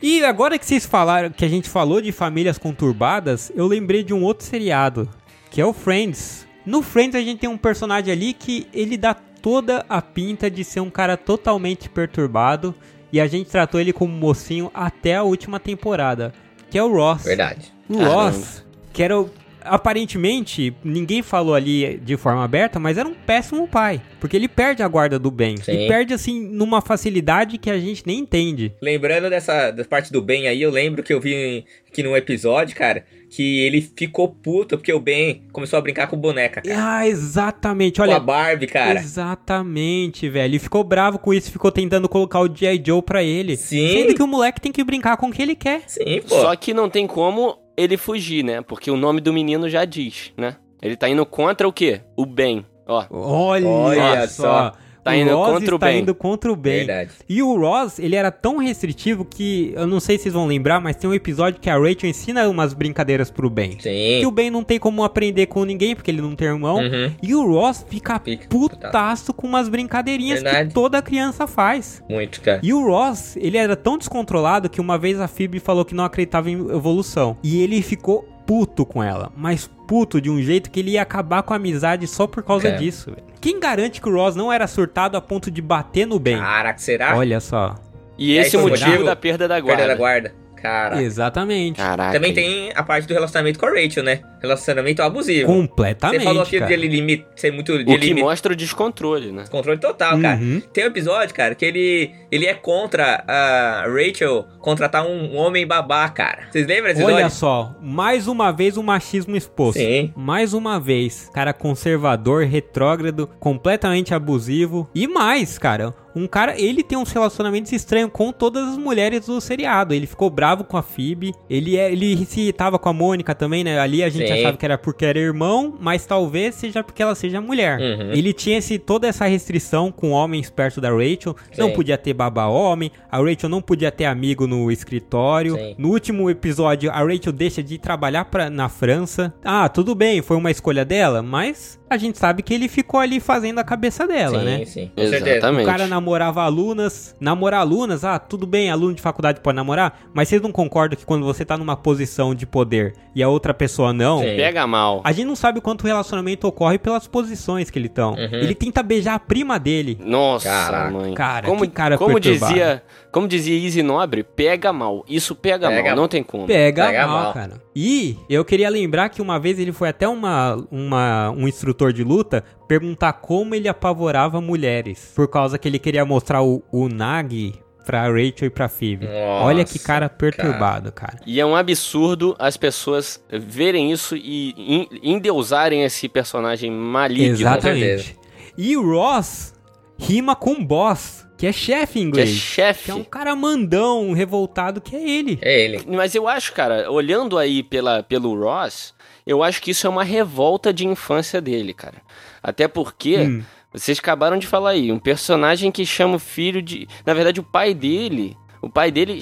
E 0.00 0.24
agora 0.24 0.58
que 0.58 0.64
vocês 0.64 0.86
falaram, 0.86 1.30
que 1.30 1.44
a 1.44 1.48
gente 1.48 1.68
falou 1.68 2.00
de 2.00 2.12
famílias 2.12 2.56
conturbadas, 2.56 3.52
eu 3.54 3.66
lembrei 3.66 4.02
de 4.02 4.14
um 4.14 4.22
outro 4.22 4.46
seriado, 4.46 5.08
que 5.52 5.60
é 5.60 5.66
o 5.66 5.72
Friends. 5.72 6.46
No 6.64 6.82
Friends 6.82 7.14
a 7.14 7.20
gente 7.20 7.40
tem 7.40 7.50
um 7.50 7.58
personagem 7.58 8.10
ali 8.10 8.32
que 8.32 8.66
ele 8.72 8.96
dá 8.96 9.12
toda 9.12 9.84
a 9.86 10.00
pinta 10.00 10.50
de 10.50 10.64
ser 10.64 10.80
um 10.80 10.88
cara 10.88 11.16
totalmente 11.16 11.90
perturbado 11.90 12.74
e 13.12 13.20
a 13.20 13.26
gente 13.26 13.50
tratou 13.50 13.78
ele 13.78 13.92
como 13.92 14.12
mocinho 14.12 14.70
até 14.72 15.16
a 15.16 15.22
última 15.22 15.60
temporada, 15.60 16.32
que 16.70 16.78
é 16.78 16.82
o 16.82 16.90
Ross. 16.90 17.24
Verdade. 17.24 17.70
O 17.86 17.98
Caramba. 17.98 18.14
Ross, 18.14 18.64
que 18.94 19.02
era 19.02 19.20
o, 19.20 19.30
aparentemente, 19.64 20.74
ninguém 20.84 21.22
falou 21.22 21.54
ali 21.54 21.98
de 21.98 22.16
forma 22.16 22.44
aberta, 22.44 22.78
mas 22.78 22.98
era 22.98 23.08
um 23.08 23.14
péssimo 23.14 23.66
pai, 23.68 24.00
porque 24.20 24.36
ele 24.36 24.48
perde 24.48 24.82
a 24.82 24.88
guarda 24.88 25.18
do 25.18 25.30
bem 25.30 25.56
Sim. 25.56 25.84
e 25.84 25.88
perde 25.88 26.14
assim 26.14 26.40
numa 26.40 26.80
facilidade 26.80 27.58
que 27.58 27.70
a 27.70 27.78
gente 27.78 28.02
nem 28.06 28.20
entende. 28.20 28.72
Lembrando 28.80 29.30
dessa 29.30 29.70
da 29.70 29.84
parte 29.84 30.12
do 30.12 30.22
Ben 30.22 30.48
aí, 30.48 30.60
eu 30.60 30.70
lembro 30.70 31.02
que 31.02 31.12
eu 31.12 31.20
vi 31.20 31.64
que 31.92 32.02
num 32.02 32.16
episódio, 32.16 32.74
cara, 32.74 33.04
que 33.28 33.60
ele 33.60 33.80
ficou 33.80 34.28
puto 34.28 34.76
porque 34.76 34.92
o 34.92 35.00
Ben 35.00 35.42
começou 35.52 35.78
a 35.78 35.82
brincar 35.82 36.06
com 36.06 36.16
boneca, 36.16 36.60
cara. 36.62 36.76
Ah, 36.78 37.06
exatamente. 37.06 37.96
com 37.96 38.02
a 38.02 38.06
Olha, 38.06 38.20
Barbie, 38.20 38.66
cara. 38.66 38.98
exatamente, 38.98 40.28
velho. 40.28 40.52
Ele 40.52 40.58
ficou 40.58 40.82
bravo 40.84 41.18
com 41.18 41.32
isso, 41.32 41.50
ficou 41.50 41.70
tentando 41.70 42.08
colocar 42.08 42.40
o 42.40 42.54
G.I. 42.54 42.82
Joe 42.84 43.02
pra 43.02 43.22
ele. 43.22 43.56
Sim. 43.56 43.88
Sendo 43.88 44.14
que 44.14 44.22
o 44.22 44.26
moleque 44.26 44.60
tem 44.60 44.72
que 44.72 44.82
brincar 44.82 45.16
com 45.16 45.28
o 45.28 45.32
que 45.32 45.42
ele 45.42 45.54
quer. 45.54 45.82
Sim, 45.86 46.20
pô. 46.28 46.40
Só 46.40 46.56
que 46.56 46.74
não 46.74 46.88
tem 46.88 47.06
como 47.06 47.56
ele 47.76 47.96
fugir, 47.96 48.44
né? 48.44 48.60
Porque 48.62 48.90
o 48.90 48.96
nome 48.96 49.20
do 49.20 49.32
menino 49.32 49.68
já 49.68 49.84
diz, 49.84 50.32
né? 50.36 50.56
Ele 50.80 50.96
tá 50.96 51.08
indo 51.08 51.24
contra 51.24 51.66
o 51.66 51.72
quê? 51.72 52.00
O 52.16 52.26
bem. 52.26 52.66
Ó, 52.86 53.04
Olha, 53.10 53.68
Olha 53.68 54.28
só. 54.28 54.42
só. 54.70 54.72
Tá 55.04 55.10
o 55.10 55.14
indo 55.14 55.34
Ross 55.34 55.52
contra 55.54 55.74
o 55.74 55.76
está 55.76 55.86
bem. 55.86 56.00
indo 56.00 56.14
contra 56.14 56.52
o 56.52 56.56
bem. 56.56 56.78
Verdade. 56.86 57.10
E 57.28 57.42
o 57.42 57.56
Ross, 57.58 57.98
ele 57.98 58.14
era 58.14 58.30
tão 58.30 58.58
restritivo 58.58 59.24
que, 59.24 59.72
eu 59.74 59.86
não 59.86 59.98
sei 59.98 60.16
se 60.16 60.24
vocês 60.24 60.34
vão 60.34 60.46
lembrar, 60.46 60.80
mas 60.80 60.94
tem 60.96 61.10
um 61.10 61.14
episódio 61.14 61.60
que 61.60 61.68
a 61.68 61.76
Rachel 61.76 62.08
ensina 62.08 62.48
umas 62.48 62.72
brincadeiras 62.72 63.30
pro 63.30 63.50
Ben. 63.50 63.70
Que 63.76 63.82
Sim. 64.20 64.26
o 64.26 64.30
Ben 64.30 64.50
não 64.50 64.62
tem 64.62 64.78
como 64.78 65.02
aprender 65.02 65.46
com 65.46 65.64
ninguém, 65.64 65.94
porque 65.96 66.10
ele 66.10 66.20
não 66.22 66.36
tem 66.36 66.46
irmão. 66.48 66.76
Uhum. 66.76 67.10
E 67.22 67.34
o 67.34 67.44
Ross 67.46 67.84
fica, 67.88 68.20
Fica 68.20 68.46
putaço 68.48 69.32
com 69.34 69.46
umas 69.46 69.68
brincadeirinhas 69.68 70.42
Verdade. 70.42 70.68
que 70.68 70.74
toda 70.74 71.02
criança 71.02 71.46
faz. 71.46 72.02
Muito, 72.08 72.40
cara. 72.40 72.60
E 72.62 72.72
o 72.72 72.86
Ross, 72.86 73.36
ele 73.36 73.56
era 73.56 73.74
tão 73.74 73.98
descontrolado 73.98 74.68
que 74.70 74.80
uma 74.80 74.96
vez 74.96 75.20
a 75.20 75.26
Phoebe 75.26 75.58
falou 75.58 75.84
que 75.84 75.94
não 75.94 76.04
acreditava 76.04 76.50
em 76.50 76.54
evolução. 76.70 77.36
E 77.42 77.60
ele 77.62 77.82
ficou 77.82 78.28
puto 78.52 78.84
com 78.84 79.02
ela. 79.02 79.32
Mas 79.34 79.66
puto 79.88 80.20
de 80.20 80.28
um 80.28 80.38
jeito 80.42 80.70
que 80.70 80.78
ele 80.80 80.90
ia 80.90 81.00
acabar 81.02 81.42
com 81.42 81.54
a 81.54 81.56
amizade 81.56 82.06
só 82.06 82.26
por 82.26 82.42
causa 82.42 82.68
É. 82.68 82.72
disso. 82.76 83.16
Quem 83.40 83.58
garante 83.58 83.98
que 83.98 84.06
o 84.08 84.12
Ross 84.14 84.36
não 84.36 84.52
era 84.52 84.66
surtado 84.66 85.16
a 85.16 85.22
ponto 85.22 85.50
de 85.50 85.62
bater 85.62 86.06
no 86.06 86.18
bem? 86.18 86.36
Caraca, 86.38 86.78
será? 86.78 87.16
Olha 87.16 87.40
só. 87.40 87.74
e 88.18 88.36
É 88.36 88.42
esse 88.42 88.54
é 88.54 88.58
o 88.58 88.62
motivo? 88.68 89.04
da 89.04 89.16
perda 89.16 89.48
da 89.48 89.58
guarda. 89.58 89.78
Perda 89.78 89.94
da 89.94 89.98
guarda. 89.98 90.34
Cara. 90.62 91.02
Exatamente. 91.02 91.76
Caraca. 91.76 92.12
Também 92.12 92.32
tem 92.32 92.70
a 92.72 92.84
parte 92.84 93.08
do 93.08 93.12
relacionamento 93.12 93.58
com 93.58 93.66
a 93.66 93.70
Rachel, 93.70 94.04
né? 94.04 94.20
Relacionamento 94.40 95.02
abusivo. 95.02 95.46
Completamente. 95.46 96.20
Você 96.20 96.24
falou 96.24 96.42
aqui 96.42 96.58
cara. 96.58 96.66
de 96.68 96.72
ele 96.72 96.86
limite, 96.86 97.26
ser 97.34 97.50
muito 97.50 97.76
de 97.76 97.82
O 97.82 97.98
que 97.98 98.06
limite, 98.06 98.22
mostra 98.22 98.52
o 98.52 98.56
descontrole, 98.56 99.32
né? 99.32 99.44
controle 99.50 99.80
total, 99.80 100.20
cara. 100.20 100.40
Uhum. 100.40 100.62
Tem 100.72 100.84
um 100.84 100.86
episódio, 100.86 101.34
cara, 101.34 101.56
que 101.56 101.64
ele 101.64 102.12
ele 102.30 102.46
é 102.46 102.54
contra 102.54 103.24
a 103.26 103.86
Rachel 103.88 104.46
contratar 104.60 105.04
um 105.04 105.36
homem 105.36 105.66
babá, 105.66 106.08
cara. 106.08 106.44
Vocês 106.50 106.66
lembram 106.66 106.92
desse 106.92 107.04
Olha 107.04 107.12
episódio? 107.14 107.36
só, 107.36 107.74
mais 107.82 108.28
uma 108.28 108.52
vez 108.52 108.76
o 108.76 108.82
machismo 108.84 109.36
exposto. 109.36 109.78
Sim. 109.78 110.12
Mais 110.14 110.54
uma 110.54 110.78
vez, 110.78 111.28
cara 111.34 111.52
conservador, 111.52 112.44
retrógrado, 112.44 113.28
completamente 113.40 114.14
abusivo. 114.14 114.88
E 114.94 115.08
mais, 115.08 115.58
cara, 115.58 115.92
um 116.14 116.26
cara, 116.26 116.60
ele 116.60 116.82
tem 116.82 116.98
uns 116.98 117.10
relacionamentos 117.10 117.72
estranhos 117.72 118.10
com 118.12 118.32
todas 118.32 118.68
as 118.68 118.76
mulheres 118.76 119.26
do 119.26 119.40
seriado. 119.40 119.94
Ele 119.94 120.06
ficou 120.06 120.30
bravo 120.30 120.64
com 120.64 120.76
a 120.76 120.82
Phoebe, 120.82 121.32
ele, 121.48 121.76
é, 121.76 121.90
ele 121.90 122.24
se 122.26 122.40
irritava 122.40 122.78
com 122.78 122.88
a 122.88 122.92
Mônica 122.92 123.34
também, 123.34 123.64
né? 123.64 123.78
Ali 123.78 124.02
a 124.02 124.08
gente 124.08 124.26
Sim. 124.26 124.32
achava 124.34 124.56
que 124.56 124.64
era 124.64 124.78
porque 124.78 125.04
era 125.04 125.18
irmão, 125.18 125.76
mas 125.80 126.06
talvez 126.06 126.54
seja 126.54 126.82
porque 126.82 127.02
ela 127.02 127.14
seja 127.14 127.40
mulher. 127.40 127.78
Uhum. 127.78 128.12
Ele 128.12 128.32
tinha 128.32 128.58
esse, 128.58 128.78
toda 128.78 129.06
essa 129.06 129.26
restrição 129.26 129.90
com 129.90 130.10
homens 130.10 130.50
perto 130.50 130.80
da 130.80 130.90
Rachel. 130.90 131.36
Não 131.56 131.68
Sim. 131.68 131.74
podia 131.74 131.98
ter 131.98 132.12
babá 132.12 132.46
homem, 132.46 132.90
a 133.10 133.18
Rachel 133.18 133.48
não 133.48 133.62
podia 133.62 133.90
ter 133.90 134.04
amigo 134.04 134.46
no 134.46 134.70
escritório. 134.70 135.56
Sim. 135.56 135.74
No 135.78 135.90
último 135.90 136.28
episódio, 136.28 136.90
a 136.90 136.98
Rachel 136.98 137.32
deixa 137.32 137.62
de 137.62 137.78
trabalhar 137.78 138.26
pra, 138.26 138.50
na 138.50 138.68
França. 138.68 139.32
Ah, 139.44 139.68
tudo 139.68 139.94
bem, 139.94 140.22
foi 140.22 140.36
uma 140.36 140.50
escolha 140.50 140.84
dela, 140.84 141.22
mas 141.22 141.80
a 141.92 141.98
gente 141.98 142.18
sabe 142.18 142.42
que 142.42 142.54
ele 142.54 142.68
ficou 142.68 142.98
ali 142.98 143.20
fazendo 143.20 143.58
a 143.58 143.64
cabeça 143.64 144.06
dela, 144.06 144.38
sim, 144.40 144.44
né? 144.44 144.64
sim. 144.64 144.90
Certeza. 144.96 145.30
Exatamente. 145.30 145.62
O 145.62 145.66
cara 145.66 145.86
namorava 145.86 146.42
alunas, 146.42 147.14
namorar 147.20 147.60
alunas, 147.60 148.04
ah, 148.04 148.18
tudo 148.18 148.46
bem, 148.46 148.70
aluno 148.70 148.94
de 148.94 149.02
faculdade 149.02 149.40
pode 149.40 149.56
namorar, 149.56 150.00
mas 150.14 150.28
vocês 150.28 150.40
não 150.40 150.50
concordam 150.50 150.98
que 150.98 151.04
quando 151.04 151.24
você 151.24 151.44
tá 151.44 151.56
numa 151.56 151.76
posição 151.76 152.34
de 152.34 152.46
poder 152.46 152.94
e 153.14 153.22
a 153.22 153.28
outra 153.28 153.52
pessoa 153.52 153.92
não, 153.92 154.20
Sim. 154.20 154.36
Pega 154.36 154.66
mal. 154.66 155.00
a 155.04 155.12
gente 155.12 155.26
não 155.26 155.36
sabe 155.36 155.60
quanto 155.60 155.82
o 155.82 155.86
relacionamento 155.86 156.46
ocorre 156.46 156.78
pelas 156.78 157.06
posições 157.06 157.70
que 157.70 157.78
ele 157.78 157.86
estão. 157.86 158.12
Uhum. 158.12 158.18
Ele 158.32 158.54
tenta 158.54 158.82
beijar 158.82 159.14
a 159.14 159.18
prima 159.18 159.58
dele. 159.58 159.98
Nossa, 160.04 160.48
Caraca. 160.48 160.90
mãe. 160.90 161.14
Cara, 161.14 161.46
como, 161.46 161.60
que 161.62 161.68
cara 161.68 161.98
como 161.98 162.14
perturbado. 162.14 162.52
dizia, 162.52 162.82
como 163.12 163.28
dizia 163.28 163.54
Easy 163.62 163.82
Nobre, 163.82 164.22
pega 164.24 164.72
mal. 164.72 165.04
Isso 165.08 165.34
pega, 165.34 165.68
Pega 165.68 165.90
mal, 165.90 165.96
não 165.96 166.08
tem 166.08 166.22
como. 166.22 166.46
Pega, 166.46 166.86
Pega 166.86 167.06
mal, 167.06 167.22
mal. 167.24 167.32
cara. 167.34 167.62
E 167.76 168.16
eu 168.28 168.44
queria 168.44 168.68
lembrar 168.70 169.10
que 169.10 169.20
uma 169.22 169.38
vez 169.38 169.58
ele 169.58 169.70
foi 169.70 169.90
até 169.90 170.08
uma, 170.08 170.56
uma, 170.70 171.30
um 171.30 171.46
instrutor 171.46 171.92
de 171.92 172.02
luta 172.02 172.42
perguntar 172.66 173.12
como 173.12 173.54
ele 173.54 173.68
apavorava 173.68 174.40
mulheres. 174.40 175.12
Por 175.14 175.28
causa 175.28 175.58
que 175.58 175.68
ele 175.68 175.78
queria 175.78 176.04
mostrar 176.04 176.42
o, 176.42 176.62
o 176.72 176.88
Nagi 176.88 177.52
pra 177.84 178.04
Rachel 178.06 178.46
e 178.46 178.50
pra 178.50 178.68
Phoebe. 178.68 179.06
Nossa, 179.06 179.44
Olha 179.44 179.64
que 179.64 179.78
cara 179.78 180.08
perturbado, 180.08 180.90
cara. 180.92 181.18
E 181.26 181.38
é 181.40 181.44
um 181.44 181.54
absurdo 181.56 182.34
as 182.38 182.56
pessoas 182.56 183.22
verem 183.30 183.92
isso 183.92 184.16
e 184.16 184.54
en- 184.56 184.88
endeusarem 185.02 185.82
esse 185.82 186.08
personagem 186.08 186.70
maligno. 186.70 187.34
Exatamente. 187.34 188.16
E 188.56 188.76
o 188.76 188.88
Ross 188.88 189.52
rima 189.98 190.34
com 190.34 190.64
boss, 190.64 191.26
que 191.38 191.46
é 191.46 191.52
chefe 191.52 191.98
em 192.00 192.10
Que 192.10 192.20
é 192.20 192.22
inglês. 192.24 192.28
chefe. 192.30 192.84
Que 192.86 192.90
é 192.90 192.94
um 192.94 193.04
cara 193.04 193.34
mandão, 193.36 194.08
um 194.08 194.12
revoltado, 194.12 194.80
que 194.80 194.94
é 194.96 195.08
ele. 195.08 195.38
É 195.42 195.60
ele. 195.64 195.84
Mas 195.88 196.14
eu 196.14 196.28
acho, 196.28 196.52
cara, 196.52 196.90
olhando 196.90 197.38
aí 197.38 197.62
pela, 197.62 198.02
pelo 198.02 198.38
Ross, 198.38 198.94
eu 199.26 199.42
acho 199.42 199.60
que 199.62 199.70
isso 199.70 199.86
é 199.86 199.90
uma 199.90 200.04
revolta 200.04 200.72
de 200.72 200.86
infância 200.86 201.40
dele, 201.40 201.72
cara. 201.72 201.96
Até 202.42 202.66
porque, 202.66 203.18
Hum. 203.18 203.42
vocês 203.72 203.98
acabaram 203.98 204.36
de 204.38 204.46
falar 204.46 204.70
aí, 204.70 204.90
um 204.92 204.98
personagem 204.98 205.70
que 205.70 205.86
chama 205.86 206.16
o 206.16 206.18
filho 206.18 206.60
de. 206.60 206.88
Na 207.06 207.14
verdade, 207.14 207.40
o 207.40 207.44
pai 207.44 207.72
dele. 207.74 208.36
O 208.60 208.68
pai 208.70 208.92
dele, 208.92 209.18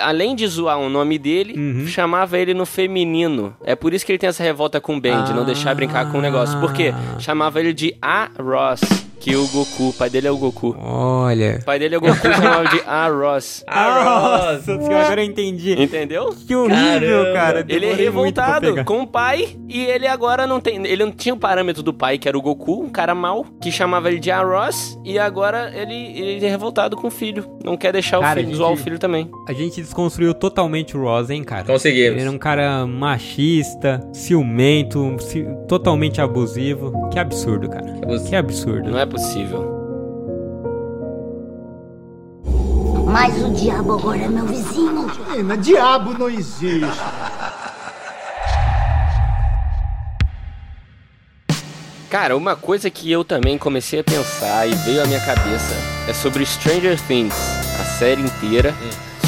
além 0.00 0.34
de 0.34 0.46
zoar 0.46 0.78
o 0.78 0.88
nome 0.88 1.18
dele, 1.18 1.52
Uhum. 1.58 1.86
chamava 1.86 2.38
ele 2.38 2.54
no 2.54 2.64
feminino. 2.64 3.54
É 3.62 3.74
por 3.76 3.92
isso 3.92 4.04
que 4.06 4.12
ele 4.12 4.18
tem 4.18 4.30
essa 4.30 4.42
revolta 4.42 4.80
com 4.80 4.96
o 4.96 5.00
Ben, 5.00 5.24
de 5.24 5.34
não 5.34 5.44
deixar 5.44 5.74
brincar 5.74 6.10
com 6.10 6.16
o 6.16 6.22
negócio. 6.22 6.58
Por 6.58 6.72
quê? 6.72 6.94
Ah. 6.94 7.18
Chamava 7.20 7.60
ele 7.60 7.74
de 7.74 7.94
A. 8.00 8.30
Ross, 8.40 8.80
que 9.20 9.34
o 9.36 9.46
Goku. 9.48 9.88
O 9.88 9.92
pai 9.92 10.08
dele 10.10 10.28
é 10.28 10.30
o 10.30 10.36
Goku. 10.36 10.76
Olha. 10.80 11.58
O 11.60 11.64
pai 11.64 11.78
dele 11.78 11.94
é 11.94 11.98
o 11.98 12.00
Goku, 12.00 12.16
chamava 12.16 12.64
de 12.68 12.80
A. 12.86 13.08
Ross. 13.08 13.64
Nossa 13.68 14.62
senhora, 14.80 15.04
agora 15.06 15.20
eu 15.22 15.26
entendi. 15.26 15.80
Entendeu? 15.80 16.34
Que 16.46 16.54
horrível, 16.54 17.24
Caramba. 17.24 17.32
cara. 17.34 17.64
Ele 17.68 17.86
é 17.86 17.94
Demorei 17.96 18.10
muito 18.10 18.34
pra 18.34 18.46
revoltado 18.58 18.84
com 18.84 19.02
o 19.02 19.06
pai 19.06 19.56
e 19.68 19.84
ele 19.84 20.06
agora 20.06 20.46
não 20.46 20.60
tem. 20.60 20.76
Ele 20.86 21.04
não 21.04 21.12
tinha 21.12 21.34
o 21.34 21.38
parâmetro 21.38 21.82
do 21.82 21.92
pai, 21.92 22.18
que 22.18 22.28
era 22.28 22.36
o 22.38 22.42
Goku, 22.42 22.82
um 22.82 22.88
cara 22.88 23.14
mau, 23.14 23.44
que 23.60 23.70
chamava 23.72 24.08
ele 24.08 24.18
de 24.20 24.30
Ross, 24.30 24.98
e 25.04 25.18
agora 25.18 25.70
ele, 25.74 25.94
ele 26.18 26.46
é 26.46 26.48
revoltado 26.50 26.96
com 26.96 27.08
o 27.08 27.10
filho. 27.10 27.44
Não 27.64 27.76
quer 27.76 27.92
deixar 27.92 28.20
Cara, 28.20 28.40
o 28.40 28.42
filho, 28.44 28.54
a 28.54 28.56
zoar 28.56 28.72
o 28.72 28.76
gente- 28.76 28.84
filho 28.84 28.98
também. 28.98 29.30
A 29.48 29.52
gente 29.52 29.80
desconstruiu 29.80 30.32
totalmente 30.34 30.96
o 30.96 31.00
Ross, 31.02 31.30
hein, 31.30 31.42
cara? 31.44 31.64
Conseguimos. 31.64 32.12
Ele 32.12 32.20
era 32.22 32.30
um 32.30 32.38
cara 32.38 32.86
machista, 32.86 34.00
ciumento, 34.12 35.16
ci- 35.18 35.46
totalmente 35.66 36.20
abusivo. 36.20 37.08
Que 37.10 37.18
absurdo, 37.18 37.68
cara. 37.68 37.86
Que 38.28 38.36
absurdo. 38.36 38.90
Não 38.90 38.98
é 38.98 39.06
possível. 39.08 39.76
Mas 43.06 43.42
o 43.42 43.50
diabo 43.50 43.94
agora 43.94 44.18
é 44.18 44.28
meu 44.28 44.44
vizinho. 44.46 45.06
Menina, 45.30 45.56
diabo 45.56 46.12
não 46.18 46.28
existe. 46.28 46.86
Cara, 52.10 52.36
uma 52.36 52.56
coisa 52.56 52.88
que 52.88 53.10
eu 53.10 53.22
também 53.22 53.58
comecei 53.58 54.00
a 54.00 54.04
pensar 54.04 54.66
e 54.66 54.74
veio 54.76 55.02
à 55.02 55.06
minha 55.06 55.20
cabeça 55.20 55.74
é 56.08 56.12
sobre 56.14 56.44
Stranger 56.44 56.98
Things, 57.06 57.34
a 57.78 57.84
série 57.84 58.22
inteira, 58.22 58.74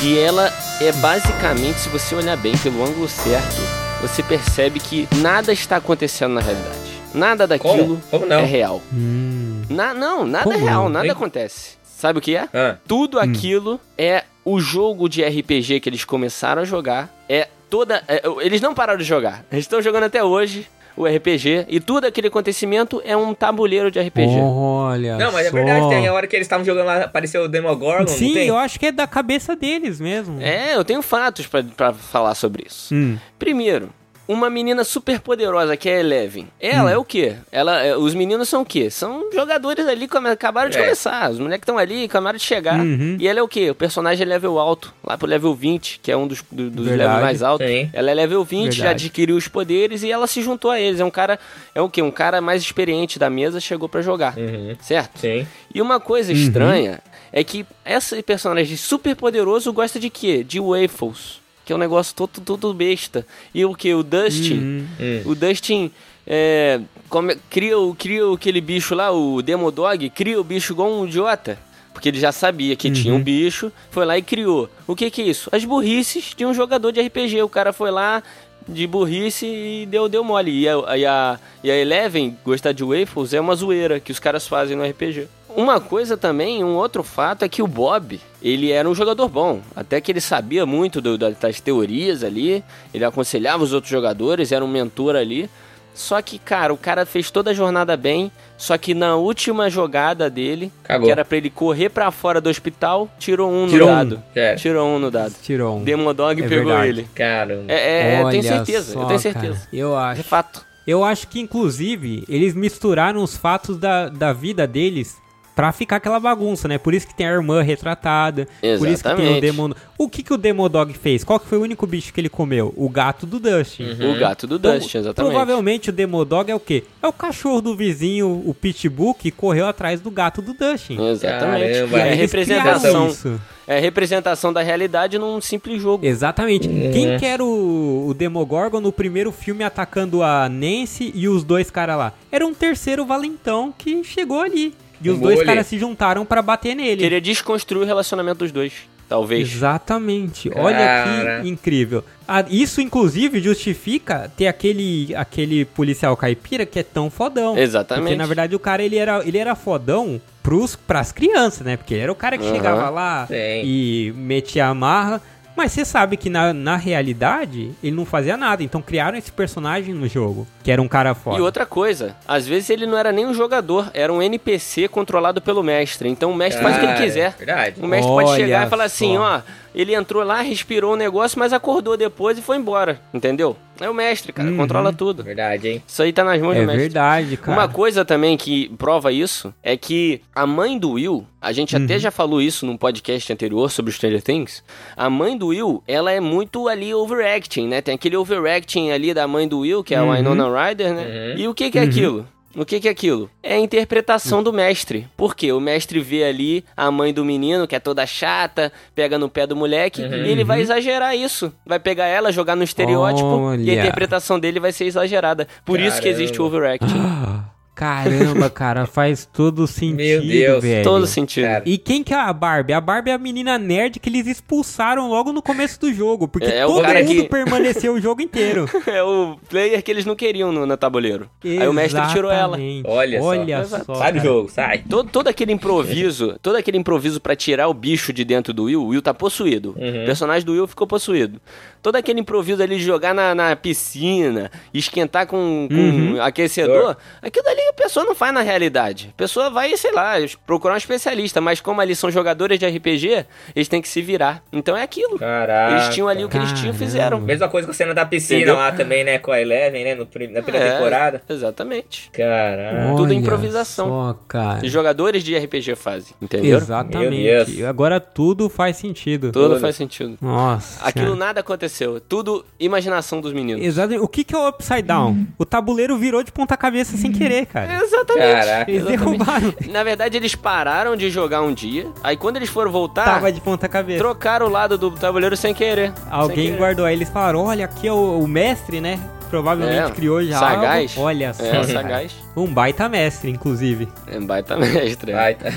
que 0.01 0.19
ela 0.19 0.51
é 0.81 0.91
basicamente, 0.93 1.79
se 1.79 1.89
você 1.91 2.15
olhar 2.15 2.39
bem 2.39 2.57
pelo 2.57 2.83
ângulo 2.83 3.07
certo, 3.07 3.61
você 4.01 4.23
percebe 4.23 4.81
que 4.81 5.07
nada 5.17 5.53
está 5.53 5.77
acontecendo 5.77 6.33
na 6.35 6.41
realidade. 6.41 6.79
Nada 7.13 7.47
daquilo 7.47 7.77
Como? 7.77 8.01
Como 8.11 8.27
não? 8.27 8.39
é 8.39 8.45
real. 8.45 8.81
Hum. 8.93 9.30
Na- 9.71 9.95
não, 9.95 10.27
nada 10.27 10.45
Como 10.45 10.57
é 10.57 10.61
real, 10.61 10.89
nada 10.89 11.07
Hein? 11.07 11.13
acontece. 11.13 11.79
Sabe 11.85 12.19
o 12.19 12.23
que 12.23 12.35
é? 12.37 12.49
Ah, 12.53 12.77
Tudo 12.89 13.19
aquilo 13.19 13.79
é 13.97 14.25
o 14.45 14.59
jogo 14.59 15.09
de 15.09 15.23
RPG 15.23 15.81
que 15.81 15.89
eles 15.89 16.05
começaram 16.05 16.63
a 16.63 16.65
jogar. 16.65 17.09
É 17.29 17.47
toda. 17.69 18.03
é, 18.09 18.23
eles 18.41 18.61
não 18.61 18.75
pararam 18.75 18.99
de 18.99 19.05
jogar. 19.05 19.45
Eles 19.53 19.65
estão 19.65 19.81
jogando 19.83 20.05
até 20.05 20.25
hoje 20.25 20.67
o 20.97 21.07
RPG. 21.07 21.67
E 21.69 21.79
tudo 21.79 22.07
aquele 22.07 22.29
acontecimento 22.29 23.01
é 23.05 23.17
um 23.17 23.33
tabuleiro 23.35 23.91
de 23.91 24.01
RPG. 24.01 24.39
Olha. 24.41 25.17
não, 25.19 25.31
mas 25.31 25.47
é 25.47 25.51
só. 25.51 25.57
verdade, 25.57 25.89
tem 25.91 26.09
a 26.09 26.13
hora 26.13 26.27
que 26.27 26.35
eles 26.35 26.47
estavam 26.47 26.65
jogando 26.65 26.87
lá, 26.87 27.05
apareceu 27.05 27.43
o 27.45 27.49
Demogorgon, 27.49 28.07
Sim, 28.09 28.29
não 28.29 28.35
tem? 28.35 28.49
eu 28.49 28.57
acho 28.57 28.79
que 28.81 28.87
é 28.87 28.93
da 28.93 29.07
cabeça 29.07 29.55
deles 29.55 30.01
mesmo. 30.01 30.41
É, 30.41 30.75
eu 30.75 30.85
tenho 30.85 31.03
fatos 31.03 31.47
pra, 31.47 31.63
pra 31.63 31.93
falar 31.93 32.35
sobre 32.35 32.65
isso. 32.67 32.95
Hum. 32.95 33.17
Primeiro, 33.39 33.91
uma 34.33 34.49
menina 34.49 34.85
super 34.85 35.19
poderosa 35.21 35.77
que 35.77 35.89
é 35.89 35.97
a 35.97 36.01
Eleven. 36.01 36.47
Ela 36.61 36.91
é 36.93 36.97
o 36.97 37.05
quê? 37.05 37.35
Ela, 37.51 37.83
é- 37.83 37.97
os 37.97 38.15
meninos 38.15 38.49
são 38.49 38.63
o 38.63 38.65
quê? 38.65 38.89
São 38.89 39.29
jogadores 39.33 39.87
ali 39.89 40.07
que 40.07 40.17
acabaram 40.17 40.71
de 40.71 40.79
É. 40.79 40.83
começar. 40.83 41.31
Os 41.31 41.39
moleques 41.41 41.63
estão 41.63 41.77
ali, 41.77 42.05
acabaram 42.05 42.39
de 42.39 42.45
chegar. 42.45 42.79
Uhum. 42.79 43.17
E 43.19 43.27
ela 43.27 43.41
é 43.41 43.43
o 43.43 43.49
quê? 43.49 43.69
O 43.71 43.75
personagem 43.75 44.25
é 44.25 44.29
level 44.29 44.59
alto, 44.59 44.95
lá 45.05 45.19
pro 45.19 45.27
level 45.27 45.53
20, 45.55 45.99
que 46.01 46.13
é 46.13 46.17
um 46.17 46.29
dos, 46.29 46.43
do- 46.51 46.71
dos 46.71 46.87
levels 46.87 47.21
mais 47.21 47.43
altos. 47.43 47.67
Sim. 47.67 47.91
Ela 47.93 48.11
é 48.11 48.15
level 48.15 48.45
20, 48.45 48.73
já 48.77 48.85
Verdade. 48.85 49.07
adquiriu 49.07 49.37
os 49.37 49.49
poderes 49.49 50.03
e 50.05 50.11
ela 50.13 50.27
se 50.29 50.41
juntou 50.43 50.71
a 50.71 50.79
eles. 50.81 51.01
É 51.01 51.05
um 51.05 51.11
cara, 51.11 51.39
é 51.75 51.81
o 51.81 51.89
quê? 51.89 52.01
Um 52.01 52.11
cara 52.13 52.41
mais 52.41 52.63
experiente 52.63 53.19
da 53.19 53.29
mesa 53.29 53.59
chegou 53.59 53.89
pra 53.89 54.01
jogar. 54.01 54.37
Uhum. 54.39 54.77
Certo? 54.81 55.19
Sim. 55.19 55.47
E 55.75 55.83
uma 55.83 55.99
coisa 55.99 56.33
estranha 56.33 57.01
é 57.33 57.43
que 57.43 57.67
esse 57.85 58.23
personagem 58.23 58.77
super 58.77 59.17
poderoso 59.17 59.73
gosta 59.73 59.99
de 59.99 60.09
quê? 60.09 60.45
De 60.45 60.61
waffles. 60.61 61.40
Que 61.65 61.73
é 61.73 61.77
um 61.77 61.79
negócio 61.79 62.15
todo, 62.15 62.41
todo 62.45 62.75
besta. 62.75 63.27
E 63.55 63.65
o 63.65 63.75
que? 63.75 63.93
O 63.95 64.03
Dustin. 64.03 64.55
Uhum. 64.59 64.87
Hum. 65.01 65.23
O 65.27 65.35
Dustin 65.35 65.91
é, 66.27 66.81
come- 67.09 67.37
cria, 67.49 67.79
o- 67.79 67.95
cria 67.95 68.23
aquele 68.33 68.61
bicho 68.61 68.95
lá, 68.95 69.11
o 69.13 69.41
Demodog, 69.43 70.09
cria 70.11 70.41
o 70.41 70.45
bicho 70.45 70.73
igual 70.73 70.91
um 70.93 71.07
idiota. 71.07 71.59
Porque 71.93 72.09
ele 72.09 72.19
já 72.21 72.33
sabia 72.33 72.75
que 72.77 72.89
tinha 72.91 73.13
um 73.13 73.23
bicho, 73.23 73.71
foi 73.91 74.05
lá 74.07 74.17
e 74.17 74.23
criou. 74.23 74.71
O 74.87 74.95
que 74.97 75.11
que 75.11 75.21
é 75.23 75.25
isso? 75.27 75.51
As 75.53 75.65
burrices 75.65 76.33
de 76.37 76.47
um 76.47 76.55
jogador 76.55 76.93
de 76.93 77.01
RPG. 77.01 77.43
O 77.43 77.49
cara 77.49 77.73
foi 77.73 77.91
lá 77.91 78.23
de 78.69 78.87
burrice 78.87 79.45
e 79.47 79.87
deu, 79.87 80.09
deu 80.09 80.23
mole. 80.25 80.51
E 80.63 80.69
a, 80.69 80.97
e, 80.97 81.05
a, 81.05 81.39
e 81.65 81.71
a 81.71 81.77
Eleven 81.77 82.37
gostar 82.45 82.73
de 82.73 82.85
waffles 82.85 83.35
é 83.35 83.41
uma 83.41 83.55
zoeira 83.57 83.99
que 84.01 84.13
os 84.13 84.19
caras 84.21 84.47
fazem 84.47 84.77
no 84.77 84.85
RPG. 84.89 85.27
Uma 85.57 85.81
coisa 85.81 86.17
também, 86.17 86.63
um 86.65 86.75
outro 86.77 87.03
fato 87.03 87.45
é 87.45 87.49
que 87.49 87.63
o 87.63 87.67
Bob, 87.67 88.21
ele 88.43 88.71
era 88.73 88.89
um 88.89 88.95
jogador 88.95 89.29
bom. 89.29 89.61
Até 89.75 90.01
que 90.01 90.11
ele 90.13 90.21
sabia 90.21 90.65
muito 90.67 91.01
do- 91.01 91.17
da- 91.19 91.31
das 91.31 91.61
teorias 91.61 92.23
ali, 92.25 92.63
ele 92.95 93.05
aconselhava 93.05 93.63
os 93.65 93.73
outros 93.73 93.91
jogadores, 93.91 94.53
era 94.53 94.65
um 94.65 94.69
mentor 94.69 95.17
ali. 95.17 95.49
Só 95.93 96.23
que, 96.23 96.39
cara, 96.39 96.73
o 96.73 96.77
cara 96.79 97.05
fez 97.05 97.31
toda 97.33 97.51
a 97.51 97.55
jornada 97.55 97.97
bem, 97.97 98.31
só 98.57 98.79
que 98.79 98.95
na 98.95 99.17
última 99.17 99.69
jogada 99.69 100.31
dele, 100.31 100.73
Cagou. 100.85 101.07
que 101.07 101.13
era 101.13 101.25
pra 101.25 101.37
ele 101.37 101.51
correr 101.51 101.89
pra 101.91 102.11
fora 102.13 102.41
do 102.41 102.49
hospital, 102.49 103.09
tirou 103.19 103.51
um 103.53 103.67
Tirou 103.67 103.89
no 103.89 103.93
um, 103.93 103.97
dado. 103.97 104.23
já 104.35 104.41
era. 104.43 104.57
Tirou 104.57 104.89
um 104.89 104.99
no 105.01 105.11
dado. 105.11 105.35
Tirou 105.43 105.79
um. 105.79 105.83
Demodog 105.83 106.41
É 106.41 106.49
pegou 106.49 106.67
verdade. 106.69 106.89
ele. 106.89 107.09
Caramba. 107.15 107.65
É, 107.73 108.19
é 108.19 108.23
eu 108.23 108.31
tenho 108.31 108.43
certeza, 108.45 108.93
só, 108.93 109.01
eu 109.03 109.07
tenho 109.09 109.19
certeza. 109.21 109.55
cara. 109.55 109.69
Eu 109.73 109.99
É 109.99 110.03
acho. 110.13 110.23
fato. 110.23 110.65
Eu 110.87 111.05
acho 111.05 111.27
que, 111.29 111.41
inclusive, 111.41 112.25
eles 112.29 112.55
misturaram 112.55 113.23
os 113.23 113.37
fatos 113.37 113.77
da, 113.77 114.09
da 114.09 114.33
vida 114.33 114.67
deles 114.67 115.19
pra 115.55 115.73
ficar 115.73 115.97
aquela 115.97 116.19
bagunça, 116.19 116.67
né? 116.69 116.79
Por 116.79 116.95
isso 116.95 117.07
que 117.07 117.15
tem 117.15 117.27
a 117.27 117.33
irmã 117.33 117.63
retratada. 117.63 118.49
Por 118.79 118.89
isso 118.89 119.03
que 119.03 119.15
tem 119.15 119.27
o 119.27 119.37
Exatamente. 119.37 119.41
Demon... 119.41 119.71
O 119.99 120.09
que, 120.09 120.23
que 120.23 120.33
o 120.33 120.39
Demodog 120.39 120.93
fez? 120.95 121.23
Qual 121.23 121.39
que 121.39 121.47
foi 121.47 121.59
o 121.59 121.63
único 121.63 121.87
bicho 121.87 122.13
que 122.13 122.21
ele 122.21 122.31
comeu? 122.31 122.73
O 122.77 122.89
gato 122.89 123.27
do 123.27 123.39
Dustin. 123.39 123.85
O 124.03 124.19
gato 124.19 124.47
do 124.47 124.57
Então, 124.57 124.79
Dustin, 124.79 124.99
exatamente. 124.99 125.31
Provavelmente 125.31 125.91
o 125.91 125.93
Demodog 125.93 126.51
é 126.51 126.55
o 126.55 126.61
quê? 126.61 126.85
É 127.03 127.07
o 127.07 127.13
cachorro 127.13 127.61
do 127.61 127.77
vizinho, 127.77 128.43
o 128.47 128.55
Pitbull, 128.55 129.13
que 129.15 129.31
correu 129.31 129.67
atrás 129.67 130.01
do 130.01 130.11
gato 130.11 130.41
do 130.41 130.55
Dustin. 130.55 130.99
Exatamente. 130.99 131.75
Caramba. 131.75 131.99
É 131.99 132.15
representação. 132.15 133.09
isso. 133.09 133.41
É 133.67 133.79
representação 133.79 134.53
da 134.53 134.63
realidade 134.63 135.19
num 135.19 135.41
simples 135.41 135.81
jogo. 135.81 136.05
Exatamente. 136.07 136.67
Quem 136.67 137.19
que 137.19 137.27
era 137.27 137.45
o, 137.45 138.09
o 138.09 138.15
Demogorgon 138.15 138.81
no 138.81 138.91
primeiro 138.91 139.31
filme 139.31 139.63
atacando 139.63 140.23
a 140.23 140.49
Nancy 140.49 141.13
e 141.15 141.29
os 141.29 141.45
dois 141.45 141.71
caras 141.71 141.97
lá? 141.99 142.13
Era 142.33 142.47
um 142.47 142.55
terceiro 142.55 143.05
valentão 143.05 143.73
que 143.77 144.03
chegou 144.03 144.41
ali. 144.41 144.75
E 145.03 145.11
os 145.11 145.19
dois 145.19 145.43
caras 145.43 145.67
se 145.67 145.79
juntaram 145.79 146.25
pra 146.27 146.43
bater 146.43 146.75
nele. 146.75 147.03
Queria 147.03 147.21
desconstruir 147.21 147.83
o 147.83 147.87
relacionamento 147.87 148.39
dos 148.39 148.53
dois. 148.53 148.73
Talvez. 149.09 149.53
Exatamente. 149.53 150.49
Olha 150.55 150.79
Cara. 150.79 151.41
que 151.43 151.49
incrível. 151.49 152.05
Ah, 152.29 152.45
isso, 152.49 152.81
inclusive, 152.81 153.41
justifica 153.41 154.31
ter 154.37 154.47
aquele, 154.47 155.13
aquele 155.17 155.65
policial 155.65 156.17
caipira 156.17 156.65
que 156.65 156.79
é 156.79 156.83
tão 156.85 157.11
fodão. 157.11 157.59
Exatamente. 157.59 158.05
Porque, 158.05 158.17
na 158.17 158.27
verdade, 158.27 158.55
o 158.55 158.59
cara, 158.61 158.85
ele 158.85 158.97
era, 158.97 159.21
ele 159.27 159.37
era 159.37 159.57
fodão 159.57 160.21
pros, 160.45 160.77
pras 160.77 161.11
crianças, 161.11 161.67
né? 161.67 161.77
Porque 161.77 161.95
ele 161.95 162.05
era 162.05 162.13
o 162.13 162.15
cara 162.15 162.39
que 162.39 162.45
Aham. 162.45 162.55
chegava 162.55 162.89
lá 162.89 163.27
Sim. 163.27 163.35
e 163.65 164.13
metia 164.17 164.67
a 164.67 164.75
marra. 164.75 165.21
Mas 165.61 165.73
você 165.73 165.85
sabe 165.85 166.17
que 166.17 166.31
na, 166.31 166.55
na 166.55 166.75
realidade, 166.75 167.73
ele 167.83 167.95
não 167.95 168.07
fazia 168.07 168.35
nada. 168.35 168.63
Então 168.63 168.81
criaram 168.81 169.19
esse 169.19 169.31
personagem 169.31 169.93
no 169.93 170.09
jogo, 170.09 170.47
que 170.63 170.71
era 170.71 170.81
um 170.81 170.89
cara 170.89 171.15
foda. 171.15 171.37
E 171.37 171.43
outra 171.43 171.67
coisa, 171.67 172.17
às 172.27 172.47
vezes 172.47 172.71
ele 172.71 172.87
não 172.87 172.97
era 172.97 173.13
nem 173.13 173.27
um 173.27 173.35
jogador, 173.35 173.91
era 173.93 174.11
um 174.11 174.23
NPC 174.23 174.89
controlado 174.89 175.39
pelo 175.43 175.63
mestre. 175.63 176.09
Então 176.09 176.31
o 176.31 176.35
mestre 176.35 176.63
faz 176.63 176.77
o 176.77 176.79
que 176.79 176.87
ele 176.87 176.93
Cara, 176.95 177.05
quiser. 177.05 177.35
Verdade. 177.37 177.75
O 177.79 177.87
mestre 177.87 178.11
pode 178.11 178.31
Olha 178.31 178.43
chegar 178.43 178.67
e 178.67 178.71
falar 178.71 178.85
assim, 178.85 179.17
só. 179.17 179.23
ó, 179.23 179.41
ele 179.75 179.95
entrou 179.95 180.23
lá, 180.23 180.41
respirou 180.43 180.93
o 180.95 180.97
negócio, 180.97 181.39
mas 181.39 181.53
acordou 181.53 181.97
depois 181.97 182.37
e 182.39 182.43
foi 182.43 182.57
embora, 182.57 183.01
entendeu? 183.15 183.57
É 183.81 183.89
o 183.89 183.95
mestre, 183.95 184.31
cara, 184.31 184.51
Uhum. 184.51 184.59
controla 184.59 184.93
tudo. 184.93 185.23
Verdade, 185.25 185.67
hein? 185.69 185.83
Isso 185.87 186.03
aí 186.03 186.13
tá 186.13 186.23
nas 186.23 186.39
mãos 186.41 186.55
É 186.55 186.61
do 186.61 186.67
mestre. 186.67 186.83
verdade, 186.83 187.37
cara. 187.39 187.53
Uma 187.59 187.67
coisa 187.67 188.05
também 188.05 188.37
que 188.37 188.69
prova 188.77 189.11
isso 189.11 189.55
é 189.63 189.75
que 189.75 190.21
a 190.35 190.47
mãe 190.47 190.79
do 190.79 190.91
Will, 190.93 191.27
a 191.41 191.51
gente 191.51 191.75
até 191.75 191.95
Uhum. 191.95 191.99
já 192.01 192.11
falou 192.11 192.43
isso 192.43 192.67
num 192.67 192.77
podcast 192.77 193.33
anterior 193.33 193.71
sobre 193.71 193.91
Stranger 193.93 194.21
Things. 194.21 194.63
A 194.95 195.09
mãe 195.09 195.35
do 195.37 195.47
Will, 195.47 195.83
ela 195.89 196.13
é 196.13 196.21
muito 196.21 196.69
ali 196.69 196.93
overacting, 196.95 197.69
né? 197.69 197.81
Tem 197.81 197.95
aquele 197.95 198.17
overacting 198.19 198.91
ali 198.91 199.15
da 199.15 199.27
mãe 199.27 199.49
do 199.49 199.61
Will, 199.61 199.83
que 199.83 199.95
é 199.95 199.99
a 199.99 200.03
Uhum. 200.05 200.13
Winona 200.15 200.69
Ryder, 200.69 200.93
né? 200.93 201.35
E 201.39 201.49
o 201.49 201.55
que 201.55 201.71
que 201.71 201.79
é 201.79 201.83
aquilo? 201.83 202.29
O 202.57 202.65
que 202.65 202.81
que 202.81 202.89
é 202.89 202.91
aquilo? 202.91 203.31
É 203.43 203.55
a 203.55 203.59
interpretação 203.59 204.43
do 204.43 204.53
mestre. 204.53 205.07
Por 205.17 205.37
quê? 205.37 205.53
O 205.53 205.61
mestre 205.61 206.01
vê 206.01 206.25
ali 206.25 206.65
a 206.77 206.91
mãe 206.91 207.13
do 207.13 207.25
menino, 207.25 207.67
que 207.67 207.77
é 207.77 207.81
toda 207.81 208.05
chata, 208.07 208.73
pega 208.95 209.19
no 209.19 209.29
pé 209.29 209.47
do 209.47 209.55
moleque, 209.55 210.03
e 210.03 210.29
ele 210.29 210.43
vai 210.43 210.61
exagerar 210.61 211.17
isso. 211.17 211.53
Vai 211.65 211.79
pegar 211.79 212.07
ela, 212.07 212.33
jogar 212.33 212.57
no 212.57 212.65
estereótipo, 212.65 213.29
e 213.29 213.71
a 213.71 213.75
Olha. 213.75 213.81
interpretação 213.81 214.39
dele 214.39 214.59
vai 214.59 214.73
ser 214.73 214.87
exagerada. 214.87 215.47
Por 215.65 215.79
isso 215.79 216.01
que 216.03 216.09
existe 216.09 216.41
o 216.41 216.51
Caramba. 216.51 216.57
overacting. 216.57 217.51
Caramba, 217.75 218.51
cara, 218.51 218.85
faz 218.87 219.25
todo 219.25 219.67
sentido, 219.67 220.27
Deus, 220.27 220.63
velho. 220.63 220.85
Todo 220.85 221.07
sentido. 221.07 221.45
Cara. 221.47 221.63
E 221.65 221.79
quem 221.79 222.03
que 222.05 222.13
é 222.13 222.17
a 222.19 222.31
Barbie? 222.33 222.75
A 222.75 222.81
Barbie 222.81 223.11
é 223.11 223.15
a 223.15 223.19
menina 223.19 223.59
nerd 223.59 223.99
que 223.99 224.09
eles 224.11 224.27
expulsaram 224.27 225.09
logo 225.09 225.33
no 225.33 225.41
começo 225.41 225.81
do 225.81 225.91
jogo, 225.93 226.29
porque 226.29 226.47
É, 226.49 226.67
o 226.67 226.69
todo 226.75 226.83
cara 226.83 227.01
mundo 227.03 227.15
que- 227.23 227.29
permaneceu 227.29 227.95
o 227.95 228.01
jogo 228.01 228.21
inteiro. 228.21 228.69
É 228.87 229.03
o 229.03 229.39
player 229.49 229.83
que 229.83 229.91
eles 229.91 230.05
não 230.05 230.15
queriam 230.17 230.51
no, 230.53 230.67
no 230.67 230.77
tabuleiro. 230.77 231.31
Aí 231.45 231.67
o 231.67 231.73
mestre 231.73 232.01
tirou 232.09 232.31
ela. 232.31 232.57
Exatamente. 232.59 232.87
Olha 232.89 233.19
só. 233.21 233.27
Olha 233.27 233.61
Exato. 233.61 233.85
só. 233.87 233.95
sai 233.95 234.13
do 234.13 234.19
jogo, 234.21 234.49
sai. 234.51 234.85
Todo, 234.89 235.09
todo 235.11 235.29
aquele 235.29 235.53
improviso, 235.53 236.37
todo 236.43 236.57
aquele 236.57 236.77
improviso 236.77 237.21
pra 237.21 237.35
tirar 237.37 237.69
o 237.69 237.75
bicho 237.75 238.13
de 238.13 238.25
dentro 238.25 238.53
do 238.53 238.65
Will, 238.65 238.83
o 238.83 238.89
Will 238.89 239.01
tá 239.03 239.15
possuído. 239.15 239.75
Uhum. 239.79 240.03
O 240.03 240.07
personagem 240.07 240.45
do 240.45 240.53
Will 240.53 240.67
ficou 240.67 240.87
possuído. 240.87 241.41
Todo 241.81 241.97
aquele 241.97 242.21
improviso 242.21 242.63
ali 242.63 242.77
de 242.77 242.85
jogar 242.85 243.15
na, 243.15 243.35
na 243.35 243.57
piscina, 243.57 244.51
esquentar 244.75 245.27
com, 245.27 245.67
com 245.71 245.75
Uhum. 245.75 246.21
aquecedor, 246.23 246.97
aquilo 247.23 247.49
ali 247.49 247.60
a 247.69 247.73
pessoa 247.73 248.05
não 248.07 248.15
faz 248.15 248.33
na 248.33 248.41
realidade. 248.41 249.11
A 249.13 249.17
pessoa 249.17 249.51
vai, 249.51 249.77
sei 249.77 249.93
lá, 249.93 250.15
procurar 250.47 250.75
um 250.75 250.77
especialista, 250.77 251.41
mas 251.41 251.61
como 251.61 251.81
ali 251.81 251.95
são 251.95 252.11
jogadores 252.11 252.59
de 252.59 252.67
RPG, 252.67 253.27
eles 253.55 253.69
têm 253.69 253.81
que 253.83 253.89
se 253.89 254.01
virar. 254.03 254.43
Então 254.53 254.77
é 254.77 254.83
aquilo. 254.83 255.19
Caraca. 255.19 255.75
Eles 255.75 255.95
tinham 255.95 256.09
ali 256.09 256.25
o 256.25 256.29
que 256.29 256.37
eles 256.37 256.53
tinham 256.53 256.75
e 256.75 256.77
fizeram. 256.79 257.21
Mesma 257.21 257.49
coisa 257.49 257.67
com 257.67 257.73
a 257.73 257.75
cena 257.75 257.93
da 257.95 258.05
piscina 258.07 258.39
Entendeu? 258.41 258.57
lá 258.57 258.73
também, 258.73 259.05
né? 259.05 259.19
Com 259.19 259.33
a 259.33 259.41
Eleven, 259.41 259.85
né? 259.85 259.95
No, 259.95 260.01
na 260.05 260.07
primeira 260.43 260.67
É, 260.67 260.73
temporada. 260.73 261.23
Exatamente. 261.29 262.11
Caraca. 262.13 262.97
Tudo 262.97 263.13
improvisação. 263.13 263.89
Só, 263.89 264.19
cara. 264.29 264.65
Os 264.65 264.71
jogadores 264.71 265.23
de 265.23 265.37
RPG 265.37 265.75
fazem, 265.77 266.15
entendeu? 266.21 266.57
Exatamente. 266.57 267.65
Agora 267.65 268.01
tudo 268.01 268.49
faz 268.49 268.77
sentido. 268.77 269.33
Tudo 269.33 269.49
Tudo. 269.51 269.61
faz 269.61 269.77
sentido. 269.77 270.17
Nossa. 270.21 270.85
Aquilo 270.85 271.07
Senhora. 271.07 271.19
nada 271.27 271.41
aconteceu. 271.41 272.01
Tudo 272.01 272.45
imaginação 272.59 273.21
dos 273.21 273.33
meninos. 273.33 273.65
Exatamente. 273.65 274.03
O 274.03 274.09
que, 274.09 274.25
que 274.25 274.35
é 274.35 274.39
o 274.39 274.49
Upside 274.49 274.83
Down? 274.83 275.27
O 275.39 275.45
tabuleiro 275.45 275.97
virou 275.97 276.23
de 276.23 276.31
ponta 276.33 276.57
cabeça 276.57 276.97
sem 276.97 277.11
querer, 277.13 277.47
cara. 277.53 277.83
Exatamente. 277.83 278.47
Caraca. 278.47 278.71
Eles 278.71 278.83
Exatamente. 278.87 279.19
derrubaram. 279.19 279.55
Na 279.71 279.83
verdade, 279.85 280.17
eles 280.17 280.35
pararam 280.35 280.97
de 280.97 281.11
jogar 281.11 281.43
um 281.43 281.53
dia. 281.53 281.87
Aí 282.03 282.17
quando 282.17 282.37
eles 282.37 282.49
foram 282.49 282.71
voltar, 282.71 283.05
Tava 283.05 283.31
de 283.33 283.41
ponta 283.41 283.69
cabeça. 283.69 283.99
trocaram 283.99 284.47
o 284.47 284.51
lado 284.51 284.79
do 284.79 284.91
tabuleiro 284.93 285.37
sem 285.37 285.53
querer. 285.55 285.93
Alguém 286.11 286.37
Sem 286.37 286.45
querer. 286.47 286.59
guardou 286.59 286.85
aí, 286.85 286.95
eles 286.95 287.09
falaram, 287.09 287.45
olha, 287.45 287.65
aqui 287.65 287.87
é 287.89 287.93
o, 287.93 288.19
o 288.21 288.27
mestre, 288.29 288.81
né? 288.81 288.99
Provavelmente 289.29 289.91
É, 289.91 289.95
criou 289.95 290.23
já 290.25 290.39
sagaz. 290.39 290.91
algo. 290.97 291.07
Olha 291.09 291.33
só. 291.33 291.45
É, 291.45 291.63
sagaz. 291.65 292.13
Um 292.37 292.47
baita 292.53 292.89
mestre, 292.89 293.31
inclusive. 293.31 293.89
É 294.09 294.19
baita 294.19 294.57
mestre. 294.57 295.13
é. 295.13 295.15
Vai, 295.15 295.35
tá. 295.37 295.51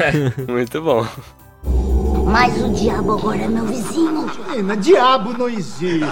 Muito 0.47 0.79
bom. 0.81 1.05
Mas 2.25 2.59
o 2.63 2.69
diabo 2.73 3.13
agora 3.13 3.41
é 3.41 3.47
meu 3.47 3.65
vizinho. 3.65 4.27
Diabo 4.79 5.35
não 5.37 5.49
existe. 5.49 6.05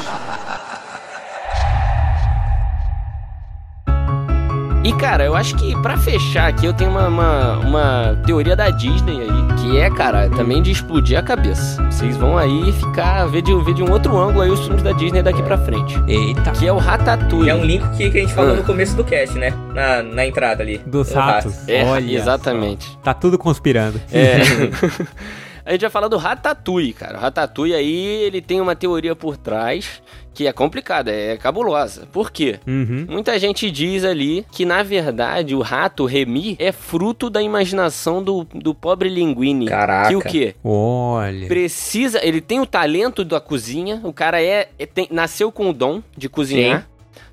E 4.84 4.92
cara, 4.94 5.24
eu 5.26 5.36
acho 5.36 5.56
que 5.58 5.80
pra 5.82 5.96
fechar 5.96 6.48
aqui 6.50 6.66
eu 6.66 6.74
tenho 6.74 6.90
uma, 6.90 7.08
uma, 7.08 7.58
uma 7.60 8.18
teoria 8.26 8.56
da 8.56 8.72
Disney 8.72 9.22
aí, 9.22 9.56
que 9.60 9.78
é, 9.78 9.92
cara, 9.92 10.28
também 10.30 10.60
de 10.60 10.72
explodir 10.72 11.20
a 11.20 11.22
cabeça. 11.22 11.84
Vocês 11.92 12.18
vão 12.18 12.36
aí 12.36 12.72
ficar, 12.74 13.28
ver 13.28 13.44
de, 13.44 13.54
ver 13.64 13.76
de 13.76 13.84
um 13.84 13.92
outro 13.92 14.18
ângulo 14.18 14.42
aí 14.42 14.50
os 14.50 14.60
filmes 14.62 14.82
da 14.82 14.92
Disney 14.92 15.22
daqui 15.22 15.44
pra 15.44 15.56
frente. 15.60 15.96
Eita. 16.08 16.50
Que 16.52 16.68
é 16.68 16.74
o 16.74 16.78
Ratatouille. 16.80 17.46
E 17.48 17.50
é 17.52 17.56
um 17.56 17.64
link 17.64 17.88
que, 17.96 18.10
que 18.10 18.18
a 18.18 18.22
gente 18.22 18.34
falou 18.34 18.54
Ah. 18.54 18.56
no 18.56 18.64
começo 18.64 18.96
do 18.96 19.04
cast, 19.04 19.38
né? 19.38 19.54
Na, 19.76 20.02
na 20.02 20.26
entrada 20.26 20.64
ali. 20.64 20.80
Dos 20.80 21.10
Do 21.10 21.14
ratos. 21.16 21.54
rato. 21.56 21.70
É, 21.72 21.84
Olha 21.86 22.16
exatamente. 22.18 22.98
Tá 23.04 23.14
tudo 23.14 23.38
conspirando. 23.38 24.02
É. 24.12 24.38
A 25.66 25.72
gente 25.72 25.82
vai 25.82 25.89
falar 25.89 26.07
do 26.07 26.18
Ratatouille, 26.18 26.93
cara. 26.93 27.18
O 27.18 27.22
Ratatouille 27.22 27.74
aí, 27.74 28.05
ele 28.24 28.41
tem 28.41 28.59
uma 28.59 28.76
teoria 28.76 29.16
por 29.16 29.38
trás 29.38 30.01
que 30.34 30.47
é 30.47 30.53
complicada, 30.53 31.12
é 31.12 31.36
cabulosa. 31.38 32.07
Por 32.12 32.32
quê? 32.32 32.57
Uhum. 32.66 33.05
Muita 33.09 33.38
gente 33.38 33.70
diz 33.70 34.03
ali 34.05 34.45
que, 34.51 34.66
na 34.66 34.82
verdade, 34.82 35.53
o 35.53 35.59
rato 35.62 36.05
Remy 36.05 36.55
é 36.57 36.72
fruto 36.72 37.30
da 37.30 37.41
imaginação 37.41 38.24
do, 38.24 38.45
do 38.45 38.74
pobre 38.74 39.09
Linguini. 39.09 39.68
Caraca. 39.68 40.09
Que 40.09 40.16
o 40.16 40.22
quê? 40.22 40.55
Olha. 40.64 41.47
Precisa, 41.47 42.26
ele 42.26 42.39
tem 42.39 42.59
o 42.62 42.66
talento 42.66 43.26
da 43.26 43.41
cozinha, 43.41 43.99
o 44.03 44.14
cara 44.14 44.41
é, 44.41 44.70
é- 44.80 44.86
tem- 44.86 45.09
nasceu 45.12 45.51
com 45.51 45.70
o 45.70 45.74
dom 45.74 46.01
de 46.18 46.30
cozinhar. 46.30 46.88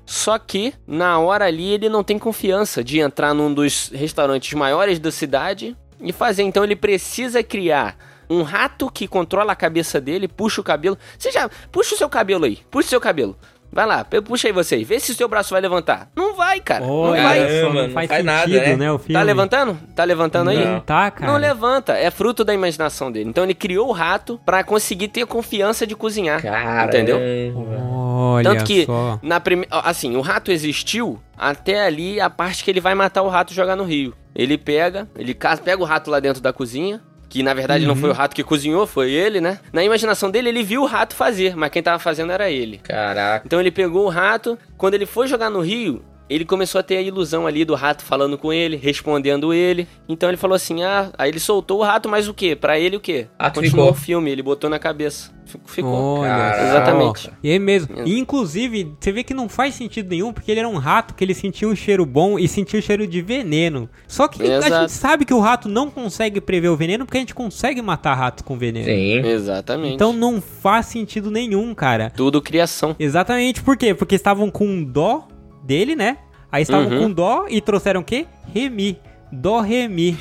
Só 0.05 0.37
que, 0.39 0.73
na 0.87 1.19
hora 1.19 1.45
ali, 1.45 1.69
ele 1.71 1.87
não 1.87 2.03
tem 2.03 2.17
confiança 2.19 2.83
de 2.83 2.99
entrar 2.99 3.33
num 3.33 3.53
dos 3.53 3.89
restaurantes 3.93 4.53
maiores 4.55 4.99
da 4.99 5.11
cidade 5.11 5.77
e 6.01 6.11
fazer. 6.11 6.43
Então, 6.43 6.63
ele 6.63 6.75
precisa 6.75 7.43
criar 7.43 7.95
um 8.29 8.43
rato 8.43 8.89
que 8.91 9.07
controla 9.07 9.53
a 9.53 9.55
cabeça 9.55 9.99
dele, 9.99 10.27
puxa 10.27 10.61
o 10.61 10.63
cabelo. 10.63 10.97
Você 11.17 11.31
já. 11.31 11.49
Puxa 11.71 11.95
o 11.95 11.97
seu 11.97 12.09
cabelo 12.09 12.45
aí. 12.45 12.59
Puxa 12.69 12.87
o 12.87 12.89
seu 12.89 13.01
cabelo. 13.01 13.37
Vai 13.71 13.85
lá, 13.85 14.03
puxa 14.03 14.47
aí 14.47 14.51
você. 14.51 14.83
Vê 14.83 14.99
se 14.99 15.11
o 15.11 15.15
seu 15.15 15.27
braço 15.27 15.51
vai 15.51 15.61
levantar. 15.61 16.09
Não 16.15 16.35
vai, 16.35 16.59
cara. 16.59 16.85
não 16.85 16.89
Olha 16.89 17.21
vai. 17.21 17.39
Caramba, 17.39 17.73
não 17.73 17.87
não 17.87 17.93
faz 17.93 18.09
faz 18.09 18.25
nada, 18.25 18.47
sentido, 18.47 18.61
né? 18.61 18.75
né? 18.75 18.91
o 18.91 18.97
filme. 18.97 19.13
Tá 19.13 19.21
levantando? 19.21 19.79
Tá 19.95 20.03
levantando 20.03 20.49
aí? 20.49 20.65
Não 20.65 20.79
tá, 20.79 21.11
cara. 21.11 21.31
Não 21.31 21.39
levanta, 21.39 21.93
é 21.93 22.09
fruto 22.09 22.43
da 22.43 22.53
imaginação 22.53 23.11
dele. 23.11 23.29
Então 23.29 23.43
ele 23.43 23.53
criou 23.53 23.89
o 23.89 23.91
rato 23.91 24.39
pra 24.43 24.63
conseguir 24.63 25.09
ter 25.09 25.25
confiança 25.27 25.85
de 25.85 25.95
cozinhar. 25.95 26.41
Caramba. 26.41 26.85
Entendeu? 26.85 27.19
Olha 27.55 28.49
Tanto 28.49 28.63
que 28.63 28.85
só. 28.85 29.19
na 29.21 29.39
prime... 29.39 29.67
assim, 29.69 30.15
o 30.15 30.21
rato 30.21 30.51
existiu 30.51 31.19
até 31.37 31.85
ali 31.85 32.19
a 32.19 32.29
parte 32.29 32.63
que 32.63 32.71
ele 32.71 32.81
vai 32.81 32.95
matar 32.95 33.21
o 33.21 33.29
rato 33.29 33.53
e 33.53 33.55
jogar 33.55 33.75
no 33.75 33.83
rio. 33.83 34.15
Ele 34.35 34.57
pega, 34.57 35.07
ele 35.15 35.35
pega 35.63 35.81
o 35.81 35.85
rato 35.85 36.09
lá 36.09 36.19
dentro 36.19 36.41
da 36.41 36.51
cozinha, 36.51 37.01
que 37.29 37.43
na 37.43 37.53
verdade 37.53 37.85
não 37.85 37.93
Uhum. 37.93 37.99
foi 38.01 38.09
o 38.09 38.13
rato 38.13 38.35
que 38.35 38.43
cozinhou, 38.43 38.87
foi 38.87 39.11
ele, 39.11 39.39
né? 39.39 39.59
Na 39.71 39.83
imaginação 39.83 40.31
dele 40.31 40.49
ele 40.49 40.63
viu 40.63 40.81
o 40.81 40.85
rato 40.85 41.15
fazer, 41.15 41.55
mas 41.55 41.69
quem 41.69 41.83
tava 41.83 41.99
fazendo 41.99 42.31
era 42.31 42.49
ele. 42.49 42.79
Caraca. 42.79 43.43
Então 43.45 43.59
ele 43.59 43.71
pegou 43.71 44.05
o 44.05 44.09
rato, 44.09 44.57
quando 44.77 44.95
ele 44.95 45.05
foi 45.05 45.27
jogar 45.27 45.49
no 45.49 45.59
rio, 45.61 46.01
ele 46.29 46.45
começou 46.45 46.79
a 46.79 46.83
ter 46.83 46.97
a 46.97 47.01
ilusão 47.01 47.47
ali 47.47 47.65
do 47.65 47.75
rato 47.75 48.03
falando 48.03 48.37
com 48.37 48.51
ele, 48.53 48.75
respondendo 48.77 49.53
ele. 49.53 49.87
Então 50.07 50.29
ele 50.29 50.37
falou 50.37 50.55
assim: 50.55 50.83
"Ah, 50.83 51.11
aí 51.17 51.29
ele 51.29 51.39
soltou 51.39 51.79
o 51.79 51.83
rato, 51.83 52.07
mas 52.09 52.27
o 52.27 52.33
quê? 52.33 52.55
Pra 52.55 52.79
ele 52.79 52.97
o 52.97 52.99
quê? 52.99 53.27
Rato 53.39 53.61
Continuou 53.61 53.87
ficou. 53.87 53.99
o 53.99 54.03
filme, 54.05 54.29
ele 54.31 54.43
botou 54.43 54.69
na 54.69 54.77
cabeça. 54.79 55.31
Fic- 55.45 55.61
Ficou. 55.65 56.19
Olha. 56.19 56.53
Exatamente. 56.63 57.31
E 57.43 57.49
é 57.49 57.57
mesmo. 57.57 57.95
E, 58.05 58.19
inclusive, 58.19 58.93
você 58.99 59.11
vê 59.11 59.23
que 59.23 59.33
não 59.33 59.49
faz 59.49 59.73
sentido 59.73 60.07
nenhum, 60.09 60.31
porque 60.31 60.51
ele 60.51 60.59
era 60.59 60.69
um 60.69 60.77
rato 60.77 61.15
que 61.15 61.23
ele 61.23 61.33
sentia 61.33 61.67
um 61.67 61.75
cheiro 61.75 62.05
bom 62.05 62.37
e 62.37 62.47
sentia 62.47 62.77
o 62.79 62.83
cheiro 62.83 63.07
de 63.07 63.19
veneno. 63.19 63.89
Só 64.07 64.27
que 64.27 64.43
a 64.43 64.57
Exato. 64.57 64.81
gente 64.81 64.91
sabe 64.91 65.25
que 65.25 65.33
o 65.33 65.39
rato 65.39 65.67
não 65.67 65.89
consegue 65.89 66.39
prever 66.39 66.67
o 66.67 66.77
veneno, 66.77 67.03
porque 67.03 67.17
a 67.17 67.21
gente 67.21 67.33
consegue 67.33 67.81
matar 67.81 68.13
ratos 68.13 68.43
com 68.43 68.55
veneno. 68.59 68.85
Sim. 68.85 69.25
Exatamente. 69.27 69.95
Então 69.95 70.13
não 70.13 70.39
faz 70.39 70.85
sentido 70.85 71.31
nenhum, 71.31 71.73
cara. 71.73 72.11
tudo 72.15 72.39
criação. 72.43 72.95
Exatamente, 72.99 73.63
por 73.63 73.75
quê? 73.75 73.95
Porque 73.95 74.13
estavam 74.13 74.51
com 74.51 74.83
dó 74.83 75.27
dele, 75.69 75.95
né? 75.95 76.17
Aí 76.51 76.63
estavam 76.63 76.87
Uhum. 76.89 77.03
com 77.03 77.11
dó 77.11 77.45
e 77.47 77.61
trouxeram 77.61 78.01
o 78.01 78.03
quê? 78.03 78.25
Remi. 78.51 78.99
Dó, 79.31 79.61
remi. 79.61 80.17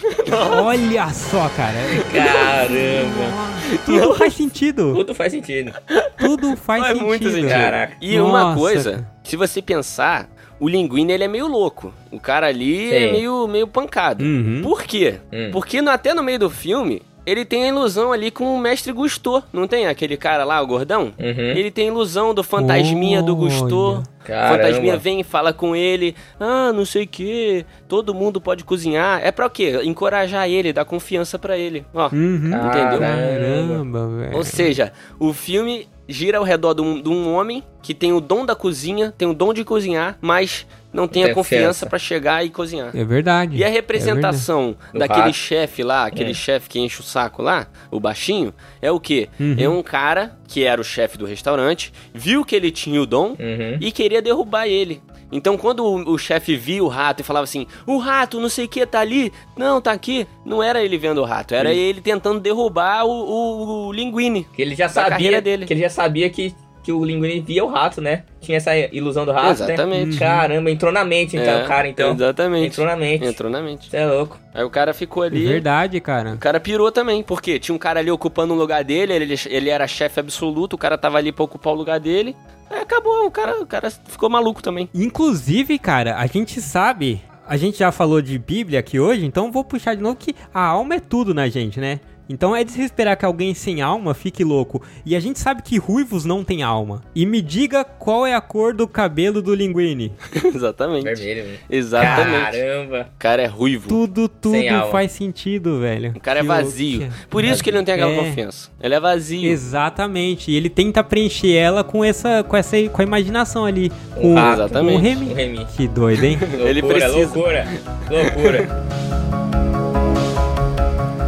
Olha 0.63 1.09
só, 1.09 1.49
cara. 1.49 1.79
Caramba. 2.13 3.79
Tudo 3.87 4.15
faz 4.15 4.35
sentido. 4.35 4.95
Tudo 4.95 5.15
faz 5.15 5.33
sentido. 5.33 5.73
Tudo 6.19 6.55
faz 6.57 6.81
Faz 6.83 6.93
sentido. 6.93 7.07
muito 7.07 7.31
sentido. 7.31 7.49
Caraca. 7.49 7.97
E 8.03 8.21
uma 8.21 8.43
Nossa, 8.43 8.59
coisa, 8.61 8.91
cara. 8.93 9.11
se 9.25 9.37
você 9.37 9.63
pensar, 9.63 10.29
o 10.61 10.69
Linguini 10.69 11.13
ele 11.15 11.25
é 11.25 11.29
meio 11.29 11.47
louco. 11.47 11.93
O 12.13 12.21
cara 12.21 12.49
ali 12.49 12.93
é 12.93 13.07
Sim. 13.07 13.13
meio, 13.13 13.47
meio 13.49 13.67
pancado. 13.67 14.23
Uhum. 14.23 14.61
Por 14.63 14.83
quê? 14.83 15.15
Hum. 15.33 15.49
Porque 15.53 15.81
no- 15.81 15.91
até 15.91 16.13
no 16.13 16.23
meio 16.23 16.39
do 16.39 16.51
filme, 16.51 17.01
ele 17.29 17.45
tem 17.45 17.65
a 17.65 17.69
ilusão 17.69 18.13
ali 18.13 18.31
com 18.31 18.55
o 18.55 18.59
mestre 18.59 18.93
Gusto. 18.93 19.43
Não 19.53 19.67
tem 19.69 19.87
aquele 19.87 20.17
cara 20.17 20.45
lá, 20.45 20.61
o 20.63 20.67
gordão? 20.67 21.13
Uhum. 21.19 21.51
Ele 21.57 21.71
tem 21.71 21.89
a 21.89 21.93
ilusão 21.93 22.33
do 22.33 22.43
fantasminha 22.43 23.23
do 23.23 23.37
Gusto. 23.37 23.77
Olha. 23.77 23.99
O 23.99 24.25
Caramba. 24.25 24.57
fantasminha 24.57 24.97
vem 24.97 25.21
e 25.21 25.25
fala 25.25 25.53
com 25.53 25.75
ele. 25.77 26.15
Ah, 26.39 26.73
não 26.73 26.85
sei 26.85 27.05
o 27.05 27.07
que. 27.07 27.65
Todo 27.87 28.15
mundo 28.15 28.41
pode 28.41 28.65
cozinhar. 28.65 29.21
É 29.23 29.31
pra 29.31 29.47
o 29.47 29.51
quê? 29.51 29.81
Encorajar 29.85 30.49
ele, 30.49 30.73
dar 30.73 30.85
confiança 30.85 31.39
pra 31.39 31.57
ele. 31.57 31.85
Ó. 31.95 32.09
Uhum. 32.13 32.49
Entendeu? 32.49 32.99
Caramba, 33.01 34.09
velho. 34.09 34.37
Ou 34.37 34.45
seja, 34.45 34.93
o 35.19 35.33
filme 35.33 35.87
gira 36.09 36.39
ao 36.39 36.45
redor 36.45 36.75
de 36.75 36.81
um, 36.83 37.01
de 37.03 37.09
um 37.09 37.33
homem 37.35 37.63
que 37.83 37.93
tem 37.95 38.13
o 38.13 38.21
dom 38.21 38.45
da 38.47 38.55
cozinha, 38.57 39.13
tem 39.17 39.29
o 39.29 39.35
dom 39.35 39.53
de 39.53 39.65
cozinhar, 39.65 40.17
mas 40.21 40.67
não 40.93 41.07
tem 41.07 41.25
a 41.25 41.35
confiança 41.35 41.85
pra 41.87 41.99
chegar 41.99 42.45
e 42.45 42.51
cozinhar. 42.51 42.91
É 42.97 43.05
verdade. 43.05 43.57
E 43.57 43.63
a 43.63 43.69
É 43.69 43.71
representação 43.71 44.75
Do 44.93 44.99
daquele 44.99 45.33
chefe 45.33 45.83
lá, 45.83 46.07
aquele 46.07 46.31
Hum. 46.31 46.35
chefe 46.35 46.69
que 46.69 46.79
enche 46.81 47.01
o 47.01 47.05
saco 47.05 47.43
lá, 47.43 47.67
o 47.91 48.01
baixinho, 48.01 48.53
é 48.81 48.91
o 48.91 48.99
quê? 48.99 49.29
Uhum. 49.39 49.57
É 49.59 49.69
um 49.69 49.83
cara 49.83 50.37
que 50.47 50.65
era 50.65 50.81
o 50.81 50.85
chefe 50.85 51.19
do 51.19 51.27
restaurante, 51.27 51.93
viu 52.15 52.45
que 52.45 52.57
ele 52.57 52.71
tinha 52.71 53.01
o 53.03 53.07
dom 53.07 53.37
Uhum. 53.39 53.77
e 53.81 53.93
queria 53.93 54.23
derrubar 54.23 54.67
ele. 54.67 55.03
Então, 55.31 55.57
quando 55.57 55.85
o, 55.85 56.13
o 56.13 56.19
chefe 56.19 56.57
via 56.57 56.83
o 56.83 56.89
rato 56.89 57.21
e 57.21 57.25
falava 57.25 57.45
assim: 57.45 57.67
O 57.87 57.99
rato, 57.99 58.41
não 58.41 58.49
sei 58.49 58.65
o 58.65 58.69
que, 58.69 58.85
tá 58.87 59.01
ali, 59.01 59.33
não, 59.57 59.81
tá 59.81 59.93
aqui, 59.93 60.27
não 60.45 60.63
era 60.63 60.83
ele 60.83 60.97
vendo 60.97 61.21
o 61.21 61.25
rato, 61.25 61.55
era 61.55 61.73
ele 61.73 62.01
tentando 62.01 62.41
derrubar 62.41 63.05
o, 63.05 63.11
o, 63.11 63.87
o 63.87 63.93
linguine. 63.93 64.47
Que 64.55 64.63
ele 64.63 64.75
já 64.75 64.89
sabia 64.89 65.41
dele. 65.41 65.67
que 65.67 65.73
ele 65.73 65.83
já 65.83 65.91
sabia 65.91 66.31
que, 66.31 66.55
que 66.83 66.93
o 66.93 67.05
Linguini 67.05 67.41
via 67.41 67.65
o 67.65 67.69
rato, 67.69 68.01
né? 68.01 68.23
Tinha 68.41 68.57
essa 68.57 68.77
ilusão 68.77 69.25
do 69.25 69.33
rato, 69.33 69.63
Exatamente. 69.63 70.13
né? 70.13 70.19
Caramba, 70.19 70.71
entrou 70.71 70.93
na 70.93 71.05
mente 71.05 71.37
então, 71.37 71.59
É, 71.61 71.65
cara, 71.67 71.89
então. 71.89 72.13
Exatamente. 72.13 72.67
Entrou 72.69 72.87
na 72.87 72.97
mente. 72.97 73.25
Entrou 73.25 73.51
na 73.51 73.61
mente. 73.61 73.91
Você 73.91 73.97
é 73.97 74.07
louco. 74.07 74.39
Aí 74.55 74.65
o 74.65 74.71
cara 74.71 74.95
ficou 74.95 75.23
ali. 75.23 75.47
Verdade, 75.47 76.01
cara. 76.01 76.35
O 76.35 76.39
cara 76.39 76.59
pirou 76.61 76.91
também, 76.91 77.23
porque 77.23 77.59
tinha 77.59 77.75
um 77.75 77.79
cara 77.79 78.01
ali 78.01 78.11
ocupando 78.11 78.55
o 78.55 78.57
lugar 78.57 78.83
dele, 78.85 79.13
ele, 79.13 79.35
ele 79.47 79.69
era 79.71 79.87
chefe 79.87 80.21
absoluto, 80.21 80.75
o 80.75 80.79
cara 80.79 80.97
tava 80.97 81.19
ali 81.19 81.33
pra 81.33 81.45
ocupar 81.45 81.73
o 81.73 81.77
lugar 81.77 82.01
dele. 82.01 82.35
Aí 82.71 82.81
acabou, 82.81 83.27
o 83.27 83.31
cara, 83.31 83.61
o 83.61 83.67
cara 83.67 83.91
ficou 83.91 84.29
maluco 84.29 84.63
também. 84.63 84.89
Inclusive, 84.95 85.79
cara, 85.79 86.17
a 86.17 86.27
gente 86.27 86.61
sabe, 86.61 87.21
a 87.47 87.57
gente 87.57 87.79
já 87.79 87.91
falou 87.91 88.21
de 88.21 88.39
Bíblia 88.39 88.79
aqui 88.81 89.01
hoje, 89.01 89.25
então 89.25 89.51
vou 89.51 89.65
puxar 89.65 89.95
de 89.95 90.03
novo 90.03 90.17
que 90.17 90.35
a 90.53 90.61
alma 90.65 90.97
é 90.97 91.01
tudo 91.01 91.33
na 91.35 91.49
gente, 91.49 91.81
né? 91.81 91.99
Então 92.29 92.55
é 92.55 92.63
de 92.65 92.73
se 92.73 92.83
esperar 92.83 93.17
que 93.17 93.25
alguém 93.25 93.55
sem 93.55 93.81
alma 93.81 94.13
fique 94.15 94.45
louco. 94.45 94.83
E 95.05 95.17
a 95.17 95.21
gente 95.21 95.39
sabe 95.39 95.63
que 95.63 95.79
ruivos 95.79 96.25
não 96.25 96.45
tem 96.45 96.63
alma. 96.63 97.03
E 97.15 97.25
me 97.25 97.41
diga 97.41 97.85
qual 97.85 98.27
é 98.27 98.35
a 98.35 98.41
cor 98.41 98.75
do 98.75 98.87
cabelo 98.87 99.41
do 99.41 99.55
Linguini. 99.55 100.13
Exatamente. 100.55 101.05
Vermelho, 101.05 101.45
velho. 101.45 101.59
Exatamente. 101.71 102.53
Caramba. 102.59 103.09
O 103.15 103.19
cara 103.19 103.43
é 103.43 103.47
ruivo. 103.47 103.89
Tudo, 103.89 104.29
tudo 104.29 104.53
Sem 104.53 104.69
alma. 104.69 104.91
faz 104.93 105.13
sentido, 105.13 105.81
velho. 105.81 106.13
O 106.17 106.21
cara 106.21 106.41
é 106.41 106.43
Que 106.43 106.49
vazio. 106.49 107.01
louco. 107.01 107.15
Por 107.31 107.45
isso 107.45 107.63
que 107.65 107.71
ele 107.71 107.79
não 107.79 107.85
tem 107.85 107.95
aquela 107.95 108.13
É. 108.13 108.17
confiança. 108.17 108.71
Ele 108.81 108.95
é 108.95 109.01
vazio. 109.01 109.51
Exatamente. 109.51 110.51
E 110.51 110.57
ele 110.57 110.69
tenta 110.69 111.03
preencher 111.03 111.55
ela 111.55 111.83
com 111.83 112.05
essa, 112.05 112.43
com 112.45 112.57
essa, 112.57 112.77
com 112.89 113.01
a 113.01 113.05
imaginação 113.05 113.65
ali. 113.65 113.91
Um 114.17 114.35
rato. 114.35 114.61
Exatamente. 114.63 114.93
Com 114.93 114.99
o 114.99 115.03
Remy. 115.03 115.31
Um 115.31 115.35
Remy. 115.35 115.67
Que 115.77 115.89
doido, 115.89 116.25
hein? 116.25 116.39
Ele 116.61 116.81
Loucura, 116.83 117.01
precisa. 117.07 117.35
Loucura, 117.35 117.67
loucura. 118.11 118.89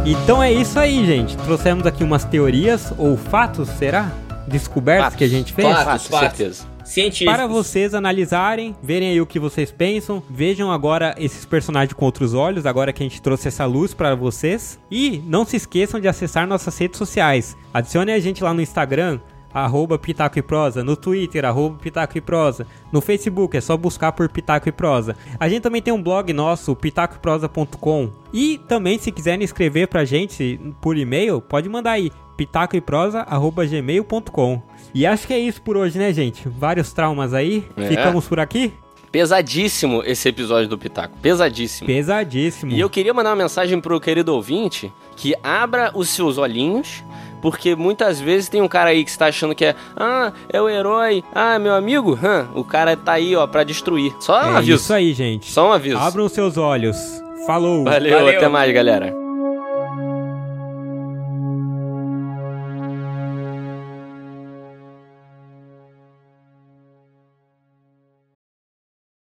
Então 0.03 0.41
é 0.41 0.51
isso 0.51 0.79
aí, 0.79 1.05
gente. 1.05 1.37
Trouxemos 1.37 1.85
aqui 1.85 2.03
umas 2.03 2.23
teorias 2.23 2.91
ou 2.97 3.15
fatos, 3.15 3.69
será? 3.69 4.11
Descobertas 4.47 5.03
Fatos. 5.05 5.17
que 5.17 5.23
a 5.23 5.27
gente 5.27 5.53
fez. 5.53 5.67
Fatos. 5.67 5.83
Fácil, 5.85 6.09
fatos. 6.09 6.37
certeza. 6.37 6.71
Científicos. 6.83 7.33
Para 7.33 7.47
vocês 7.47 7.93
analisarem, 7.93 8.75
verem 8.81 9.09
aí 9.09 9.21
o 9.21 9.25
que 9.25 9.39
vocês 9.39 9.71
pensam, 9.71 10.21
vejam 10.27 10.71
agora 10.71 11.15
esses 11.17 11.45
personagens 11.45 11.93
com 11.93 12.03
outros 12.03 12.33
olhos, 12.33 12.65
agora 12.65 12.91
que 12.91 13.03
a 13.03 13.05
gente 13.05 13.21
trouxe 13.21 13.47
essa 13.47 13.65
luz 13.65 13.93
para 13.93 14.15
vocês. 14.15 14.79
E 14.89 15.21
não 15.25 15.45
se 15.45 15.55
esqueçam 15.55 15.99
de 15.99 16.07
acessar 16.07 16.47
nossas 16.47 16.75
redes 16.77 16.97
sociais. 16.97 17.55
Adicione 17.71 18.11
a 18.11 18.19
gente 18.19 18.43
lá 18.43 18.53
no 18.53 18.61
Instagram, 18.61 19.19
arroba 19.53 19.97
Pitaco 19.97 20.39
e 20.39 20.41
Prosa, 20.41 20.83
no 20.83 20.95
Twitter, 20.95 21.45
arroba 21.45 21.77
Pitaco 21.77 22.17
e 22.17 22.21
Prosa, 22.21 22.65
no 22.91 23.01
Facebook, 23.01 23.55
é 23.55 23.61
só 23.61 23.77
buscar 23.77 24.11
por 24.11 24.27
Pitaco 24.29 24.69
e 24.69 24.71
Prosa. 24.71 25.15
A 25.39 25.47
gente 25.49 25.61
também 25.61 25.81
tem 25.81 25.93
um 25.93 26.01
blog 26.01 26.33
nosso, 26.33 26.75
pitacoeprosa.com. 26.75 28.09
E 28.33 28.59
também, 28.67 28.97
se 28.97 29.11
quiserem 29.11 29.43
escrever 29.43 29.87
pra 29.87 30.05
gente 30.05 30.59
por 30.79 30.97
e-mail, 30.97 31.41
pode 31.41 31.67
mandar 31.69 31.91
aí, 31.91 32.11
pitacoeprosa.gmail.com. 32.37 34.61
E 34.93 35.05
acho 35.05 35.27
que 35.27 35.33
é 35.33 35.39
isso 35.39 35.61
por 35.61 35.77
hoje, 35.77 35.97
né, 35.97 36.11
gente? 36.13 36.49
Vários 36.49 36.91
traumas 36.91 37.33
aí. 37.33 37.65
É. 37.77 37.87
Ficamos 37.87 38.27
por 38.27 38.37
aqui? 38.39 38.73
Pesadíssimo 39.11 40.01
esse 40.05 40.29
episódio 40.29 40.69
do 40.69 40.77
Pitaco. 40.77 41.17
Pesadíssimo. 41.21 41.85
Pesadíssimo. 41.85 42.71
E 42.71 42.79
eu 42.79 42.89
queria 42.89 43.13
mandar 43.13 43.31
uma 43.31 43.35
mensagem 43.35 43.81
pro 43.81 43.99
querido 43.99 44.33
ouvinte 44.33 44.91
que 45.17 45.35
abra 45.43 45.91
os 45.93 46.07
seus 46.09 46.37
olhinhos, 46.37 47.03
porque 47.41 47.75
muitas 47.75 48.19
vezes 48.19 48.47
tem 48.49 48.61
um 48.61 48.67
cara 48.67 48.91
aí 48.91 49.03
que 49.03 49.09
está 49.09 49.27
achando 49.27 49.55
que 49.55 49.65
é, 49.65 49.75
ah, 49.97 50.31
é 50.49 50.61
o 50.61 50.69
herói, 50.69 51.23
ah, 51.33 51.57
meu 51.59 51.73
amigo, 51.73 52.17
hã, 52.23 52.47
o 52.53 52.63
cara 52.63 52.95
tá 52.95 53.13
aí, 53.13 53.35
ó, 53.35 53.45
pra 53.47 53.63
destruir. 53.63 54.13
Só 54.19 54.33
um 54.39 54.53
É 54.55 54.57
aviso. 54.57 54.75
isso 54.77 54.93
aí, 54.93 55.13
gente. 55.13 55.51
Só 55.51 55.69
um 55.69 55.71
aviso. 55.73 55.97
Abram 55.97 56.25
os 56.25 56.31
seus 56.31 56.57
olhos. 56.57 56.97
Falou. 57.45 57.83
Valeu, 57.83 58.19
Valeu. 58.19 58.37
até 58.37 58.47
mais, 58.47 58.71
galera. 58.73 59.20